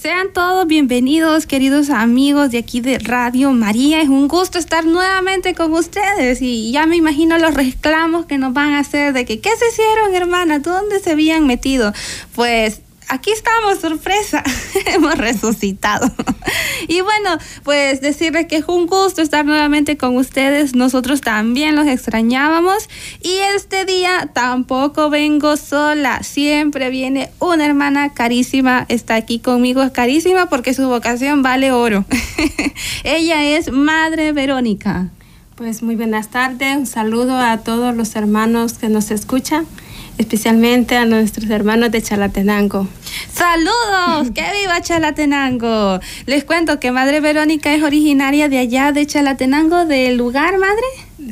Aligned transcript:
Sean 0.00 0.32
todos 0.32 0.66
bienvenidos, 0.66 1.46
queridos 1.46 1.88
amigos 1.88 2.50
de 2.50 2.58
aquí 2.58 2.80
de 2.80 2.98
Radio 2.98 3.52
María. 3.52 4.00
Es 4.00 4.08
un 4.08 4.26
gusto 4.26 4.58
estar 4.58 4.84
nuevamente 4.84 5.54
con 5.54 5.72
ustedes 5.72 6.42
y 6.42 6.72
ya 6.72 6.86
me 6.86 6.96
imagino 6.96 7.38
los 7.38 7.54
reclamos 7.54 8.26
que 8.26 8.36
nos 8.36 8.52
van 8.52 8.72
a 8.72 8.80
hacer 8.80 9.12
de 9.12 9.24
que, 9.24 9.40
¿qué 9.40 9.50
se 9.50 9.68
hicieron, 9.68 10.14
hermana? 10.14 10.58
¿Dónde 10.58 10.98
se 10.98 11.12
habían 11.12 11.46
metido? 11.46 11.92
Pues 12.34 12.80
aquí 13.14 13.30
estamos, 13.30 13.78
sorpresa, 13.78 14.42
hemos 14.86 15.16
resucitado. 15.16 16.10
y 16.88 17.00
bueno, 17.00 17.38
pues 17.62 18.00
decirles 18.00 18.46
que 18.46 18.56
es 18.56 18.64
un 18.66 18.86
gusto 18.86 19.22
estar 19.22 19.44
nuevamente 19.44 19.96
con 19.96 20.16
ustedes, 20.16 20.74
nosotros 20.74 21.20
también 21.20 21.76
los 21.76 21.86
extrañábamos. 21.86 22.88
Y 23.22 23.36
este 23.54 23.84
día 23.84 24.30
tampoco 24.32 25.10
vengo 25.10 25.56
sola, 25.56 26.22
siempre 26.22 26.90
viene 26.90 27.30
una 27.38 27.64
hermana 27.66 28.12
carísima, 28.12 28.84
está 28.88 29.14
aquí 29.14 29.38
conmigo, 29.38 29.82
es 29.82 29.92
carísima 29.92 30.46
porque 30.46 30.74
su 30.74 30.88
vocación 30.88 31.42
vale 31.42 31.70
oro. 31.70 32.04
Ella 33.04 33.44
es 33.44 33.70
Madre 33.70 34.32
Verónica. 34.32 35.08
Pues 35.54 35.84
muy 35.84 35.94
buenas 35.94 36.30
tardes, 36.30 36.76
un 36.76 36.86
saludo 36.86 37.38
a 37.38 37.58
todos 37.58 37.94
los 37.94 38.16
hermanos 38.16 38.72
que 38.72 38.88
nos 38.88 39.12
escuchan 39.12 39.66
especialmente 40.18 40.96
a 40.96 41.04
nuestros 41.04 41.50
hermanos 41.50 41.90
de 41.90 42.02
Chalatenango. 42.02 42.88
¡Saludos! 43.32 44.30
¡Que 44.34 44.44
viva 44.60 44.80
Chalatenango! 44.80 46.00
Les 46.26 46.44
cuento 46.44 46.80
que 46.80 46.90
Madre 46.90 47.20
Verónica 47.20 47.74
es 47.74 47.82
originaria 47.82 48.48
de 48.48 48.58
allá 48.58 48.92
de 48.92 49.06
Chalatenango, 49.06 49.84
del 49.86 50.16
lugar, 50.16 50.58
Madre. 50.58 50.84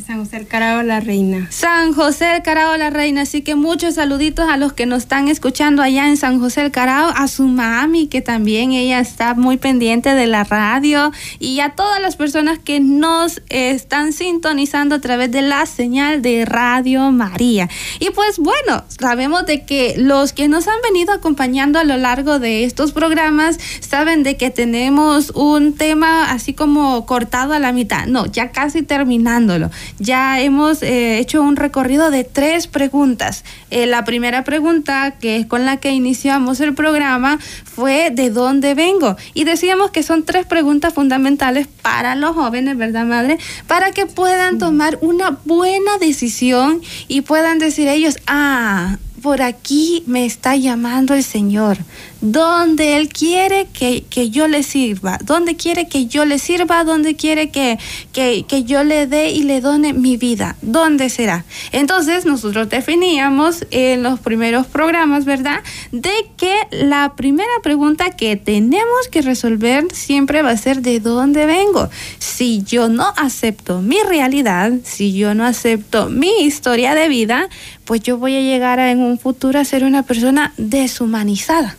San 0.06 0.18
José 0.20 0.36
el 0.36 0.46
Carao 0.46 0.84
la 0.84 1.00
Reina. 1.00 1.48
San 1.50 1.92
José 1.92 2.36
el 2.36 2.42
Carao 2.42 2.76
la 2.76 2.90
Reina. 2.90 3.22
Así 3.22 3.42
que 3.42 3.56
muchos 3.56 3.96
saluditos 3.96 4.48
a 4.48 4.56
los 4.56 4.72
que 4.72 4.86
nos 4.86 5.02
están 5.02 5.26
escuchando 5.26 5.82
allá 5.82 6.06
en 6.06 6.16
San 6.16 6.38
José 6.38 6.60
el 6.60 6.70
Carao, 6.70 7.12
a 7.16 7.26
su 7.26 7.48
mami, 7.48 8.06
que 8.06 8.22
también 8.22 8.70
ella 8.70 9.00
está 9.00 9.34
muy 9.34 9.56
pendiente 9.56 10.14
de 10.14 10.28
la 10.28 10.44
radio, 10.44 11.10
y 11.40 11.58
a 11.58 11.70
todas 11.70 12.00
las 12.00 12.14
personas 12.14 12.60
que 12.60 12.78
nos 12.78 13.42
están 13.48 14.12
sintonizando 14.12 14.94
a 14.94 15.00
través 15.00 15.32
de 15.32 15.42
la 15.42 15.66
señal 15.66 16.22
de 16.22 16.44
Radio 16.44 17.10
María. 17.10 17.68
Y 17.98 18.10
pues 18.10 18.38
bueno, 18.38 18.84
sabemos 18.86 19.46
de 19.46 19.64
que 19.64 19.94
los 19.98 20.32
que 20.32 20.46
nos 20.46 20.68
han 20.68 20.80
venido 20.84 21.12
acompañando 21.12 21.80
a 21.80 21.84
lo 21.84 21.96
largo 21.96 22.38
de 22.38 22.62
estos 22.62 22.92
programas 22.92 23.58
saben 23.80 24.22
de 24.22 24.36
que 24.36 24.50
tenemos 24.50 25.30
un 25.34 25.74
tema 25.74 26.30
así 26.30 26.54
como 26.54 27.04
cortado 27.04 27.52
a 27.52 27.58
la 27.58 27.72
mitad. 27.72 28.06
No, 28.06 28.26
ya 28.26 28.52
casi 28.52 28.82
terminándolo 28.82 29.71
ya 29.98 30.40
hemos 30.40 30.82
eh, 30.82 31.18
hecho 31.18 31.42
un 31.42 31.56
recorrido 31.56 32.10
de 32.10 32.24
tres 32.24 32.66
preguntas. 32.66 33.44
Eh, 33.70 33.86
la 33.86 34.04
primera 34.04 34.44
pregunta, 34.44 35.12
que 35.12 35.36
es 35.36 35.46
con 35.46 35.64
la 35.64 35.78
que 35.78 35.90
iniciamos 35.90 36.60
el 36.60 36.74
programa, 36.74 37.38
fue 37.64 38.10
¿de 38.10 38.30
dónde 38.30 38.74
vengo? 38.74 39.16
Y 39.34 39.44
decíamos 39.44 39.90
que 39.90 40.02
son 40.02 40.24
tres 40.24 40.46
preguntas 40.46 40.94
fundamentales 40.94 41.66
para 41.82 42.14
los 42.14 42.34
jóvenes, 42.34 42.76
¿verdad, 42.76 43.04
madre? 43.04 43.38
Para 43.66 43.92
que 43.92 44.06
puedan 44.06 44.58
tomar 44.58 44.98
una 45.00 45.38
buena 45.44 45.98
decisión 45.98 46.80
y 47.08 47.22
puedan 47.22 47.58
decir 47.58 47.88
ellos, 47.88 48.18
ah, 48.26 48.98
por 49.22 49.40
aquí 49.40 50.02
me 50.06 50.26
está 50.26 50.56
llamando 50.56 51.14
el 51.14 51.22
Señor, 51.22 51.78
donde 52.22 52.96
Él 52.96 53.08
quiere 53.08 53.66
que, 53.72 54.30
yo 54.30 54.48
le 54.48 54.62
sirva, 54.62 55.18
donde 55.22 55.56
quiere 55.56 55.88
que 55.88 56.06
yo 56.06 56.24
le 56.24 56.38
sirva, 56.38 56.84
donde 56.84 57.16
quiere 57.16 57.50
que, 57.50 57.78
que, 58.12 58.44
que 58.48 58.64
yo 58.64 58.84
le 58.84 59.06
dé 59.06 59.30
y 59.30 59.42
le 59.42 59.60
done 59.60 59.92
mi 59.92 60.16
vida, 60.16 60.56
¿dónde 60.62 61.10
será? 61.10 61.44
Entonces 61.72 62.24
nosotros 62.24 62.68
definíamos 62.70 63.66
en 63.70 64.04
los 64.04 64.20
primeros 64.20 64.66
programas, 64.68 65.24
¿verdad? 65.24 65.62
De 65.90 66.12
que 66.36 66.54
la 66.70 67.14
primera 67.16 67.50
pregunta 67.62 68.10
que 68.10 68.36
tenemos 68.36 69.08
que 69.10 69.20
resolver 69.20 69.92
siempre 69.92 70.42
va 70.42 70.50
a 70.50 70.56
ser 70.56 70.80
de 70.80 71.00
dónde 71.00 71.44
vengo. 71.46 71.90
Si 72.18 72.62
yo 72.62 72.88
no 72.88 73.12
acepto 73.16 73.82
mi 73.82 73.98
realidad, 74.08 74.72
si 74.84 75.12
yo 75.12 75.34
no 75.34 75.44
acepto 75.44 76.08
mi 76.08 76.30
historia 76.42 76.94
de 76.94 77.08
vida, 77.08 77.48
pues 77.84 78.00
yo 78.00 78.16
voy 78.16 78.36
a 78.36 78.40
llegar 78.40 78.78
a, 78.78 78.92
en 78.92 79.00
un 79.00 79.18
futuro 79.18 79.58
a 79.58 79.64
ser 79.64 79.82
una 79.82 80.04
persona 80.04 80.54
deshumanizada. 80.56 81.76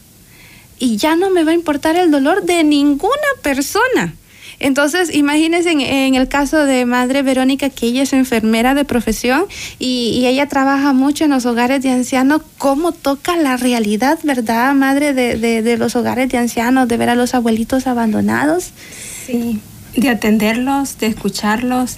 Y 0.83 0.97
ya 0.97 1.15
no 1.15 1.29
me 1.29 1.45
va 1.45 1.51
a 1.51 1.53
importar 1.53 1.95
el 1.95 2.11
dolor 2.11 2.43
de 2.43 2.61
ninguna 2.65 3.31
persona. 3.41 4.15
Entonces, 4.59 5.15
imagínense 5.15 5.71
en, 5.71 6.15
el 6.15 6.27
caso 6.27 6.65
de 6.65 6.85
Madre 6.85 7.21
Verónica, 7.21 7.69
que 7.69 7.85
ella 7.85 8.03
es 8.03 8.11
enfermera 8.11 8.73
de 8.73 8.83
profesión 8.83 9.45
y, 9.79 10.25
ella 10.25 10.49
trabaja 10.49 10.91
mucho 10.91 11.23
en 11.23 11.29
los 11.29 11.45
hogares 11.45 11.81
de 11.83 11.89
ancianos, 11.89 12.41
cómo 12.57 12.91
toca 12.91 13.37
la 13.37 13.55
realidad, 13.55 14.19
¿verdad, 14.23 14.73
Madre, 14.73 15.13
de, 15.13 15.37
de 15.37 15.77
los 15.77 15.95
hogares 15.95 16.27
de 16.27 16.37
ancianos, 16.37 16.89
de 16.89 16.97
ver 16.97 17.07
a 17.09 17.15
los 17.15 17.33
abuelitos 17.33 17.87
abandonados? 17.87 18.71
Sí, 19.25 19.61
de 19.95 20.09
atenderlos, 20.09 20.97
de 20.97 21.07
escucharlos 21.07 21.95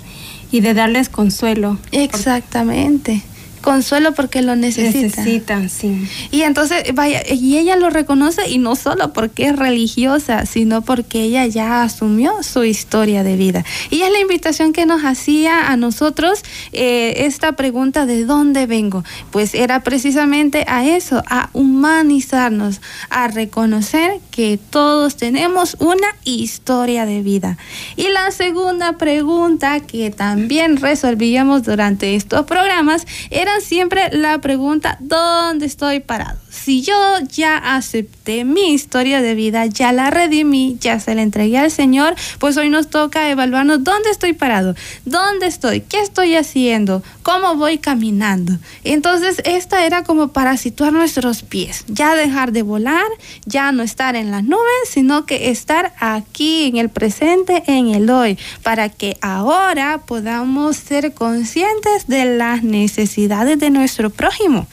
y 0.52 0.60
de 0.60 0.76
darles 0.76 1.10
consuelo. 1.10 1.80
Exactamente 1.92 3.24
consuelo 3.66 4.14
porque 4.14 4.44
lo 4.44 4.56
necesitan. 4.56 5.26
Necesitan, 5.26 5.70
sí. 5.70 6.08
Y 6.30 6.44
entonces, 6.44 6.84
vaya, 6.94 7.24
y 7.28 7.58
ella 7.58 7.76
lo 7.76 7.90
reconoce 7.90 8.48
y 8.48 8.60
no 8.60 8.76
solo 8.76 9.12
porque 9.12 9.48
es 9.48 9.56
religiosa, 9.56 10.46
sino 10.46 10.84
porque 10.84 11.24
ella 11.24 11.48
ya 11.48 11.82
asumió 11.82 12.44
su 12.44 12.64
historia 12.64 13.24
de 13.24 13.36
vida. 13.36 13.66
Y 13.90 14.04
es 14.04 14.12
la 14.12 14.20
invitación 14.20 14.72
que 14.72 14.86
nos 14.86 15.02
hacía 15.04 15.72
a 15.72 15.78
nosotros 15.78 16.44
eh, 16.74 17.26
esta 17.26 17.54
pregunta 17.54 18.06
de 18.06 18.26
dónde 18.26 18.68
vengo. 18.68 19.04
Pues 19.32 19.56
era 19.56 19.82
precisamente 19.82 20.64
a 20.68 20.86
eso, 20.86 21.24
a 21.28 21.50
humanizarnos, 21.54 22.82
a 23.10 23.28
reconocer 23.30 24.20
que 24.30 24.60
todos 24.70 25.16
tenemos 25.16 25.76
una 25.80 26.08
historia 26.24 27.08
de 27.08 27.24
vida. 27.24 27.58
Y 27.96 28.10
la 28.10 28.30
segunda 28.30 28.94
pregunta 29.00 29.80
que 29.80 30.12
también 30.12 30.78
resolvíamos 30.78 31.64
durante 31.64 32.16
estos 32.16 32.46
programas 32.46 33.08
era 33.32 33.55
siempre 33.60 34.10
la 34.12 34.40
pregunta, 34.40 34.98
¿dónde 35.00 35.66
estoy 35.66 36.00
parado? 36.00 36.45
Si 36.64 36.82
yo 36.82 36.96
ya 37.32 37.58
acepté 37.58 38.46
mi 38.46 38.74
historia 38.74 39.22
de 39.22 39.36
vida, 39.36 39.66
ya 39.66 39.92
la 39.92 40.10
redimí, 40.10 40.78
ya 40.80 41.00
se 41.00 41.14
la 41.14 41.22
entregué 41.22 41.58
al 41.58 41.70
Señor, 41.70 42.16
pues 42.40 42.56
hoy 42.58 42.70
nos 42.70 42.90
toca 42.90 43.30
evaluarnos 43.30 43.84
dónde 43.84 44.10
estoy 44.10 44.34
parado, 44.34 44.74
dónde 45.04 45.48
estoy, 45.48 45.82
qué 45.82 46.00
estoy 46.00 46.36
haciendo, 46.36 47.04
cómo 47.24 47.56
voy 47.56 47.78
caminando. 47.78 48.58
Entonces, 48.84 49.42
esta 49.44 49.86
era 49.86 50.04
como 50.04 50.30
para 50.30 50.56
situar 50.58 50.94
nuestros 50.94 51.44
pies, 51.44 51.84
ya 51.88 52.16
dejar 52.16 52.52
de 52.52 52.62
volar, 52.62 53.06
ya 53.46 53.72
no 53.72 53.84
estar 53.84 54.16
en 54.16 54.32
las 54.32 54.44
nubes, 54.44 54.90
sino 54.90 55.26
que 55.26 55.50
estar 55.50 55.94
aquí 56.00 56.66
en 56.66 56.78
el 56.78 56.90
presente, 56.90 57.64
en 57.68 57.90
el 57.90 58.10
hoy, 58.10 58.40
para 58.64 58.90
que 58.90 59.18
ahora 59.22 60.02
podamos 60.08 60.78
ser 60.78 61.14
conscientes 61.14 62.08
de 62.08 62.38
las 62.38 62.64
necesidades 62.64 63.60
de 63.60 63.70
nuestro 63.70 64.10
prójimo 64.10 64.68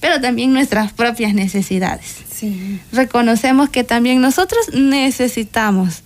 pero 0.00 0.20
también 0.20 0.52
nuestras 0.52 0.92
propias 0.92 1.34
necesidades. 1.34 2.16
Sí. 2.32 2.80
Reconocemos 2.92 3.68
que 3.68 3.84
también 3.84 4.20
nosotros 4.20 4.72
necesitamos 4.72 6.02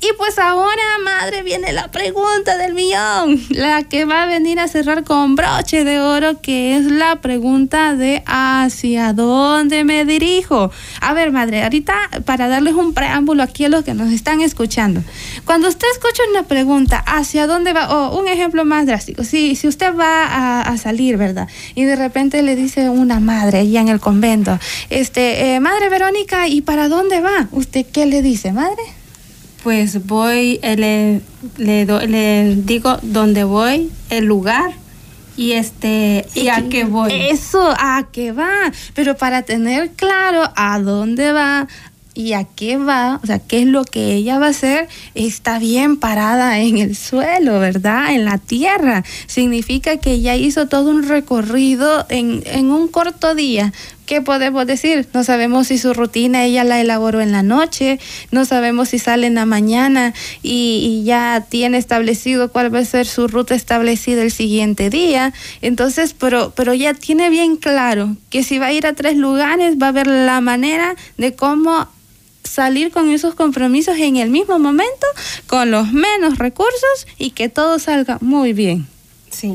y 0.00 0.08
pues 0.18 0.38
ahora, 0.38 0.82
madre, 1.02 1.42
viene 1.42 1.72
la 1.72 1.90
pregunta 1.90 2.58
del 2.58 2.74
millón, 2.74 3.40
la 3.50 3.82
que 3.82 4.04
va 4.04 4.24
a 4.24 4.26
venir 4.26 4.60
a 4.60 4.68
cerrar 4.68 5.04
con 5.04 5.36
broche 5.36 5.84
de 5.84 6.00
oro, 6.00 6.40
que 6.42 6.76
es 6.76 6.84
la 6.84 7.16
pregunta 7.22 7.94
de 7.94 8.22
hacia 8.26 9.14
dónde 9.14 9.84
me 9.84 10.04
dirijo. 10.04 10.70
A 11.00 11.14
ver, 11.14 11.32
madre, 11.32 11.62
ahorita 11.62 11.94
para 12.26 12.48
darles 12.48 12.74
un 12.74 12.92
preámbulo 12.92 13.42
aquí 13.42 13.64
a 13.64 13.68
los 13.70 13.84
que 13.84 13.94
nos 13.94 14.12
están 14.12 14.42
escuchando. 14.42 15.02
Cuando 15.46 15.68
usted 15.68 15.86
escucha 15.92 16.22
una 16.30 16.42
pregunta, 16.42 17.02
¿hacia 17.06 17.46
dónde 17.46 17.72
va? 17.72 17.88
O 17.88 18.20
un 18.20 18.28
ejemplo 18.28 18.66
más 18.66 18.84
drástico, 18.84 19.24
si, 19.24 19.56
si 19.56 19.66
usted 19.66 19.94
va 19.96 20.60
a, 20.60 20.76
salir, 20.76 21.16
¿verdad? 21.16 21.48
Y 21.74 21.84
de 21.84 21.96
repente 21.96 22.42
le 22.42 22.54
dice 22.54 22.90
una 22.90 23.18
madre 23.18 23.60
allá 23.60 23.80
en 23.80 23.88
el 23.88 23.98
convento, 23.98 24.58
este, 24.90 25.54
eh, 25.54 25.60
madre 25.60 25.88
Verónica, 25.88 26.48
¿y 26.48 26.60
para 26.60 26.88
dónde 26.88 27.22
va? 27.22 27.48
¿Usted 27.50 27.86
qué 27.90 28.04
le 28.04 28.20
dice, 28.20 28.52
madre? 28.52 28.82
Pues 29.66 30.06
voy, 30.06 30.60
eh, 30.62 30.76
le, 30.76 31.20
le, 31.58 32.06
le 32.06 32.54
digo 32.54 33.00
dónde 33.02 33.42
voy, 33.42 33.90
el 34.10 34.24
lugar 34.24 34.70
y 35.36 35.54
este 35.54 36.24
y 36.36 36.46
a 36.46 36.68
qué 36.68 36.84
voy. 36.84 37.12
Eso, 37.12 37.74
a 37.76 38.06
qué 38.12 38.30
va. 38.30 38.70
Pero 38.94 39.16
para 39.16 39.42
tener 39.42 39.90
claro 39.90 40.44
a 40.54 40.78
dónde 40.78 41.32
va, 41.32 41.66
y 42.16 42.32
a 42.32 42.44
qué 42.44 42.78
va, 42.78 43.20
o 43.22 43.26
sea, 43.26 43.38
qué 43.40 43.60
es 43.60 43.66
lo 43.66 43.84
que 43.84 44.14
ella 44.14 44.38
va 44.38 44.46
a 44.46 44.50
hacer, 44.50 44.88
está 45.14 45.58
bien 45.58 45.98
parada 45.98 46.60
en 46.60 46.78
el 46.78 46.96
suelo, 46.96 47.60
¿verdad? 47.60 48.14
En 48.14 48.24
la 48.24 48.38
tierra. 48.38 49.04
Significa 49.26 49.98
que 49.98 50.12
ella 50.12 50.34
hizo 50.34 50.66
todo 50.66 50.90
un 50.90 51.06
recorrido 51.06 52.06
en, 52.08 52.42
en 52.46 52.70
un 52.70 52.88
corto 52.88 53.34
día, 53.34 53.74
¿Qué 54.06 54.22
podemos 54.22 54.66
decir? 54.68 55.08
No 55.12 55.24
sabemos 55.24 55.66
si 55.66 55.78
su 55.78 55.92
rutina 55.92 56.44
ella 56.44 56.62
la 56.62 56.80
elaboró 56.80 57.20
en 57.20 57.32
la 57.32 57.42
noche, 57.42 57.98
no 58.30 58.44
sabemos 58.44 58.90
si 58.90 59.00
sale 59.00 59.26
en 59.26 59.34
la 59.34 59.46
mañana 59.46 60.14
y, 60.42 61.02
ya 61.04 61.44
tiene 61.48 61.78
establecido 61.78 62.50
cuál 62.50 62.72
va 62.74 62.78
a 62.78 62.84
ser 62.84 63.06
su 63.06 63.26
ruta 63.26 63.54
establecida 63.56 64.22
el 64.22 64.30
siguiente 64.30 64.90
día. 64.90 65.34
Entonces, 65.60 66.14
pero, 66.14 66.52
pero 66.54 66.72
ya 66.72 66.94
tiene 66.94 67.30
bien 67.30 67.56
claro 67.56 68.16
que 68.30 68.44
si 68.44 68.58
va 68.58 68.66
a 68.66 68.72
ir 68.72 68.86
a 68.86 68.94
tres 68.94 69.16
lugares, 69.16 69.76
va 69.82 69.88
a 69.88 69.92
ver 69.92 70.06
la 70.06 70.40
manera 70.40 70.94
de 71.18 71.34
cómo 71.34 71.88
salir 72.44 72.92
con 72.92 73.10
esos 73.10 73.34
compromisos 73.34 73.98
en 73.98 74.16
el 74.16 74.30
mismo 74.30 74.60
momento, 74.60 75.06
con 75.48 75.72
los 75.72 75.92
menos 75.92 76.38
recursos 76.38 77.08
y 77.18 77.30
que 77.30 77.48
todo 77.48 77.80
salga 77.80 78.18
muy 78.20 78.52
bien. 78.52 78.86
Sí. 79.30 79.48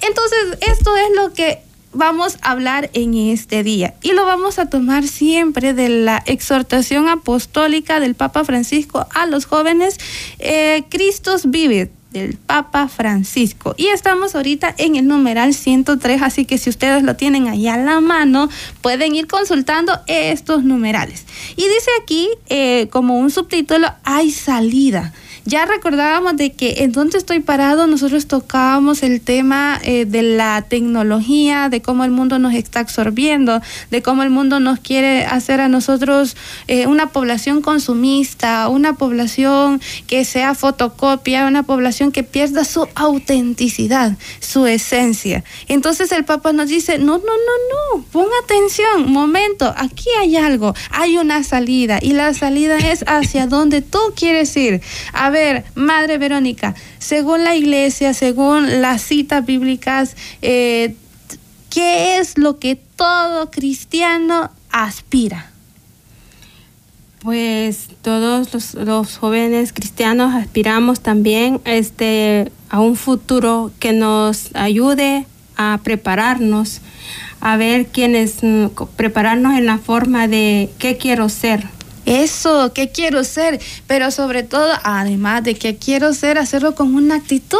Entonces, 0.00 0.58
esto 0.66 0.96
es 0.96 1.08
lo 1.14 1.32
que 1.34 1.67
vamos 1.92 2.38
a 2.42 2.50
hablar 2.50 2.90
en 2.92 3.14
este 3.14 3.62
día 3.62 3.94
y 4.02 4.12
lo 4.12 4.24
vamos 4.24 4.58
a 4.58 4.66
tomar 4.66 5.06
siempre 5.06 5.74
de 5.74 5.88
la 5.88 6.22
exhortación 6.26 7.08
apostólica 7.08 8.00
del 8.00 8.14
Papa 8.14 8.44
Francisco 8.44 9.06
a 9.14 9.26
los 9.26 9.46
jóvenes, 9.46 9.98
eh, 10.38 10.84
Cristos 10.88 11.50
vive 11.50 11.90
del 12.10 12.36
Papa 12.36 12.88
Francisco. 12.88 13.74
Y 13.76 13.88
estamos 13.88 14.34
ahorita 14.34 14.74
en 14.78 14.96
el 14.96 15.06
numeral 15.06 15.52
103, 15.52 16.22
así 16.22 16.46
que 16.46 16.58
si 16.58 16.70
ustedes 16.70 17.02
lo 17.02 17.16
tienen 17.16 17.48
ahí 17.48 17.68
a 17.68 17.76
la 17.76 18.00
mano, 18.00 18.48
pueden 18.80 19.14
ir 19.14 19.26
consultando 19.26 19.92
estos 20.06 20.64
numerales. 20.64 21.26
Y 21.56 21.62
dice 21.62 21.90
aquí, 22.02 22.28
eh, 22.48 22.88
como 22.90 23.18
un 23.18 23.30
subtítulo, 23.30 23.88
hay 24.04 24.30
salida 24.30 25.12
ya 25.48 25.64
recordábamos 25.64 26.36
de 26.36 26.52
que 26.52 26.84
en 26.84 26.92
donde 26.92 27.16
estoy 27.16 27.40
parado 27.40 27.86
nosotros 27.86 28.26
tocábamos 28.26 29.02
el 29.02 29.22
tema 29.22 29.80
eh, 29.82 30.04
de 30.04 30.20
la 30.20 30.60
tecnología, 30.60 31.70
de 31.70 31.80
cómo 31.80 32.04
el 32.04 32.10
mundo 32.10 32.38
nos 32.38 32.52
está 32.52 32.80
absorbiendo, 32.80 33.62
de 33.90 34.02
cómo 34.02 34.22
el 34.22 34.28
mundo 34.28 34.60
nos 34.60 34.78
quiere 34.78 35.24
hacer 35.24 35.62
a 35.62 35.68
nosotros 35.68 36.36
eh, 36.66 36.86
una 36.86 37.12
población 37.12 37.62
consumista, 37.62 38.68
una 38.68 38.92
población 38.92 39.80
que 40.06 40.26
sea 40.26 40.54
fotocopia, 40.54 41.46
una 41.46 41.62
población 41.62 42.12
que 42.12 42.24
pierda 42.24 42.64
su 42.64 42.86
autenticidad, 42.94 44.18
su 44.40 44.66
esencia. 44.66 45.44
Entonces 45.66 46.12
el 46.12 46.26
Papa 46.26 46.52
nos 46.52 46.68
dice, 46.68 46.98
no, 46.98 47.16
no, 47.16 47.24
no, 47.24 47.96
no, 47.96 48.04
pon 48.12 48.26
atención, 48.44 49.10
momento, 49.10 49.72
aquí 49.78 50.10
hay 50.20 50.36
algo, 50.36 50.74
hay 50.90 51.16
una 51.16 51.42
salida 51.42 52.00
y 52.02 52.12
la 52.12 52.34
salida 52.34 52.76
es 52.76 53.02
hacia 53.06 53.46
donde 53.46 53.80
tú 53.80 53.98
quieres 54.14 54.54
ir. 54.58 54.82
Madre 55.74 56.18
Verónica, 56.18 56.74
según 56.98 57.44
la 57.44 57.54
iglesia, 57.54 58.14
según 58.14 58.80
las 58.80 59.02
citas 59.02 59.44
bíblicas, 59.44 60.16
eh, 60.42 60.94
¿qué 61.70 62.18
es 62.18 62.38
lo 62.38 62.58
que 62.58 62.76
todo 62.76 63.50
cristiano 63.50 64.50
aspira? 64.70 65.50
Pues 67.20 67.88
todos 68.02 68.74
los, 68.74 69.18
jóvenes 69.18 69.72
cristianos 69.72 70.34
aspiramos 70.34 71.00
también 71.00 71.60
este, 71.64 72.52
a 72.68 72.80
un 72.80 72.96
futuro 72.96 73.72
que 73.80 73.92
nos 73.92 74.54
ayude 74.54 75.26
a 75.56 75.80
prepararnos, 75.82 76.80
a 77.40 77.56
ver 77.56 77.86
quiénes, 77.86 78.42
mm, 78.42 78.66
prepararnos 78.96 79.58
en 79.58 79.66
la 79.66 79.78
forma 79.78 80.28
de 80.28 80.70
qué 80.78 80.96
quiero 80.96 81.28
ser 81.28 81.66
eso, 82.08 82.72
¿qué 82.74 82.90
quiero 82.90 83.24
ser? 83.24 83.60
Pero 83.86 84.10
sobre 84.10 84.42
todo, 84.42 84.72
además 84.82 85.44
de 85.44 85.54
que 85.54 85.76
quiero 85.76 86.14
ser, 86.14 86.38
hacerlo 86.38 86.74
con 86.74 86.94
una 86.94 87.16
actitud 87.16 87.58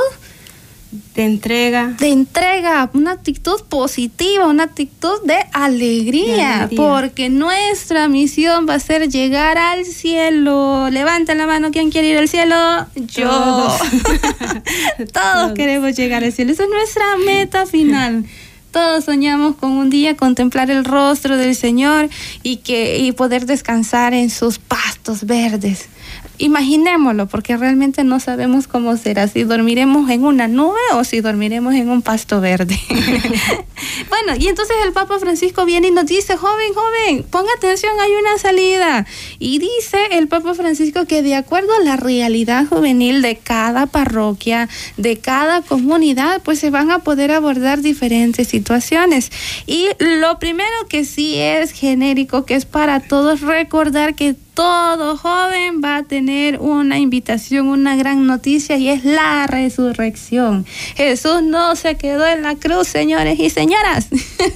de 1.15 1.25
entrega. 1.25 1.97
De 1.99 2.09
entrega, 2.09 2.89
una 2.95 3.13
actitud 3.13 3.61
positiva, 3.69 4.47
una 4.47 4.65
actitud 4.65 5.23
de 5.25 5.37
alegría, 5.53 6.71
porque 6.77 7.29
nuestra 7.29 8.09
misión 8.09 8.67
va 8.67 8.75
a 8.75 8.81
ser 8.81 9.09
llegar 9.11 9.59
al 9.59 9.85
cielo. 9.85 10.89
Levanten 10.91 11.37
la 11.37 11.47
mano, 11.47 11.71
¿quién 11.73 11.91
quiere 11.91 12.09
ir 12.09 12.19
al 12.19 12.29
cielo? 12.29 12.57
Yo. 12.95 13.29
Todos, 13.29 15.13
Todos 15.13 15.53
queremos 15.53 15.95
llegar 15.95 16.25
al 16.25 16.33
cielo. 16.33 16.53
Esa 16.53 16.65
es 16.65 16.71
nuestra 16.71 17.05
meta 17.25 17.67
final. 17.67 18.25
Todos 18.71 19.05
soñamos 19.05 19.57
con 19.57 19.73
un 19.73 19.91
día 19.91 20.17
contemplar 20.17 20.71
el 20.71 20.85
rostro 20.85 21.37
del 21.37 21.55
Señor 21.55 22.09
y 22.43 22.57
que 22.57 22.99
y 22.99 23.13
poder 23.13 23.47
descansar 23.47 24.13
en 24.15 24.31
sus 24.31 24.59
pastos 24.59 25.25
verdes 25.25 25.89
imaginémoslo, 26.39 27.27
porque 27.27 27.57
realmente 27.57 28.05
no 28.05 28.21
sabemos 28.21 28.67
cómo 28.69 28.97
será, 28.97 29.29
si 29.29 29.45
dormiremos 29.45 30.11
en 30.11 30.25
una 30.25 30.49
nube 30.49 30.81
o 30.95 31.05
si 31.05 31.21
dormiremos 31.21 31.75
en 31.75 31.91
un 31.91 32.03
pasto 32.03 32.41
verde. 32.41 32.79
bueno, 34.09 34.37
y 34.39 34.49
entonces 34.49 34.77
el 34.85 34.93
Papa 34.93 35.19
Francisco 35.19 35.65
viene 35.65 35.89
y 35.89 35.91
nos 35.91 36.07
dice, 36.07 36.37
joven, 36.37 36.73
joven, 36.75 37.25
ponga 37.25 37.51
atención, 37.57 37.93
hay 38.01 38.13
una 38.13 38.39
salida. 38.39 39.07
Y 39.39 39.59
dice 39.59 39.99
el 40.13 40.29
Papa 40.29 40.55
Francisco 40.55 41.07
que 41.07 41.23
de 41.23 41.35
acuerdo 41.35 41.75
a 41.75 41.85
la 41.85 41.97
realidad 41.97 42.67
juvenil 42.67 43.23
de 43.23 43.37
cada 43.37 43.87
parroquia, 43.87 44.69
de 44.97 45.19
cada 45.19 45.63
comunidad, 45.63 46.43
pues 46.43 46.59
se 46.59 46.71
van 46.71 46.91
a 46.91 47.01
poder 47.01 47.33
abordar 47.33 47.83
diferentes 47.83 48.49
situaciones. 48.49 49.31
Y 49.67 49.89
lo 49.99 50.39
primero 50.39 50.69
que 50.89 51.05
sí 51.05 51.37
es 51.37 51.73
genérico, 51.73 52.45
que 52.45 52.55
es 52.55 52.65
para 52.65 53.01
todos, 53.01 53.41
recordar 53.41 54.15
que 54.15 54.37
todo 54.59 55.17
joven 55.17 55.81
va 55.85 55.99
a 55.99 56.03
tener 56.03 56.59
una 56.59 56.99
invitación, 56.99 57.69
una 57.69 57.95
gran 57.95 58.27
noticia 58.27 58.77
y 58.77 58.89
es 58.89 59.05
la 59.05 59.47
resurrección. 59.47 60.67
Jesús 60.97 61.45
no 61.45 61.77
se 61.77 61.95
quedó 61.95 62.27
en 62.27 62.43
la 62.43 62.57
cruz, 62.57 62.89
señores 62.89 63.39
y 63.39 63.51
señoras. 63.51 64.09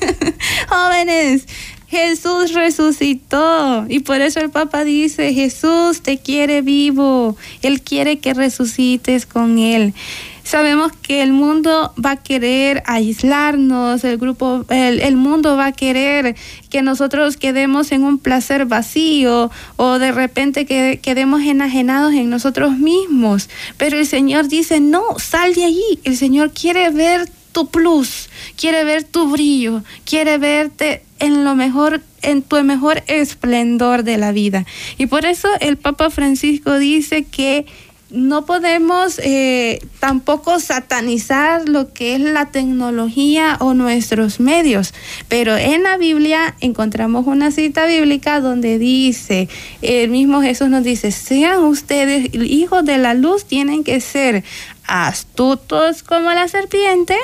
Jóvenes, 0.68 1.46
Jesús 1.86 2.52
resucitó 2.52 3.86
y 3.88 4.00
por 4.00 4.20
eso 4.20 4.40
el 4.40 4.50
Papa 4.50 4.82
dice, 4.82 5.32
Jesús 5.34 6.02
te 6.02 6.18
quiere 6.18 6.62
vivo, 6.62 7.36
Él 7.62 7.80
quiere 7.80 8.18
que 8.18 8.34
resucites 8.34 9.24
con 9.24 9.60
Él. 9.60 9.94
Sabemos 10.44 10.92
que 10.92 11.22
el 11.22 11.32
mundo 11.32 11.94
va 12.04 12.12
a 12.12 12.16
querer 12.16 12.82
aislarnos, 12.86 14.02
el 14.04 14.18
grupo, 14.18 14.64
el, 14.70 15.16
mundo 15.16 15.56
va 15.56 15.66
a 15.66 15.72
querer 15.72 16.34
que 16.68 16.82
nosotros 16.82 17.36
quedemos 17.36 17.92
en 17.92 18.02
un 18.02 18.18
placer 18.18 18.66
vacío 18.66 19.50
o 19.76 19.98
de 19.98 20.10
repente 20.10 20.66
que 20.66 20.98
quedemos 21.00 21.42
enajenados 21.42 22.12
en 22.14 22.28
nosotros 22.28 22.76
mismos. 22.76 23.48
Pero 23.76 23.98
el 23.98 24.06
Señor 24.06 24.48
dice, 24.48 24.80
no, 24.80 25.02
sal 25.18 25.54
de 25.54 25.64
allí. 25.64 26.00
El 26.04 26.16
Señor 26.16 26.50
quiere 26.50 26.90
ver 26.90 27.28
tu 27.52 27.68
plus, 27.68 28.28
quiere 28.56 28.82
ver 28.84 29.04
tu 29.04 29.30
brillo, 29.30 29.82
quiere 30.04 30.38
verte 30.38 31.02
en 31.18 31.44
lo 31.44 31.54
mejor, 31.54 32.02
en 32.22 32.42
tu 32.42 32.62
mejor 32.64 33.02
esplendor 33.06 34.02
de 34.02 34.16
la 34.16 34.32
vida. 34.32 34.66
Y 34.98 35.06
por 35.06 35.24
eso 35.24 35.48
el 35.60 35.76
Papa 35.76 36.10
Francisco 36.10 36.78
dice 36.78 37.24
que 37.24 37.66
no 38.12 38.44
podemos 38.44 39.18
eh, 39.18 39.80
tampoco 39.98 40.60
satanizar 40.60 41.68
lo 41.68 41.92
que 41.92 42.14
es 42.14 42.20
la 42.20 42.50
tecnología 42.50 43.56
o 43.60 43.74
nuestros 43.74 44.38
medios, 44.38 44.92
pero 45.28 45.56
en 45.56 45.82
la 45.82 45.96
Biblia 45.96 46.54
encontramos 46.60 47.26
una 47.26 47.50
cita 47.50 47.86
bíblica 47.86 48.40
donde 48.40 48.78
dice, 48.78 49.48
el 49.80 50.10
mismo 50.10 50.42
Jesús 50.42 50.68
nos 50.68 50.84
dice, 50.84 51.10
sean 51.10 51.64
ustedes 51.64 52.28
hijos 52.34 52.84
de 52.84 52.98
la 52.98 53.14
luz, 53.14 53.46
tienen 53.46 53.82
que 53.82 54.00
ser 54.00 54.44
astutos 54.86 56.02
como 56.02 56.30
la 56.32 56.48
serpiente 56.48 57.16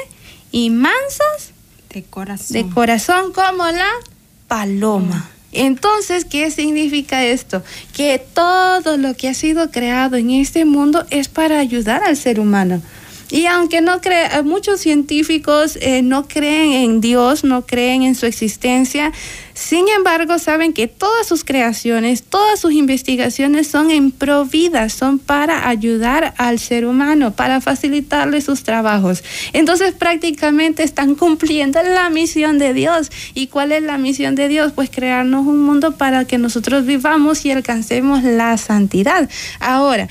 y 0.50 0.70
mansos 0.70 1.52
de 1.92 2.02
corazón, 2.02 2.54
de 2.54 2.68
corazón 2.74 3.32
como 3.32 3.66
la 3.66 3.90
paloma. 4.48 5.30
Entonces, 5.52 6.24
¿qué 6.24 6.50
significa 6.50 7.24
esto? 7.24 7.62
Que 7.94 8.18
todo 8.18 8.96
lo 8.96 9.14
que 9.14 9.28
ha 9.28 9.34
sido 9.34 9.70
creado 9.70 10.16
en 10.16 10.30
este 10.30 10.64
mundo 10.64 11.06
es 11.10 11.28
para 11.28 11.58
ayudar 11.58 12.02
al 12.04 12.16
ser 12.16 12.38
humano. 12.38 12.82
Y 13.30 13.46
aunque 13.46 13.80
no 13.80 14.00
cree, 14.00 14.42
muchos 14.42 14.80
científicos 14.80 15.76
eh, 15.80 16.02
no 16.02 16.26
creen 16.26 16.72
en 16.72 17.00
Dios, 17.00 17.44
no 17.44 17.66
creen 17.66 18.02
en 18.02 18.14
su 18.14 18.26
existencia, 18.26 19.12
sin 19.58 19.88
embargo 19.88 20.38
saben 20.38 20.72
que 20.72 20.86
todas 20.86 21.26
sus 21.26 21.44
creaciones, 21.44 22.22
todas 22.22 22.60
sus 22.60 22.72
investigaciones 22.72 23.66
son 23.66 23.90
en 23.90 24.12
pro 24.12 24.44
vida, 24.44 24.88
son 24.88 25.18
para 25.18 25.68
ayudar 25.68 26.32
al 26.38 26.58
ser 26.58 26.86
humano, 26.86 27.32
para 27.32 27.60
facilitarle 27.60 28.40
sus 28.40 28.62
trabajos. 28.62 29.24
Entonces 29.52 29.92
prácticamente 29.94 30.82
están 30.84 31.16
cumpliendo 31.16 31.82
la 31.82 32.08
misión 32.08 32.58
de 32.58 32.72
Dios. 32.72 33.10
¿Y 33.34 33.48
cuál 33.48 33.72
es 33.72 33.82
la 33.82 33.98
misión 33.98 34.36
de 34.36 34.48
Dios? 34.48 34.72
Pues 34.72 34.90
crearnos 34.90 35.44
un 35.44 35.60
mundo 35.60 35.96
para 35.96 36.24
que 36.24 36.38
nosotros 36.38 36.86
vivamos 36.86 37.44
y 37.44 37.50
alcancemos 37.50 38.22
la 38.22 38.56
santidad. 38.58 39.28
Ahora, 39.58 40.08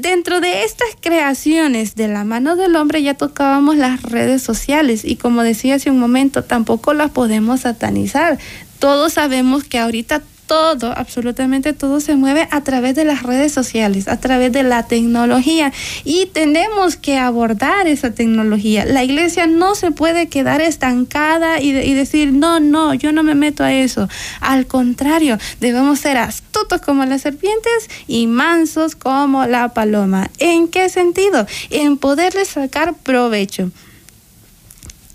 Dentro 0.00 0.40
de 0.40 0.64
estas 0.64 0.88
creaciones 0.98 1.94
de 1.94 2.08
la 2.08 2.24
mano 2.24 2.56
del 2.56 2.74
hombre 2.76 3.02
ya 3.02 3.12
tocábamos 3.12 3.76
las 3.76 4.00
redes 4.00 4.40
sociales 4.40 5.04
y 5.04 5.16
como 5.16 5.42
decía 5.42 5.74
hace 5.74 5.90
un 5.90 5.98
momento, 5.98 6.42
tampoco 6.42 6.94
las 6.94 7.10
podemos 7.10 7.60
satanizar. 7.60 8.38
Todos 8.78 9.12
sabemos 9.12 9.64
que 9.64 9.78
ahorita 9.78 10.22
todo, 10.50 10.92
absolutamente 10.96 11.72
todo 11.74 12.00
se 12.00 12.16
mueve 12.16 12.48
a 12.50 12.60
través 12.62 12.96
de 12.96 13.04
las 13.04 13.22
redes 13.22 13.52
sociales, 13.52 14.08
a 14.08 14.18
través 14.18 14.50
de 14.50 14.64
la 14.64 14.82
tecnología 14.82 15.72
y 16.02 16.26
tenemos 16.26 16.96
que 16.96 17.18
abordar 17.18 17.86
esa 17.86 18.10
tecnología. 18.10 18.84
La 18.84 19.04
iglesia 19.04 19.46
no 19.46 19.76
se 19.76 19.92
puede 19.92 20.26
quedar 20.26 20.60
estancada 20.60 21.60
y, 21.60 21.70
decir, 21.94 22.32
no, 22.32 22.58
no, 22.58 22.94
yo 22.94 23.12
no 23.12 23.22
me 23.22 23.36
meto 23.36 23.62
a 23.62 23.72
eso. 23.72 24.08
Al 24.40 24.66
contrario, 24.66 25.38
debemos 25.60 26.00
ser 26.00 26.16
astutos 26.16 26.80
como 26.80 27.04
las 27.04 27.22
serpientes 27.22 27.88
y 28.08 28.26
mansos 28.26 28.96
como 28.96 29.46
la 29.46 29.68
paloma. 29.68 30.30
¿En 30.40 30.66
qué 30.66 30.88
sentido? 30.88 31.46
En 31.70 31.96
poderles 31.96 32.48
sacar 32.48 32.94
provecho. 32.94 33.70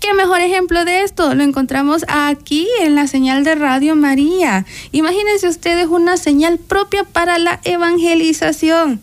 ¿Qué 0.00 0.12
mejor 0.14 0.40
ejemplo 0.40 0.84
de 0.84 1.02
esto? 1.02 1.34
Lo 1.34 1.42
encontramos 1.42 2.04
aquí 2.08 2.68
en 2.80 2.94
la 2.94 3.06
señal 3.06 3.44
de 3.44 3.54
Radio 3.54 3.96
María. 3.96 4.66
Imagínense 4.92 5.48
ustedes 5.48 5.86
una 5.86 6.16
señal 6.16 6.58
propia 6.58 7.04
para 7.04 7.38
la 7.38 7.60
evangelización. 7.64 9.00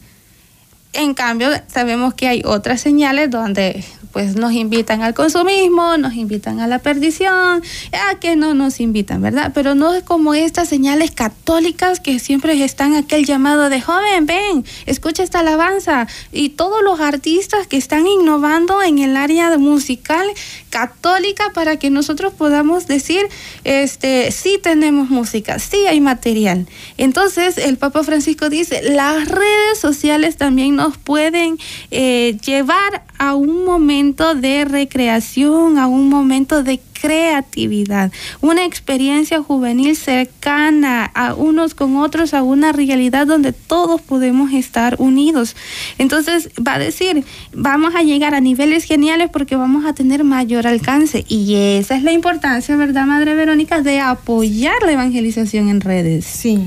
En 0.94 1.16
cambio, 1.16 1.50
sabemos 1.68 2.14
que 2.14 2.28
hay 2.28 2.42
otras 2.46 2.80
señales 2.80 3.32
donde 3.32 3.84
pues 4.14 4.36
nos 4.36 4.54
invitan 4.54 5.02
al 5.02 5.16
consumismo, 5.16 5.98
nos 5.98 6.14
invitan 6.14 6.60
a 6.60 6.68
la 6.68 6.80
perdición, 6.80 7.64
a 7.92 8.20
que 8.20 8.36
no 8.36 8.54
nos 8.54 8.80
invitan, 8.80 9.22
¿verdad? 9.24 9.52
Pero 9.56 9.74
no 9.74 9.94
es 9.96 10.04
como 10.04 10.36
estas 10.36 10.70
señales 10.70 11.10
católicas 11.10 12.00
que 12.00 12.20
siempre 12.20 12.64
están 12.64 12.94
aquel 12.94 13.26
llamado 13.26 13.70
de 13.70 13.82
joven, 13.82 14.28
ven, 14.28 14.64
escucha 14.86 15.24
esta 15.24 15.40
alabanza 15.40 16.08
y 16.32 16.50
todos 16.50 16.84
los 16.84 17.00
artistas 17.00 17.66
que 17.66 17.78
están 17.78 18.06
innovando 18.06 18.84
en 18.84 19.00
el 19.00 19.18
área 19.18 19.58
musical 19.58 20.28
católica 20.70 21.52
para 21.54 21.78
que 21.78 21.90
nosotros 21.90 22.34
podamos 22.34 22.86
decir, 22.86 23.28
este, 23.64 24.32
sí 24.32 24.60
tenemos 24.62 25.10
música, 25.10 25.58
sí 25.58 25.88
hay 25.88 26.02
material. 26.02 26.68
Entonces 26.98 27.58
el 27.58 27.78
Papa 27.78 28.04
Francisco 28.04 28.50
dice, 28.50 28.82
las 28.84 29.28
redes 29.28 29.80
sociales 29.80 30.38
también 30.38 30.76
nos 30.76 30.98
pueden 30.98 31.58
eh, 31.90 32.38
llevar 32.46 33.04
a 33.18 33.36
un 33.36 33.66
momento 33.66 34.03
de 34.12 34.66
recreación, 34.66 35.78
a 35.78 35.88
un 35.88 36.10
momento 36.10 36.62
de 36.62 36.80
creatividad, 37.02 38.12
una 38.42 38.66
experiencia 38.66 39.42
juvenil 39.42 39.96
cercana 39.96 41.06
a 41.06 41.34
unos 41.34 41.74
con 41.74 41.96
otros, 41.98 42.34
a 42.34 42.44
una 42.44 42.74
realidad 42.74 43.28
donde 43.28 43.54
todos 43.54 44.02
podemos 44.02 44.54
estar 44.54 44.96
unidos. 45.00 45.56
Entonces 45.98 46.50
va 46.66 46.76
a 46.76 46.80
decir, 46.80 47.24
vamos 47.54 47.96
a 47.96 48.04
llegar 48.04 48.36
a 48.36 48.42
niveles 48.42 48.84
geniales 48.84 49.30
porque 49.32 49.56
vamos 49.56 49.86
a 49.86 49.94
tener 49.94 50.24
mayor 50.24 50.68
alcance. 50.68 51.26
Y 51.28 51.56
esa 51.56 51.96
es 51.96 52.04
la 52.04 52.12
importancia, 52.12 52.76
¿verdad, 52.76 53.06
Madre 53.06 53.36
Verónica, 53.36 53.82
de 53.82 54.00
apoyar 54.00 54.76
la 54.86 54.92
evangelización 54.92 55.70
en 55.70 55.82
redes? 55.82 56.26
Sí. 56.26 56.60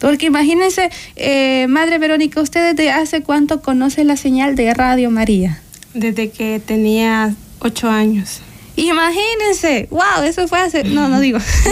Porque 0.00 0.26
imagínense, 0.26 0.90
eh, 1.16 1.66
Madre 1.68 1.98
Verónica, 1.98 2.40
¿usted 2.40 2.74
desde 2.74 2.90
hace 2.90 3.22
cuánto 3.22 3.62
conoce 3.62 4.04
la 4.04 4.16
señal 4.16 4.54
de 4.54 4.74
Radio 4.74 5.10
María? 5.10 5.60
Desde 5.96 6.30
que 6.30 6.60
tenía 6.60 7.34
ocho 7.60 7.88
años. 7.88 8.42
Imagínense, 8.76 9.88
wow, 9.90 10.22
eso 10.24 10.46
fue 10.48 10.60
hace, 10.60 10.84
no, 10.84 11.08
no 11.08 11.18
digo. 11.20 11.38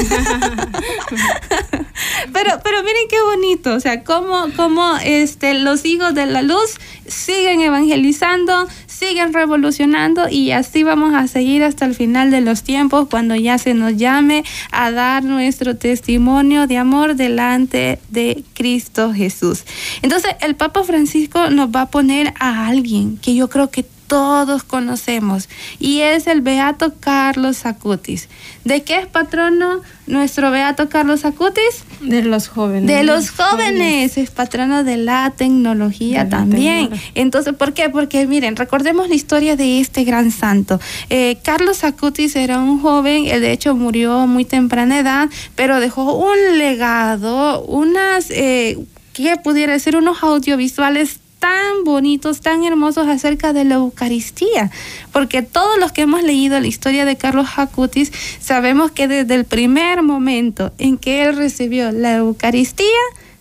pero, 2.33 2.50
pero 2.64 2.83
miren 2.83 3.09
qué 3.11 3.21
bonito, 3.23 3.75
o 3.75 3.81
sea, 3.81 4.02
cómo, 4.04 4.47
cómo 4.57 4.97
este, 5.04 5.52
los 5.52 5.85
hijos 5.85 6.14
de 6.14 6.25
la 6.25 6.40
luz 6.40 6.78
siguen 7.07 7.61
evangelizando, 7.61 8.66
siguen 8.87 9.35
revolucionando 9.35 10.31
y 10.31 10.52
así 10.52 10.83
vamos 10.83 11.12
a 11.12 11.26
seguir 11.26 11.62
hasta 11.62 11.85
el 11.85 11.95
final 11.95 12.31
de 12.31 12.40
los 12.40 12.62
tiempos 12.62 13.07
cuando 13.11 13.35
ya 13.35 13.59
se 13.59 13.75
nos 13.75 13.97
llame 13.99 14.43
a 14.71 14.90
dar 14.90 15.25
nuestro 15.25 15.76
testimonio 15.76 16.66
de 16.66 16.78
amor 16.78 17.16
delante 17.16 17.99
de 18.09 18.45
Cristo 18.54 19.12
Jesús. 19.12 19.64
Entonces 20.00 20.37
el 20.40 20.57
Papa 20.57 20.85
Francisco 20.85 21.50
nos 21.50 21.69
va 21.69 21.83
a 21.83 21.90
poner 21.90 22.33
a 22.40 22.66
alguien 22.66 23.19
que 23.19 23.35
yo 23.35 23.50
creo 23.50 23.71
que 23.71 23.85
todos 24.06 24.62
conocemos 24.64 25.49
y 25.78 26.00
es 26.00 26.26
el 26.26 26.40
Beato 26.40 26.94
Carlos 27.00 27.66
Acutis. 27.66 28.28
¿De 28.64 28.82
qué 28.82 28.99
es 28.99 29.06
patrono 29.06 29.82
nuestro 30.06 30.50
Beato 30.50 30.88
Carlos 30.88 31.25
Acutis? 31.25 31.84
De 32.00 32.23
los 32.23 32.49
jóvenes. 32.49 32.87
De 32.87 33.02
los 33.04 33.30
jóvenes, 33.30 34.18
es 34.18 34.30
patrono 34.30 34.84
de 34.84 34.96
la 34.96 35.32
tecnología 35.37 36.28
también. 36.28 36.90
Entonces, 37.14 37.54
¿por 37.54 37.73
qué? 37.73 37.88
Porque 37.88 38.26
miren, 38.26 38.56
recordemos 38.56 39.08
la 39.08 39.14
historia 39.14 39.56
de 39.56 39.80
este 39.80 40.04
gran 40.04 40.30
santo. 40.30 40.80
Eh, 41.11 41.38
Carlos 41.42 41.84
Acutis 41.84 42.37
era 42.37 42.58
un 42.58 42.80
joven, 42.80 43.26
él 43.26 43.40
de 43.40 43.52
hecho 43.52 43.75
murió 43.75 44.26
muy 44.26 44.44
temprana 44.44 44.99
edad, 44.99 45.28
pero 45.54 45.80
dejó 45.80 46.14
un 46.14 46.58
legado, 46.58 47.62
unas... 47.64 48.30
Eh, 48.30 48.78
¿qué 49.14 49.37
pudiera 49.42 49.73
decir? 49.73 49.96
Unos 49.96 50.23
audiovisuales 50.23 51.20
tan 51.44 51.84
bonitos, 51.84 52.40
tan 52.40 52.64
hermosos 52.64 53.06
acerca 53.06 53.52
de 53.52 53.64
la 53.64 53.74
Eucaristía, 53.74 54.70
porque 55.12 55.42
todos 55.42 55.78
los 55.78 55.92
que 55.92 56.00
hemos 56.00 56.22
leído 56.22 56.58
la 56.58 56.66
historia 56.66 57.04
de 57.04 57.16
Carlos 57.16 57.46
Acutis 57.58 58.10
sabemos 58.40 58.92
que 58.92 59.08
desde 59.08 59.34
el 59.34 59.44
primer 59.44 60.00
momento 60.00 60.72
en 60.78 60.96
que 60.96 61.22
él 61.22 61.36
recibió 61.36 61.92
la 61.92 62.14
Eucaristía, 62.14 62.86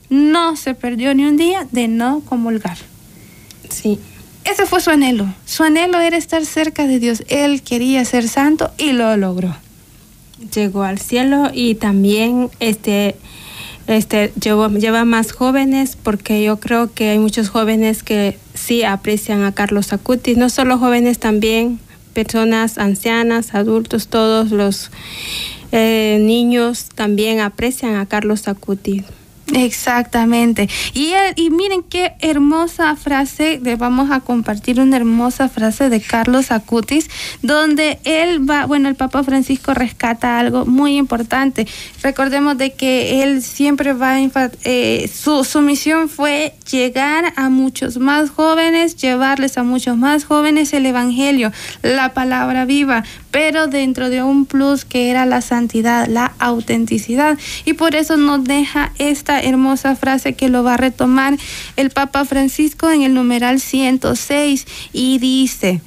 no 0.10 0.57
se 0.57 0.74
perdió 0.74 1.15
ni 1.15 1.24
un 1.24 1.38
día 1.38 1.65
de 1.72 1.88
no 1.88 2.19
comulgar. 2.25 2.75
Sí. 3.69 3.98
Ese 4.43 4.65
fue 4.65 4.81
su 4.81 4.89
anhelo. 4.89 5.33
Su 5.45 5.63
anhelo 5.63 6.01
era 6.01 6.17
estar 6.17 6.45
cerca 6.45 6.86
de 6.88 7.00
Dios. 7.00 7.24
Él 7.29 7.62
quería 7.62 8.03
ser 8.03 8.27
santo 8.27 8.69
y 8.77 8.91
lo 8.91 9.15
logró. 9.15 9.55
Llegó 10.53 10.83
al 10.83 11.00
cielo 11.00 11.51
y 11.53 11.75
también 11.75 12.50
este 12.60 13.15
este, 13.88 14.32
lleva, 14.42 14.70
lleva 14.70 15.06
más 15.06 15.32
jóvenes 15.32 15.98
porque 16.02 16.44
yo 16.44 16.60
creo 16.60 16.94
que 16.94 17.10
hay 17.10 17.20
muchos 17.20 17.50
jóvenes 17.50 18.04
que 18.04 18.38
sí 18.54 18.84
aprecian 18.84 19.44
a 19.44 19.52
Carlos 19.52 19.94
Acutis, 19.94 20.38
no 20.38 20.50
solo 20.50 20.78
jóvenes 20.78 21.20
también, 21.20 21.80
personas 22.13 22.78
ancianas, 22.78 23.56
adultos, 23.56 24.08
todos 24.08 24.52
los 24.52 24.92
eh, 25.72 26.20
niños 26.22 26.90
también 26.94 27.40
aprecian 27.40 27.96
a 27.96 28.06
Carlos 28.06 28.48
Acutis. 28.48 29.04
Exactamente. 29.52 30.70
Y, 30.94 31.14
y 31.36 31.50
miren 31.50 31.84
qué 31.84 32.14
hermosa 32.22 32.96
frase, 32.96 33.60
de, 33.62 33.76
vamos 33.76 34.10
a 34.10 34.22
compartir 34.22 34.80
una 34.80 34.96
hermosa 34.96 35.50
frase 35.50 35.90
de 35.90 36.02
Carlos 36.02 36.52
Acutis, 36.52 37.10
donde 37.42 38.00
él 38.06 38.50
va, 38.50 38.66
bueno, 38.66 38.88
el 38.88 38.96
Papa 38.96 39.24
Francisco 39.24 39.74
rescata 39.74 40.40
algo 40.40 40.66
muy 40.66 40.98
importante. 40.98 41.68
Recordemos 42.02 42.58
de 42.58 42.74
que 42.74 43.22
él 43.24 43.42
siempre 43.42 43.94
va, 43.94 44.18
eh, 44.64 45.12
su, 45.14 45.44
su 45.44 45.62
misión 45.62 46.10
fue 46.10 46.54
llegar 46.72 47.34
a 47.36 47.50
muchos 47.50 47.98
más 47.98 48.30
jóvenes, 48.30 48.96
llevarles 48.96 49.58
a 49.58 49.64
muchos 49.64 49.98
más 49.98 50.24
jóvenes 50.24 50.74
el 50.74 50.86
Evangelio, 50.86 51.52
la 51.82 52.14
palabra 52.14 52.66
viva, 52.66 53.04
pero 53.30 53.68
dentro 53.68 54.10
de 54.10 54.24
un 54.24 54.46
plus 54.46 54.86
que 54.86 55.10
era 55.10 55.26
la 55.26 55.42
santidad, 55.42 56.08
la 56.08 56.34
autenticidad. 56.40 57.38
Y 57.66 57.74
por 57.74 57.96
eso 57.96 58.16
nos 58.16 58.44
deja 58.44 58.92
esta 59.00 59.33
hermosa 59.40 59.96
frase 59.96 60.34
que 60.34 60.50
lo 60.50 60.63
va 60.63 60.75
a 60.75 60.78
retomar 60.78 61.38
el 61.75 61.90
Papa 61.90 62.25
Francisco 62.25 62.90
en 62.90 63.04
el 63.04 63.13
numeral 63.13 63.60
106 63.60 64.66
y 64.94 65.18
dice, 65.20 65.82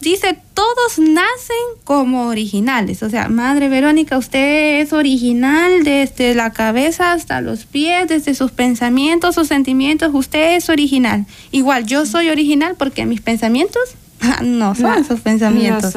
dice, 0.00 0.38
todos 0.54 0.98
nacen 0.98 1.56
como 1.84 2.26
originales. 2.26 3.02
O 3.02 3.10
sea, 3.10 3.28
Madre 3.28 3.68
Verónica, 3.68 4.16
usted 4.18 4.80
es 4.80 4.92
original 4.92 5.84
desde 5.84 6.34
la 6.34 6.52
cabeza 6.52 7.12
hasta 7.12 7.40
los 7.40 7.64
pies, 7.64 8.08
desde 8.08 8.34
sus 8.34 8.52
pensamientos, 8.52 9.34
sus 9.34 9.48
sentimientos, 9.48 10.10
usted 10.14 10.56
es 10.56 10.68
original. 10.68 11.26
Igual, 11.50 11.86
yo 11.86 12.06
soy 12.06 12.28
original 12.28 12.76
porque 12.78 13.06
mis 13.06 13.20
pensamientos 13.20 13.82
no 14.42 14.74
son 14.74 15.04
sus 15.04 15.20
pensamientos. 15.20 15.94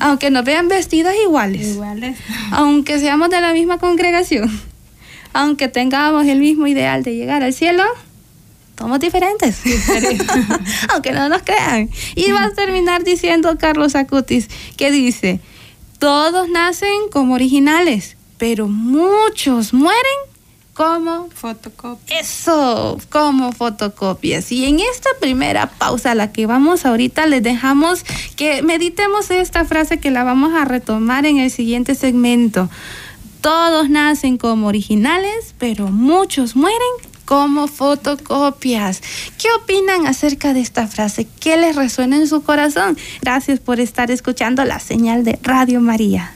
Aunque 0.00 0.30
nos 0.30 0.44
vean 0.44 0.68
vestidas 0.68 1.14
iguales. 1.24 1.68
Iguales. 1.68 2.18
Aunque 2.50 2.98
seamos 2.98 3.30
de 3.30 3.40
la 3.40 3.52
misma 3.52 3.78
congregación. 3.78 4.50
Aunque 5.32 5.68
tengamos 5.68 6.26
el 6.26 6.40
mismo 6.40 6.66
ideal 6.66 7.02
de 7.02 7.14
llegar 7.14 7.42
al 7.42 7.52
cielo, 7.52 7.84
somos 8.78 9.00
diferentes. 9.00 9.60
Aunque 10.92 11.12
no 11.12 11.28
nos 11.28 11.42
crean. 11.42 11.88
Y 12.14 12.30
va 12.32 12.44
a 12.44 12.50
terminar 12.50 13.04
diciendo 13.04 13.56
Carlos 13.58 13.94
Acutis, 13.94 14.48
que 14.76 14.90
dice, 14.90 15.40
todos 15.98 16.48
nacen 16.48 17.08
como 17.10 17.34
originales, 17.34 18.16
pero 18.38 18.68
muchos 18.68 19.72
mueren 19.72 20.31
como 20.74 21.28
fotocopias. 21.30 22.20
Eso, 22.20 22.98
como 23.10 23.52
fotocopias. 23.52 24.50
Y 24.52 24.64
en 24.64 24.80
esta 24.80 25.10
primera 25.20 25.66
pausa 25.66 26.12
a 26.12 26.14
la 26.14 26.32
que 26.32 26.46
vamos 26.46 26.86
ahorita, 26.86 27.26
les 27.26 27.42
dejamos 27.42 28.04
que 28.36 28.62
meditemos 28.62 29.30
esta 29.30 29.64
frase 29.64 29.98
que 29.98 30.10
la 30.10 30.24
vamos 30.24 30.54
a 30.54 30.64
retomar 30.64 31.26
en 31.26 31.38
el 31.38 31.50
siguiente 31.50 31.94
segmento. 31.94 32.70
Todos 33.40 33.90
nacen 33.90 34.38
como 34.38 34.68
originales, 34.68 35.54
pero 35.58 35.88
muchos 35.88 36.56
mueren 36.56 36.78
como 37.24 37.66
fotocopias. 37.66 39.02
¿Qué 39.38 39.48
opinan 39.62 40.06
acerca 40.06 40.54
de 40.54 40.60
esta 40.60 40.86
frase? 40.86 41.26
¿Qué 41.40 41.56
les 41.56 41.76
resuena 41.76 42.16
en 42.16 42.28
su 42.28 42.42
corazón? 42.42 42.96
Gracias 43.20 43.60
por 43.60 43.80
estar 43.80 44.10
escuchando 44.10 44.64
la 44.64 44.78
señal 44.78 45.24
de 45.24 45.38
Radio 45.42 45.80
María. 45.80 46.32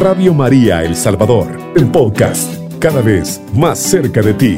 Radio 0.00 0.34
María 0.34 0.82
El 0.82 0.96
Salvador, 0.96 1.46
el 1.76 1.86
podcast, 1.86 2.52
cada 2.80 3.00
vez 3.00 3.40
más 3.54 3.78
cerca 3.78 4.22
de 4.22 4.34
ti. 4.34 4.56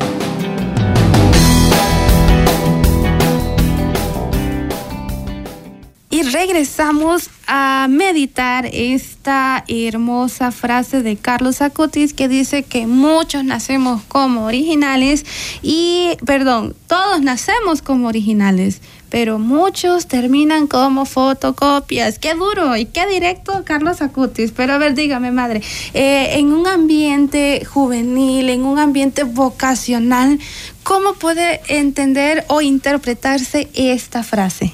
Regresamos 6.47 7.29
a 7.49 7.89
meditar 7.91 8.67
esta 8.73 9.65
hermosa 9.67 10.53
frase 10.53 11.03
de 11.03 11.17
Carlos 11.17 11.61
Acutis 11.61 12.15
que 12.15 12.29
dice 12.29 12.63
que 12.63 12.87
muchos 12.87 13.43
nacemos 13.43 14.03
como 14.07 14.45
originales 14.45 15.27
y, 15.61 16.11
perdón, 16.25 16.77
todos 16.87 17.21
nacemos 17.21 17.83
como 17.83 18.07
originales, 18.07 18.81
pero 19.11 19.41
muchos 19.41 20.07
terminan 20.07 20.69
como 20.69 21.05
fotocopias. 21.05 22.21
Qué 22.21 22.35
duro 22.35 22.77
y 22.77 22.87
qué 22.87 23.09
directo, 23.09 23.65
Carlos 23.65 24.01
Acutis. 24.01 24.53
Pero 24.53 24.75
a 24.75 24.79
ver, 24.79 24.95
dígame, 24.95 25.33
madre, 25.33 25.63
eh, 25.95 26.39
en 26.39 26.53
un 26.53 26.69
ambiente 26.69 27.65
juvenil, 27.65 28.51
en 28.51 28.65
un 28.65 28.79
ambiente 28.79 29.25
vocacional, 29.25 30.39
¿cómo 30.85 31.15
puede 31.15 31.61
entender 31.67 32.45
o 32.47 32.63
interpretarse 32.63 33.69
esta 33.75 34.23
frase? 34.23 34.73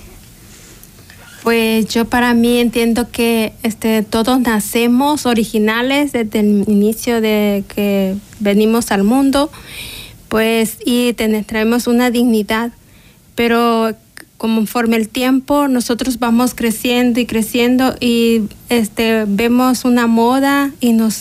Pues 1.42 1.88
yo 1.88 2.04
para 2.04 2.34
mí 2.34 2.58
entiendo 2.58 3.10
que 3.10 3.52
este, 3.64 4.02
todos 4.02 4.38
nacemos 4.40 5.26
originales 5.26 6.12
desde 6.12 6.38
el 6.38 6.64
inicio 6.68 7.20
de 7.20 7.64
que 7.74 8.14
venimos 8.38 8.92
al 8.92 9.02
mundo, 9.02 9.50
pues 10.28 10.78
y 10.84 11.14
traemos 11.14 11.88
una 11.88 12.10
dignidad, 12.10 12.70
pero 13.34 13.92
conforme 14.42 14.96
el 14.96 15.08
tiempo 15.08 15.68
nosotros 15.68 16.18
vamos 16.18 16.54
creciendo 16.54 17.20
y 17.20 17.26
creciendo 17.26 17.94
y 18.00 18.42
este 18.70 19.24
vemos 19.28 19.84
una 19.84 20.08
moda 20.08 20.72
y 20.80 20.94
nos 20.94 21.20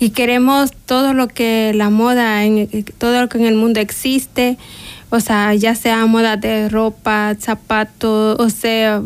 y 0.00 0.10
queremos 0.10 0.72
todo 0.84 1.14
lo 1.14 1.28
que 1.28 1.72
la 1.72 1.88
moda 1.88 2.44
en 2.44 2.68
todo 2.98 3.20
lo 3.20 3.28
que 3.28 3.38
en 3.38 3.44
el 3.44 3.54
mundo 3.54 3.78
existe 3.78 4.58
o 5.08 5.20
sea 5.20 5.54
ya 5.54 5.76
sea 5.76 6.04
moda 6.06 6.36
de 6.36 6.68
ropa 6.68 7.36
zapatos 7.38 8.40
o 8.40 8.50
sea 8.50 9.02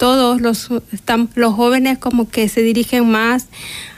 todos 0.00 0.40
los, 0.40 0.70
están, 0.92 1.28
los 1.34 1.52
jóvenes 1.52 1.98
como 1.98 2.26
que 2.26 2.48
se 2.48 2.62
dirigen 2.62 3.10
más 3.10 3.48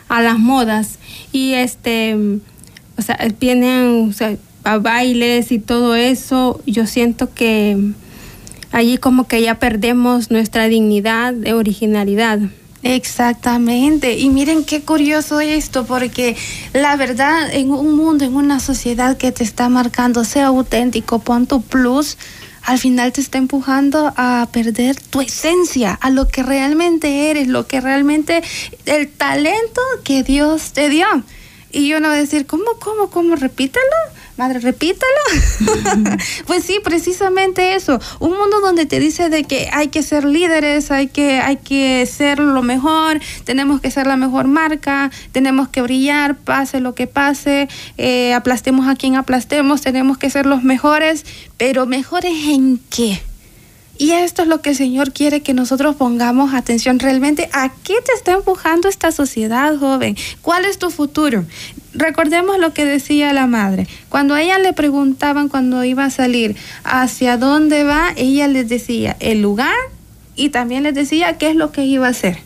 a 0.09 0.21
las 0.21 0.37
modas 0.37 0.99
y 1.30 1.54
este, 1.54 2.16
o 2.99 3.02
sea, 3.02 3.16
vienen 3.38 4.12
a 4.64 4.78
bailes 4.78 5.52
y 5.52 5.61
todo 5.61 5.94
eso. 5.94 6.61
Yo 6.66 6.88
siento 6.88 7.32
que 7.32 7.78
allí 8.73 8.99
como 8.99 9.28
que 9.28 9.42
ya 9.42 9.61
perdemos 9.61 10.32
nuestra 10.32 10.66
dignidad 10.66 11.35
de 11.35 11.52
originalidad. 11.54 12.40
Exactamente. 12.82 14.18
Y 14.18 14.28
miren 14.28 14.64
qué 14.64 14.82
curioso 14.82 15.38
esto, 15.38 15.87
porque 15.87 16.37
la 16.73 16.97
verdad, 16.97 17.49
en 17.54 17.71
un 17.71 17.94
mundo, 17.94 18.25
en 18.25 18.35
una 18.35 18.59
sociedad 18.59 19.16
que 19.16 19.30
te 19.30 19.44
está 19.44 19.68
marcando, 19.68 20.25
sea 20.25 20.47
auténtico, 20.47 21.21
pon 21.21 21.47
tu 21.47 21.62
plus, 21.62 22.18
al 22.64 22.78
final 22.78 23.12
te 23.12 23.21
está 23.21 23.38
empujando 23.38 24.12
a 24.16 24.49
perder 24.52 24.97
tu 25.00 25.21
esencia, 25.21 25.92
a 26.00 26.11
lo 26.11 26.28
que 26.28 26.42
realmente 26.42 27.31
eres, 27.31 27.49
lo 27.49 27.66
que 27.66 27.81
realmente, 27.81 28.42
el 28.87 29.11
talento 29.11 29.81
que 30.04 30.23
Dios 30.23 30.73
te 30.73 30.88
dio. 30.88 31.07
Y 31.71 31.88
yo 31.88 32.00
no 32.00 32.09
voy 32.09 32.19
a 32.19 32.21
decir, 32.21 32.47
¿cómo, 32.47 32.64
cómo, 32.78 33.11
cómo? 33.11 33.37
Repítalo. 33.37 33.87
Madre, 34.36 34.60
repítalo. 34.60 35.12
pues 36.46 36.64
sí, 36.64 36.78
precisamente 36.82 37.74
eso. 37.74 38.00
Un 38.18 38.30
mundo 38.30 38.60
donde 38.60 38.86
te 38.86 38.98
dice 38.98 39.28
de 39.28 39.44
que 39.44 39.68
hay 39.72 39.88
que 39.88 40.02
ser 40.02 40.24
líderes, 40.24 40.90
hay 40.90 41.08
que, 41.08 41.40
hay 41.40 41.56
que 41.56 42.06
ser 42.06 42.38
lo 42.38 42.62
mejor, 42.62 43.20
tenemos 43.44 43.80
que 43.80 43.90
ser 43.90 44.06
la 44.06 44.16
mejor 44.16 44.46
marca, 44.46 45.10
tenemos 45.32 45.68
que 45.68 45.82
brillar, 45.82 46.36
pase 46.36 46.80
lo 46.80 46.94
que 46.94 47.06
pase, 47.06 47.68
eh, 47.98 48.32
aplastemos 48.32 48.88
a 48.88 48.96
quien 48.96 49.16
aplastemos, 49.16 49.82
tenemos 49.82 50.16
que 50.16 50.30
ser 50.30 50.46
los 50.46 50.62
mejores, 50.62 51.26
pero 51.58 51.86
mejores 51.86 52.32
en 52.48 52.80
qué? 52.90 53.20
Y 54.02 54.10
esto 54.10 54.43
es 54.43 54.49
lo 54.49 54.62
que 54.62 54.71
el 54.71 54.76
Señor 54.76 55.12
quiere 55.12 55.43
que 55.43 55.54
nosotros 55.54 55.95
pongamos 55.95 56.54
atención 56.54 56.99
realmente. 56.99 57.49
¿A 57.52 57.69
qué 57.69 57.95
te 58.04 58.12
está 58.17 58.32
empujando 58.32 58.88
esta 58.88 59.12
sociedad, 59.12 59.78
joven? 59.78 60.17
¿Cuál 60.41 60.65
es 60.65 60.76
tu 60.76 60.91
futuro? 60.91 61.45
Recordemos 61.95 62.58
lo 62.58 62.75
que 62.75 62.84
decía 62.84 63.32
la 63.32 63.47
madre. 63.47 63.86
Cuando 64.08 64.34
a 64.34 64.43
ella 64.43 64.58
le 64.58 64.73
preguntaban 64.73 65.49
cuando 65.49 65.84
iba 65.84 66.04
a 66.04 66.10
salir 66.10 66.56
hacia 66.82 67.36
dónde 67.36 67.84
va, 67.84 68.12
ella 68.17 68.49
les 68.49 68.69
decía 68.69 69.17
el 69.21 69.41
lugar 69.41 69.76
y 70.34 70.49
también 70.49 70.82
les 70.82 70.95
decía 70.95 71.38
qué 71.38 71.50
es 71.50 71.54
lo 71.54 71.71
que 71.71 71.84
iba 71.84 72.08
a 72.08 72.10
hacer. 72.10 72.38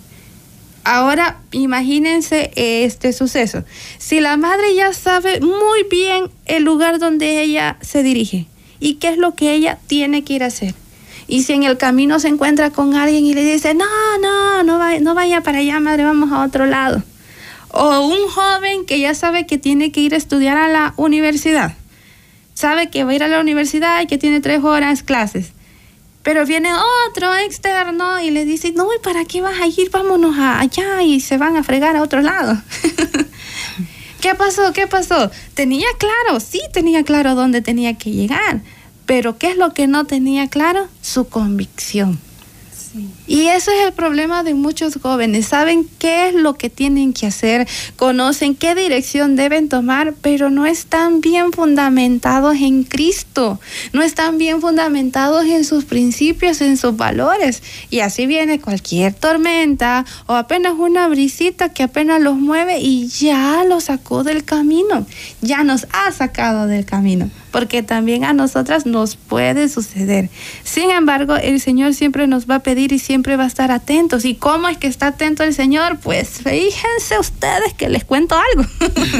Ahora 0.85 1.39
imagínense 1.53 2.51
este 2.55 3.15
suceso. 3.15 3.65
Si 3.97 4.21
la 4.21 4.37
madre 4.37 4.75
ya 4.75 4.93
sabe 4.93 5.41
muy 5.41 5.85
bien 5.91 6.29
el 6.45 6.65
lugar 6.65 6.99
donde 6.99 7.41
ella 7.41 7.79
se 7.81 8.03
dirige 8.03 8.45
y 8.79 8.97
qué 8.97 9.09
es 9.09 9.17
lo 9.17 9.35
que 9.35 9.55
ella 9.55 9.79
tiene 9.87 10.23
que 10.23 10.35
ir 10.35 10.43
a 10.43 10.49
hacer 10.49 10.75
y 11.29 11.43
si 11.43 11.53
en 11.53 11.65
el 11.65 11.77
camino 11.77 12.21
se 12.21 12.29
encuentra 12.29 12.71
con 12.71 12.95
alguien 12.95 13.25
y 13.25 13.35
le 13.35 13.45
dice, 13.45 13.75
no, 13.75 13.85
no, 14.21 14.63
no, 14.63 14.79
vaya, 14.79 15.01
no 15.01 15.15
vaya 15.15 15.41
para 15.43 15.59
allá, 15.59 15.81
madre, 15.81 16.05
vamos 16.05 16.31
a 16.33 16.45
otro 16.45 16.67
lado. 16.67 17.03
O 17.71 18.07
un 18.07 18.29
joven 18.29 18.87
que 18.87 19.01
ya 19.01 19.15
sabe 19.15 19.47
que 19.47 19.59
tiene 19.59 19.91
que 19.91 20.01
ir 20.01 20.15
a 20.15 20.17
estudiar 20.17 20.57
a 20.57 20.69
la 20.69 20.95
universidad. 20.97 21.75
Sabe 22.55 22.91
que 22.91 23.05
va 23.05 23.11
a 23.11 23.15
ir 23.15 23.23
a 23.23 23.29
la 23.29 23.41
universidad 23.41 24.01
y 24.01 24.07
que 24.07 24.19
tiene 24.19 24.41
tres 24.41 24.63
horas 24.63 25.03
clases. 25.03 25.53
Pero 26.23 26.47
viene 26.47 26.71
otro 27.09 27.35
externo 27.37 28.21
y 28.21 28.31
le 28.31 28.45
dice, 28.45 28.73
no, 28.73 28.89
¿y 28.95 28.99
para 29.01 29.25
qué 29.25 29.41
vas 29.41 29.61
a 29.61 29.67
ir? 29.67 29.91
Vámonos 29.91 30.37
allá 30.39 31.03
y 31.03 31.21
se 31.21 31.39
van 31.39 31.57
a 31.57 31.63
fregar 31.63 31.97
a 31.97 32.03
otro 32.03 32.21
lado. 32.21 32.57
¿Qué 34.21 34.35
pasó? 34.35 34.73
¿Qué 34.73 34.87
pasó? 34.87 35.31
Tenía 35.55 35.87
claro, 35.99 36.41
sí 36.41 36.61
tenía 36.73 37.03
claro 37.05 37.35
dónde 37.35 37.63
tenía 37.63 37.99
que 37.99 38.11
llegar 38.11 38.63
pero 39.07 39.39
¿qué 39.39 39.53
es 39.53 39.57
lo 39.57 39.73
que 39.73 39.87
no 39.87 40.05
tenía 40.05 40.49
claro? 40.49 40.89
Su 41.01 41.29
convicción. 41.29 42.19
Y 43.27 43.49
eso 43.49 43.71
es 43.73 43.87
el 43.87 43.93
problema 43.93 44.43
de 44.43 44.55
muchos 44.55 44.99
jóvenes. 45.03 45.47
Saben 45.47 45.87
qué 45.99 46.29
es 46.29 46.35
lo 46.35 46.55
que 46.55 46.71
tienen 46.71 47.13
que 47.13 47.27
hacer, 47.27 47.69
conocen 47.97 48.55
qué 48.55 48.75
dirección 48.75 49.37
deben 49.37 49.69
tomar, 49.69 50.15
pero 50.23 50.49
no 50.49 50.67
están 50.67 51.21
bien 51.21 51.53
fundamentados 51.53 52.57
en 52.57 52.85
Cristo, 52.85 53.61
no 53.93 54.03
están 54.03 54.39
bien 54.39 54.61
fundamentados 54.61 55.45
en 55.45 55.65
sus 55.65 55.85
principios, 55.85 56.61
en 56.61 56.77
sus 56.77 56.97
valores. 56.97 57.63
Y 57.91 58.01
así 58.01 58.27
viene 58.27 58.61
cualquier 58.61 59.13
tormenta 59.13 60.05
o 60.27 60.35
apenas 60.35 60.75
una 60.79 61.09
brisita 61.09 61.73
que 61.73 61.83
apenas 61.83 62.21
los 62.21 62.37
mueve 62.37 62.79
y 62.79 63.09
ya 63.09 63.65
los 63.65 63.85
sacó 63.85 64.25
del 64.25 64.45
camino, 64.45 65.07
ya 65.43 65.65
nos 65.65 65.87
ha 65.93 66.13
sacado 66.13 66.67
del 66.67 66.85
camino 66.85 67.31
porque 67.57 67.83
también 67.83 68.23
a 68.23 68.35
nosotras 68.35 68.85
nos 68.85 69.17
puede 69.17 69.71
suceder. 69.71 70.29
Sin 70.63 70.91
embargo, 70.91 71.37
el 71.37 71.59
Señor 71.59 71.95
siempre 71.95 72.27
nos 72.27 72.47
va 72.47 72.57
a 72.57 72.59
pedir 72.59 72.93
y 72.93 72.99
siempre 72.99 73.35
va 73.37 73.45
a 73.45 73.47
estar 73.47 73.71
atentos. 73.71 74.27
¿Y 74.27 74.35
cómo 74.35 74.69
es 74.69 74.77
que 74.77 74.87
está 74.87 75.07
atento 75.07 75.43
el 75.43 75.55
Señor? 75.55 75.99
Pues 76.03 76.43
fíjense 76.45 77.19
ustedes 77.19 77.73
que 77.73 77.89
les 77.89 78.05
cuento 78.05 78.37
algo. 78.37 78.69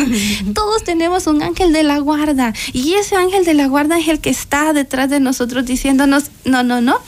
Todos 0.55 0.85
tenemos 0.85 1.27
un 1.27 1.43
ángel 1.43 1.73
de 1.73 1.83
la 1.83 1.99
guarda 1.99 2.53
y 2.75 2.93
ese 2.97 3.17
ángel 3.17 3.47
de 3.47 3.55
la 3.55 3.69
guarda 3.69 3.99
es 3.99 4.07
el 4.07 4.21
que 4.21 4.29
está 4.29 4.75
detrás 4.75 5.09
de 5.09 5.19
nosotros 5.19 5.65
diciéndonos, 5.65 6.31
no, 6.45 6.63
no, 6.63 6.83
no, 6.83 6.99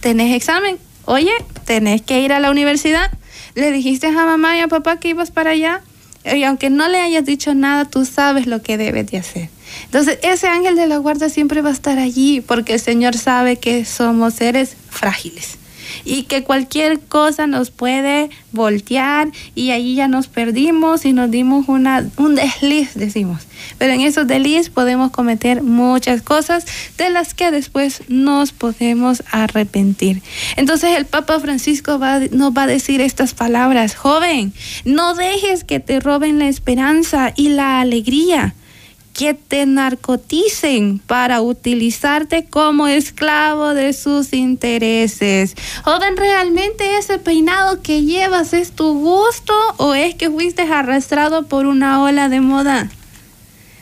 tenés 0.00 0.34
examen, 0.34 0.78
oye, 1.04 1.32
tenés 1.66 2.00
que 2.00 2.22
ir 2.22 2.32
a 2.32 2.40
la 2.40 2.50
universidad. 2.50 3.10
Le 3.54 3.70
dijiste 3.70 4.06
a 4.06 4.12
mamá 4.12 4.56
y 4.56 4.60
a 4.60 4.68
papá 4.68 4.98
que 4.98 5.10
ibas 5.10 5.30
para 5.30 5.50
allá. 5.50 5.82
Y 6.24 6.42
aunque 6.44 6.70
no 6.70 6.88
le 6.88 7.00
hayas 7.00 7.26
dicho 7.26 7.52
nada, 7.54 7.84
tú 7.84 8.06
sabes 8.06 8.46
lo 8.46 8.62
que 8.62 8.78
debes 8.78 9.10
de 9.10 9.18
hacer. 9.18 9.59
Entonces, 9.84 10.18
ese 10.22 10.48
ángel 10.48 10.76
de 10.76 10.86
la 10.86 10.98
guarda 10.98 11.28
siempre 11.28 11.62
va 11.62 11.70
a 11.70 11.72
estar 11.72 11.98
allí 11.98 12.40
porque 12.40 12.74
el 12.74 12.80
Señor 12.80 13.16
sabe 13.16 13.56
que 13.56 13.84
somos 13.84 14.34
seres 14.34 14.76
frágiles 14.88 15.60
y 16.04 16.24
que 16.24 16.44
cualquier 16.44 17.00
cosa 17.00 17.46
nos 17.46 17.70
puede 17.70 18.30
voltear 18.52 19.28
y 19.54 19.70
allí 19.70 19.94
ya 19.94 20.08
nos 20.08 20.28
perdimos 20.28 21.04
y 21.04 21.12
nos 21.12 21.30
dimos 21.30 21.68
una, 21.68 22.08
un 22.16 22.34
desliz, 22.34 22.94
decimos. 22.94 23.46
Pero 23.78 23.92
en 23.92 24.00
esos 24.00 24.26
desliz 24.26 24.70
podemos 24.70 25.10
cometer 25.10 25.62
muchas 25.62 26.22
cosas 26.22 26.64
de 26.96 27.10
las 27.10 27.34
que 27.34 27.50
después 27.50 28.02
nos 28.08 28.52
podemos 28.52 29.22
arrepentir. 29.30 30.22
Entonces 30.56 30.96
el 30.96 31.06
Papa 31.06 31.38
Francisco 31.40 31.98
va, 31.98 32.20
nos 32.30 32.52
va 32.52 32.62
a 32.62 32.66
decir 32.66 33.00
estas 33.00 33.34
palabras, 33.34 33.94
joven, 33.94 34.52
no 34.84 35.14
dejes 35.14 35.64
que 35.64 35.80
te 35.80 36.00
roben 36.00 36.38
la 36.38 36.48
esperanza 36.48 37.32
y 37.36 37.50
la 37.50 37.80
alegría 37.80 38.54
que 39.20 39.34
te 39.34 39.66
narcoticen 39.66 40.98
para 40.98 41.42
utilizarte 41.42 42.46
como 42.46 42.88
esclavo 42.88 43.74
de 43.74 43.92
sus 43.92 44.32
intereses. 44.32 45.54
Joven, 45.84 46.16
¿realmente 46.16 46.96
ese 46.96 47.18
peinado 47.18 47.82
que 47.82 48.00
llevas 48.00 48.54
es 48.54 48.72
tu 48.72 48.98
gusto 48.98 49.52
o 49.76 49.92
es 49.92 50.14
que 50.14 50.30
fuiste 50.30 50.62
arrastrado 50.62 51.42
por 51.42 51.66
una 51.66 52.02
ola 52.02 52.30
de 52.30 52.40
moda? 52.40 52.88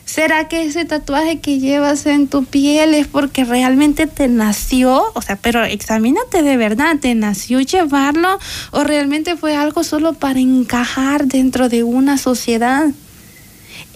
¿Será 0.04 0.48
que 0.48 0.64
ese 0.64 0.84
tatuaje 0.84 1.38
que 1.38 1.60
llevas 1.60 2.06
en 2.06 2.26
tu 2.26 2.44
piel 2.44 2.92
es 2.94 3.06
porque 3.06 3.44
realmente 3.44 4.08
te 4.08 4.26
nació? 4.26 5.04
O 5.14 5.22
sea, 5.22 5.36
pero 5.36 5.62
examínate 5.62 6.42
de 6.42 6.56
verdad, 6.56 6.96
¿te 7.00 7.14
nació 7.14 7.60
llevarlo 7.60 8.40
o 8.72 8.82
realmente 8.82 9.36
fue 9.36 9.54
algo 9.54 9.84
solo 9.84 10.14
para 10.14 10.40
encajar 10.40 11.26
dentro 11.26 11.68
de 11.68 11.84
una 11.84 12.18
sociedad? 12.18 12.88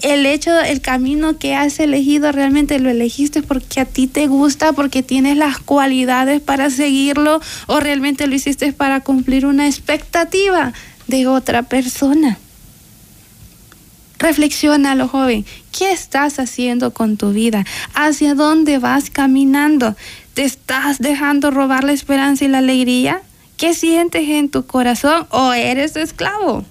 El 0.03 0.27
hecho, 0.27 0.59
el 0.61 0.81
camino 0.81 1.39
que 1.39 1.55
has 1.55 1.79
elegido, 1.79 2.33
realmente 2.33 2.79
lo 2.81 2.91
elegiste 2.91 3.43
porque 3.43 3.81
a 3.81 3.85
ti 3.85 4.09
te 4.09 4.27
gusta, 4.27 4.73
porque 4.73 5.03
tienes 5.03 5.37
las 5.37 5.59
cualidades 5.59 6.41
para 6.41 6.71
seguirlo 6.71 7.41
o 7.67 7.81
realmente 7.81 8.27
lo 8.27 8.35
hiciste 8.35 8.73
para 8.73 9.01
cumplir 9.01 9.47
una 9.47 9.67
expectativa 9.67 10.73
de 11.07 11.27
otra 11.29 11.63
persona. 11.63 12.39
Reflexiona, 14.19 14.95
lo 14.95 15.09
joven, 15.09 15.45
¿qué 15.77 15.91
estás 15.93 16.39
haciendo 16.39 16.93
con 16.93 17.17
tu 17.17 17.33
vida? 17.33 17.65
¿Hacia 17.95 18.35
dónde 18.35 18.79
vas 18.79 19.11
caminando? 19.11 19.97
¿Te 20.35 20.45
estás 20.45 20.99
dejando 20.99 21.51
robar 21.51 21.85
la 21.85 21.93
esperanza 21.93 22.45
y 22.45 22.49
la 22.49 22.59
alegría? 22.59 23.23
¿Qué 23.57 23.75
sientes 23.75 24.29
en 24.29 24.49
tu 24.49 24.67
corazón 24.67 25.27
o 25.31 25.53
eres 25.53 25.97
esclavo? 25.97 26.65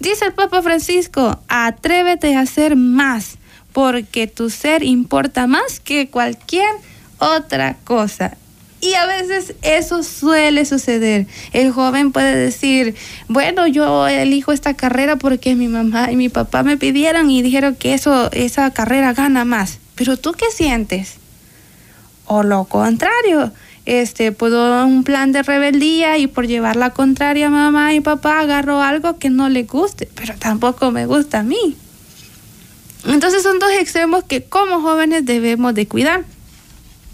Dice 0.00 0.24
el 0.24 0.32
Papa 0.32 0.62
Francisco, 0.62 1.38
atrévete 1.48 2.34
a 2.34 2.40
hacer 2.40 2.74
más, 2.74 3.36
porque 3.72 4.26
tu 4.26 4.48
ser 4.48 4.82
importa 4.82 5.46
más 5.46 5.78
que 5.78 6.08
cualquier 6.08 6.70
otra 7.18 7.76
cosa. 7.84 8.36
Y 8.80 8.94
a 8.94 9.04
veces 9.04 9.54
eso 9.60 10.02
suele 10.02 10.64
suceder. 10.64 11.26
El 11.52 11.70
joven 11.70 12.12
puede 12.12 12.34
decir, 12.34 12.94
bueno, 13.28 13.66
yo 13.66 14.08
elijo 14.08 14.52
esta 14.52 14.72
carrera 14.72 15.16
porque 15.16 15.54
mi 15.54 15.68
mamá 15.68 16.10
y 16.10 16.16
mi 16.16 16.30
papá 16.30 16.62
me 16.62 16.78
pidieron 16.78 17.30
y 17.30 17.42
dijeron 17.42 17.76
que 17.76 17.92
eso, 17.92 18.32
esa 18.32 18.70
carrera 18.70 19.12
gana 19.12 19.44
más. 19.44 19.80
Pero 19.96 20.16
tú 20.16 20.32
qué 20.32 20.46
sientes? 20.50 21.16
O 22.24 22.42
lo 22.42 22.64
contrario, 22.64 23.52
este, 23.86 24.32
puedo 24.32 24.84
un 24.84 25.04
plan 25.04 25.32
de 25.32 25.42
rebeldía 25.42 26.18
y 26.18 26.26
por 26.26 26.46
llevar 26.46 26.76
la 26.76 26.90
contraria 26.90 27.50
mamá 27.50 27.94
y 27.94 28.00
papá 28.00 28.40
agarro 28.40 28.82
algo 28.82 29.18
que 29.18 29.30
no 29.30 29.48
le 29.48 29.64
guste, 29.64 30.08
pero 30.14 30.34
tampoco 30.38 30.90
me 30.90 31.06
gusta 31.06 31.40
a 31.40 31.42
mí. 31.42 31.76
Entonces 33.06 33.42
son 33.42 33.58
dos 33.58 33.70
extremos 33.72 34.24
que 34.24 34.42
como 34.44 34.80
jóvenes 34.80 35.24
debemos 35.24 35.74
de 35.74 35.86
cuidar 35.86 36.24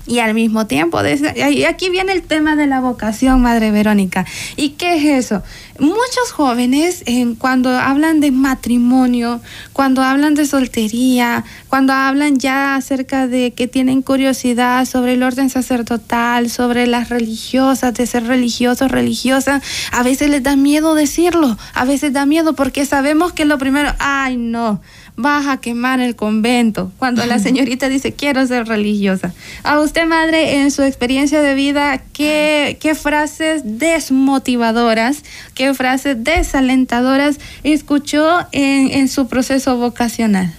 y 0.07 0.21
al 0.21 0.35
mismo 0.35 0.67
tiempo, 0.67 1.01
y 1.05 1.65
aquí 1.65 1.91
viene 1.91 2.13
el 2.13 2.23
tema 2.23 2.57
de 2.57 2.67
la 2.67 2.81
vocación, 2.81 3.43
Madre 3.43 3.71
Verónica. 3.71 4.25
¿Y 4.57 4.71
qué 4.71 4.97
es 4.97 5.27
eso? 5.27 5.43
Muchos 5.79 6.33
jóvenes 6.33 7.05
cuando 7.39 7.71
hablan 7.71 8.21
de 8.21 8.31
matrimonio, 8.31 9.41
cuando 9.73 10.03
hablan 10.03 10.35
de 10.35 10.47
soltería, 10.47 11.45
cuando 11.69 11.93
hablan 11.93 12.39
ya 12.39 12.77
acerca 12.77 13.27
de 13.27 13.53
que 13.53 13.67
tienen 13.67 14.01
curiosidad 14.01 14.85
sobre 14.87 15.15
el 15.15 15.23
orden 15.23 15.51
sacerdotal, 15.51 16.49
sobre 16.51 16.87
las 16.87 17.11
religiosas, 17.11 17.93
de 17.95 18.07
ser 18.07 18.25
religiosos, 18.25 18.91
religiosas, 18.91 19.63
a 19.93 20.03
veces 20.03 20.31
les 20.31 20.43
da 20.43 20.57
miedo 20.57 20.95
decirlo, 20.95 21.59
a 21.75 21.85
veces 21.85 22.13
da 22.13 22.27
miedo 22.27 22.55
porque 22.55 22.87
sabemos 22.87 23.33
que 23.33 23.45
lo 23.45 23.59
primero, 23.59 23.93
ay 23.99 24.37
no, 24.37 24.81
vas 25.17 25.47
a 25.47 25.57
quemar 25.59 26.01
el 26.01 26.15
convento. 26.15 26.93
Cuando 26.99 27.25
la 27.27 27.39
señorita 27.41 27.89
dice, 27.89 28.13
quiero 28.13 28.47
ser 28.47 28.67
religiosa. 28.67 29.33
A 29.65 29.81
usted, 29.81 30.07
madre, 30.07 30.61
en 30.61 30.71
su 30.71 30.83
experiencia 30.83 31.43
de 31.43 31.55
vida, 31.55 32.03
¿qué, 32.13 32.79
qué 32.81 32.95
frases 32.95 33.63
desmotivadoras, 33.65 35.23
qué 35.55 35.75
frases 35.75 36.23
desalentadoras 36.23 37.39
escuchó 37.65 38.47
en, 38.53 38.93
en 38.93 39.09
su 39.09 39.27
proceso 39.29 39.77
vocacional? 39.77 40.55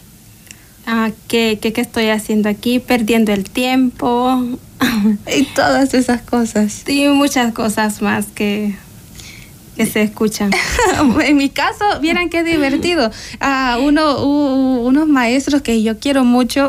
Ah, 0.86 1.12
¿qué, 1.28 1.60
qué, 1.62 1.74
¿Qué 1.74 1.82
estoy 1.82 2.10
haciendo 2.10 2.50
aquí? 2.50 2.80
Perdiendo 2.80 3.34
el 3.34 3.50
tiempo. 3.50 4.42
y 5.38 5.44
todas 5.54 5.94
esas 5.94 6.22
cosas. 6.22 6.88
Y 6.88 7.08
muchas 7.10 7.54
cosas 7.54 8.02
más 8.02 8.28
que 8.28 8.76
que 9.78 9.86
se 9.86 10.02
escuchan. 10.02 10.52
en 11.24 11.38
mi 11.38 11.50
caso, 11.50 11.86
vieran 12.02 12.30
qué 12.30 12.44
divertido. 12.44 13.12
Uh, 13.40 13.80
uno, 13.82 14.24
unos 14.26 15.08
maestros 15.08 15.62
que 15.62 15.84
yo 15.84 16.00
quiero 16.00 16.24
mucho, 16.24 16.68